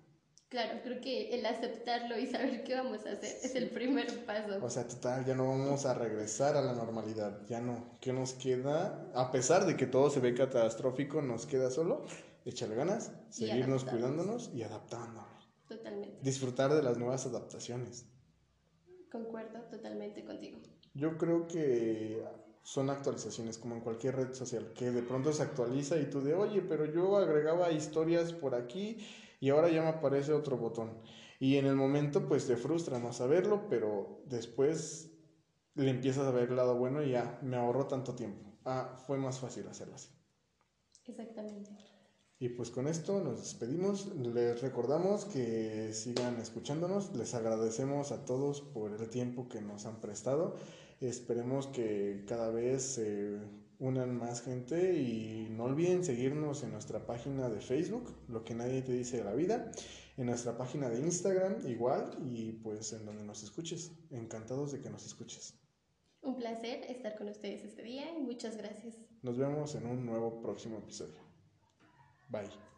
Claro, 0.49 0.81
creo 0.83 0.99
que 0.99 1.33
el 1.33 1.45
aceptarlo 1.45 2.19
y 2.19 2.27
saber 2.27 2.63
qué 2.65 2.75
vamos 2.75 3.05
a 3.05 3.11
hacer 3.13 3.37
es 3.41 3.55
el 3.55 3.69
primer 3.69 4.25
paso. 4.25 4.59
O 4.61 4.69
sea, 4.69 4.85
total, 4.85 5.23
ya 5.23 5.33
no 5.33 5.47
vamos 5.47 5.85
a 5.85 5.93
regresar 5.93 6.57
a 6.57 6.61
la 6.61 6.73
normalidad, 6.73 7.45
ya 7.47 7.61
no. 7.61 7.97
¿Qué 8.01 8.11
nos 8.11 8.33
queda? 8.33 9.09
A 9.15 9.31
pesar 9.31 9.65
de 9.65 9.77
que 9.77 9.85
todo 9.85 10.09
se 10.09 10.19
ve 10.19 10.33
catastrófico, 10.33 11.21
nos 11.21 11.45
queda 11.45 11.71
solo 11.71 12.05
echarle 12.45 12.75
ganas, 12.75 13.11
seguirnos 13.29 13.83
cuidándonos 13.85 14.51
y 14.53 14.63
adaptándonos. 14.63 15.49
Totalmente. 15.67 16.19
Disfrutar 16.21 16.73
de 16.73 16.83
las 16.83 16.97
nuevas 16.97 17.25
adaptaciones. 17.25 18.05
Concuerdo 19.11 19.61
totalmente 19.69 20.25
contigo. 20.25 20.59
Yo 20.93 21.17
creo 21.17 21.47
que 21.47 22.23
son 22.63 22.89
actualizaciones 22.89 23.57
como 23.57 23.75
en 23.75 23.81
cualquier 23.81 24.15
red 24.15 24.33
social, 24.33 24.73
que 24.73 24.91
de 24.91 25.03
pronto 25.03 25.33
se 25.33 25.43
actualiza 25.43 25.97
y 25.97 26.09
tú 26.09 26.21
de, 26.21 26.33
oye, 26.33 26.61
pero 26.61 26.85
yo 26.85 27.17
agregaba 27.17 27.71
historias 27.71 28.33
por 28.33 28.55
aquí 28.55 28.97
y 29.39 29.49
ahora 29.49 29.69
ya 29.69 29.81
me 29.81 29.89
aparece 29.89 30.33
otro 30.33 30.57
botón. 30.57 31.01
Y 31.39 31.57
en 31.57 31.65
el 31.65 31.75
momento 31.75 32.27
pues 32.27 32.47
te 32.47 32.55
frustra 32.55 32.99
no 32.99 33.11
saberlo, 33.11 33.67
pero 33.67 34.23
después 34.25 35.11
le 35.75 35.89
empiezas 35.89 36.25
a 36.25 36.31
ver 36.31 36.49
el 36.49 36.55
lado 36.55 36.77
bueno 36.77 37.03
y 37.03 37.11
ya 37.11 37.39
me 37.41 37.57
ahorró 37.57 37.87
tanto 37.87 38.15
tiempo. 38.15 38.57
Ah, 38.63 38.95
fue 39.05 39.17
más 39.17 39.39
fácil 39.39 39.67
hacerlo 39.67 39.95
así. 39.95 40.09
Exactamente. 41.05 41.71
Y 42.43 42.49
pues 42.49 42.71
con 42.71 42.89
esto 42.89 43.23
nos 43.23 43.39
despedimos. 43.39 44.13
Les 44.17 44.61
recordamos 44.61 45.23
que 45.23 45.93
sigan 45.93 46.41
escuchándonos. 46.41 47.15
Les 47.15 47.33
agradecemos 47.35 48.11
a 48.11 48.25
todos 48.25 48.59
por 48.59 48.91
el 48.91 49.09
tiempo 49.09 49.47
que 49.47 49.61
nos 49.61 49.85
han 49.85 50.01
prestado. 50.01 50.57
Esperemos 50.99 51.67
que 51.67 52.25
cada 52.27 52.51
vez 52.51 52.83
se 52.83 53.39
unan 53.79 54.17
más 54.17 54.41
gente 54.41 54.99
y 54.99 55.47
no 55.51 55.63
olviden 55.63 56.03
seguirnos 56.03 56.63
en 56.63 56.73
nuestra 56.73 57.05
página 57.05 57.49
de 57.49 57.61
Facebook, 57.61 58.13
lo 58.27 58.43
que 58.43 58.55
nadie 58.55 58.81
te 58.81 58.91
dice 58.91 59.19
de 59.19 59.23
la 59.23 59.33
vida, 59.33 59.71
en 60.17 60.25
nuestra 60.25 60.57
página 60.57 60.89
de 60.89 60.99
Instagram 60.99 61.65
igual 61.65 62.11
y 62.25 62.51
pues 62.51 62.91
en 62.91 63.05
donde 63.05 63.23
nos 63.23 63.41
escuches. 63.43 63.93
Encantados 64.11 64.73
de 64.73 64.81
que 64.81 64.89
nos 64.89 65.05
escuches. 65.05 65.53
Un 66.19 66.35
placer 66.35 66.83
estar 66.89 67.17
con 67.17 67.29
ustedes 67.29 67.63
este 67.63 67.83
día 67.83 68.13
y 68.17 68.21
muchas 68.21 68.57
gracias. 68.57 68.97
Nos 69.21 69.37
vemos 69.37 69.75
en 69.75 69.85
un 69.85 70.05
nuevo 70.05 70.41
próximo 70.41 70.79
episodio. 70.79 71.22
Bye. 72.29 72.72